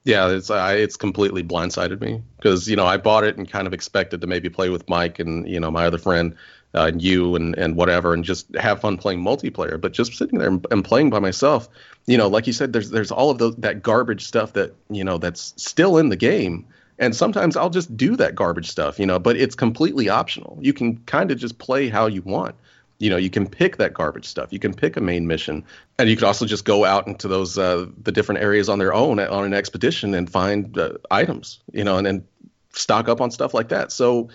Yeah, 0.05 0.29
it's 0.29 0.49
I, 0.49 0.75
it's 0.75 0.95
completely 0.95 1.43
blindsided 1.43 2.01
me 2.01 2.21
because 2.37 2.67
you 2.67 2.75
know 2.75 2.85
I 2.85 2.97
bought 2.97 3.23
it 3.23 3.37
and 3.37 3.49
kind 3.49 3.67
of 3.67 3.73
expected 3.73 4.21
to 4.21 4.27
maybe 4.27 4.49
play 4.49 4.69
with 4.69 4.87
Mike 4.89 5.19
and 5.19 5.47
you 5.47 5.59
know 5.59 5.69
my 5.69 5.85
other 5.85 5.97
friend 5.97 6.35
uh, 6.73 6.85
and 6.85 7.01
you 7.01 7.35
and 7.35 7.55
and 7.57 7.75
whatever 7.75 8.13
and 8.13 8.23
just 8.23 8.53
have 8.55 8.81
fun 8.81 8.97
playing 8.97 9.21
multiplayer. 9.21 9.79
But 9.79 9.91
just 9.91 10.13
sitting 10.15 10.39
there 10.39 10.47
and, 10.47 10.65
and 10.71 10.85
playing 10.85 11.09
by 11.09 11.19
myself, 11.19 11.67
you 12.07 12.17
know, 12.17 12.27
like 12.27 12.47
you 12.47 12.53
said, 12.53 12.73
there's 12.73 12.91
there's 12.91 13.11
all 13.11 13.29
of 13.29 13.39
those 13.39 13.55
that 13.57 13.83
garbage 13.83 14.25
stuff 14.25 14.53
that 14.53 14.73
you 14.89 15.03
know 15.03 15.17
that's 15.17 15.53
still 15.57 15.97
in 15.97 16.09
the 16.09 16.17
game. 16.17 16.65
And 16.97 17.15
sometimes 17.15 17.55
I'll 17.55 17.69
just 17.69 17.95
do 17.95 18.17
that 18.17 18.35
garbage 18.35 18.69
stuff, 18.69 18.99
you 18.99 19.05
know, 19.05 19.19
but 19.19 19.37
it's 19.37 19.55
completely 19.55 20.09
optional. 20.09 20.57
You 20.59 20.73
can 20.73 20.97
kind 21.05 21.31
of 21.31 21.37
just 21.37 21.57
play 21.57 21.87
how 21.87 22.07
you 22.07 22.21
want 22.23 22.55
you 22.99 23.09
know 23.09 23.17
you 23.17 23.29
can 23.29 23.47
pick 23.47 23.77
that 23.77 23.93
garbage 23.93 24.25
stuff. 24.25 24.51
You 24.51 24.59
can 24.59 24.73
pick 24.73 24.97
a 24.97 25.01
main 25.01 25.25
mission 25.25 25.65
and 25.97 26.09
you 26.09 26.15
could 26.15 26.25
also 26.25 26.45
just 26.45 26.65
go 26.65 26.85
out 26.85 27.07
into 27.07 27.27
those 27.27 27.57
uh, 27.57 27.87
the 28.03 28.11
different 28.11 28.41
areas 28.41 28.69
on 28.69 28.77
their 28.77 28.93
own 28.93 29.19
on 29.19 29.45
an 29.45 29.53
expedition 29.53 30.13
and 30.13 30.29
find 30.29 30.77
uh, 30.77 30.93
items 31.09 31.59
you 31.71 31.83
know 31.83 31.97
and 31.97 32.05
then 32.05 32.27
stock 32.73 33.07
up 33.09 33.21
on 33.21 33.31
stuff 33.31 33.53
like 33.53 33.69
that. 33.69 33.91
So 33.91 34.29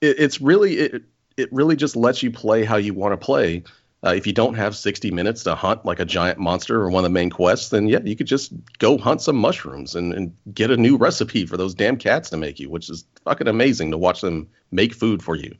it, 0.00 0.16
it's 0.18 0.40
really 0.40 0.74
it, 0.74 1.02
it 1.36 1.52
really 1.52 1.76
just 1.76 1.96
lets 1.96 2.22
you 2.22 2.30
play 2.30 2.64
how 2.64 2.76
you 2.76 2.94
want 2.94 3.12
to 3.12 3.24
play. 3.24 3.64
Uh, 4.04 4.12
if 4.14 4.26
you 4.26 4.34
don't 4.34 4.52
have 4.52 4.76
60 4.76 5.10
minutes 5.12 5.44
to 5.44 5.54
hunt 5.54 5.86
like 5.86 5.98
a 5.98 6.04
giant 6.04 6.38
monster 6.38 6.78
or 6.78 6.90
one 6.90 7.06
of 7.06 7.10
the 7.10 7.14
main 7.14 7.30
quests 7.30 7.70
then 7.70 7.88
yeah 7.88 8.00
you 8.04 8.14
could 8.14 8.26
just 8.26 8.52
go 8.78 8.98
hunt 8.98 9.22
some 9.22 9.34
mushrooms 9.34 9.94
and, 9.94 10.12
and 10.12 10.36
get 10.52 10.70
a 10.70 10.76
new 10.76 10.98
recipe 10.98 11.46
for 11.46 11.56
those 11.56 11.74
damn 11.74 11.96
cats 11.96 12.28
to 12.28 12.36
make 12.36 12.60
you 12.60 12.68
which 12.68 12.90
is 12.90 13.06
fucking 13.24 13.48
amazing 13.48 13.90
to 13.90 13.96
watch 13.96 14.20
them 14.20 14.46
make 14.70 14.92
food 14.92 15.22
for 15.22 15.34
you 15.34 15.56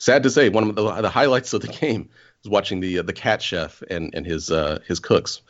sad 0.00 0.24
to 0.24 0.30
say, 0.30 0.48
one 0.48 0.70
of 0.70 0.74
the, 0.74 1.02
the 1.02 1.10
highlights 1.10 1.52
of 1.52 1.60
the 1.60 1.68
game 1.68 2.08
is 2.42 2.50
watching 2.50 2.80
the 2.80 2.98
uh, 2.98 3.02
the 3.02 3.12
cat 3.12 3.40
chef 3.40 3.82
and 3.88 4.12
and 4.14 4.26
his 4.26 4.50
uh, 4.50 4.80
his 4.88 4.98
cooks 4.98 5.42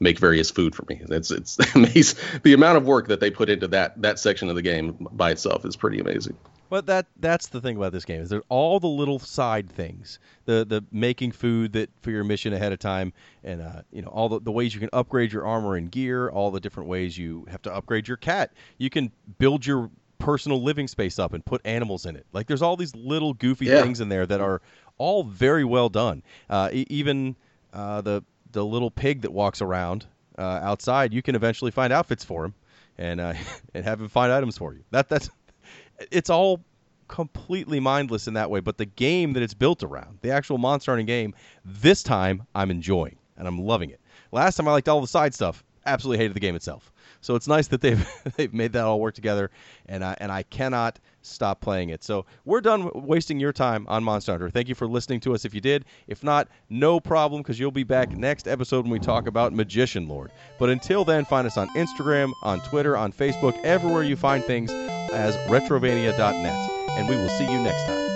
make 0.00 0.18
various 0.18 0.50
food 0.50 0.74
for 0.74 0.84
me. 0.88 1.00
It's 1.08 1.30
it's 1.30 1.58
amazing. 1.76 2.18
The 2.42 2.54
amount 2.54 2.78
of 2.78 2.86
work 2.86 3.08
that 3.08 3.20
they 3.20 3.30
put 3.30 3.48
into 3.48 3.68
that 3.68 4.02
that 4.02 4.18
section 4.18 4.48
of 4.48 4.56
the 4.56 4.62
game 4.62 5.06
by 5.12 5.30
itself 5.30 5.64
is 5.64 5.76
pretty 5.76 6.00
amazing. 6.00 6.36
But 6.70 6.86
that 6.86 7.06
that's 7.18 7.48
the 7.48 7.62
thing 7.62 7.76
about 7.76 7.92
this 7.92 8.04
game 8.04 8.20
is 8.20 8.28
there 8.28 8.42
all 8.50 8.78
the 8.78 8.88
little 8.88 9.18
side 9.18 9.70
things, 9.70 10.18
the 10.44 10.66
the 10.68 10.84
making 10.92 11.32
food 11.32 11.72
that 11.72 11.88
for 12.02 12.10
your 12.10 12.24
mission 12.24 12.52
ahead 12.52 12.72
of 12.72 12.78
time, 12.78 13.14
and 13.42 13.62
uh, 13.62 13.82
you 13.90 14.02
know 14.02 14.08
all 14.08 14.28
the, 14.28 14.40
the 14.40 14.52
ways 14.52 14.74
you 14.74 14.80
can 14.80 14.90
upgrade 14.92 15.32
your 15.32 15.46
armor 15.46 15.76
and 15.76 15.90
gear, 15.90 16.28
all 16.28 16.50
the 16.50 16.60
different 16.60 16.88
ways 16.88 17.16
you 17.16 17.46
have 17.50 17.62
to 17.62 17.74
upgrade 17.74 18.06
your 18.06 18.18
cat. 18.18 18.52
You 18.76 18.90
can 18.90 19.12
build 19.38 19.64
your 19.64 19.90
personal 20.18 20.62
living 20.62 20.88
space 20.88 21.18
up 21.18 21.32
and 21.32 21.44
put 21.44 21.60
animals 21.64 22.06
in 22.06 22.16
it. 22.16 22.26
Like 22.32 22.46
there's 22.46 22.62
all 22.62 22.76
these 22.76 22.94
little 22.94 23.34
goofy 23.34 23.66
yeah. 23.66 23.82
things 23.82 24.00
in 24.00 24.08
there 24.08 24.26
that 24.26 24.40
are 24.40 24.60
all 24.98 25.24
very 25.24 25.64
well 25.64 25.88
done. 25.88 26.22
Uh, 26.50 26.70
e- 26.72 26.86
even 26.88 27.36
uh, 27.72 28.00
the 28.00 28.22
the 28.52 28.64
little 28.64 28.90
pig 28.90 29.22
that 29.22 29.32
walks 29.32 29.60
around 29.60 30.06
uh, 30.38 30.60
outside, 30.62 31.12
you 31.12 31.22
can 31.22 31.34
eventually 31.34 31.70
find 31.70 31.92
outfits 31.92 32.24
for 32.24 32.44
him 32.44 32.54
and 32.96 33.20
uh, 33.20 33.34
and 33.74 33.84
have 33.84 34.00
him 34.00 34.08
find 34.08 34.32
items 34.32 34.58
for 34.58 34.72
you. 34.72 34.82
That 34.90 35.08
that's 35.08 35.30
it's 36.10 36.30
all 36.30 36.60
completely 37.08 37.80
mindless 37.80 38.28
in 38.28 38.34
that 38.34 38.50
way. 38.50 38.60
But 38.60 38.78
the 38.78 38.86
game 38.86 39.32
that 39.32 39.42
it's 39.42 39.54
built 39.54 39.82
around, 39.82 40.18
the 40.20 40.30
actual 40.30 40.58
monster 40.58 40.92
hunting 40.92 41.06
game, 41.06 41.34
this 41.64 42.02
time 42.02 42.46
I'm 42.54 42.70
enjoying 42.70 43.16
and 43.36 43.48
I'm 43.48 43.58
loving 43.58 43.90
it. 43.90 44.00
Last 44.30 44.56
time 44.56 44.68
I 44.68 44.72
liked 44.72 44.88
all 44.88 45.00
the 45.00 45.06
side 45.06 45.34
stuff. 45.34 45.64
Absolutely 45.86 46.18
hated 46.18 46.34
the 46.34 46.40
game 46.40 46.54
itself. 46.54 46.92
So 47.20 47.34
it's 47.34 47.48
nice 47.48 47.68
that 47.68 47.80
they've 47.80 48.06
they've 48.36 48.52
made 48.52 48.72
that 48.72 48.84
all 48.84 49.00
work 49.00 49.14
together, 49.14 49.50
and 49.86 50.04
I 50.04 50.16
and 50.20 50.30
I 50.30 50.42
cannot 50.44 50.98
stop 51.22 51.60
playing 51.60 51.90
it. 51.90 52.02
So 52.02 52.26
we're 52.44 52.60
done 52.60 52.90
wasting 52.94 53.38
your 53.40 53.52
time 53.52 53.86
on 53.88 54.02
Monster 54.04 54.32
Hunter. 54.32 54.50
Thank 54.50 54.68
you 54.68 54.74
for 54.74 54.86
listening 54.86 55.20
to 55.20 55.34
us. 55.34 55.44
If 55.44 55.54
you 55.54 55.60
did, 55.60 55.84
if 56.06 56.22
not, 56.24 56.48
no 56.70 57.00
problem 57.00 57.42
because 57.42 57.58
you'll 57.58 57.70
be 57.70 57.84
back 57.84 58.16
next 58.16 58.48
episode 58.48 58.84
when 58.84 58.92
we 58.92 58.98
talk 58.98 59.26
about 59.26 59.52
Magician 59.52 60.08
Lord. 60.08 60.30
But 60.58 60.70
until 60.70 61.04
then, 61.04 61.24
find 61.24 61.46
us 61.46 61.56
on 61.56 61.68
Instagram, 61.70 62.32
on 62.42 62.60
Twitter, 62.60 62.96
on 62.96 63.12
Facebook, 63.12 63.58
everywhere 63.62 64.02
you 64.02 64.16
find 64.16 64.44
things 64.44 64.70
as 65.12 65.36
retrovania.net, 65.48 66.70
and 66.90 67.08
we 67.08 67.16
will 67.16 67.28
see 67.30 67.50
you 67.50 67.58
next 67.58 67.84
time. 67.84 68.07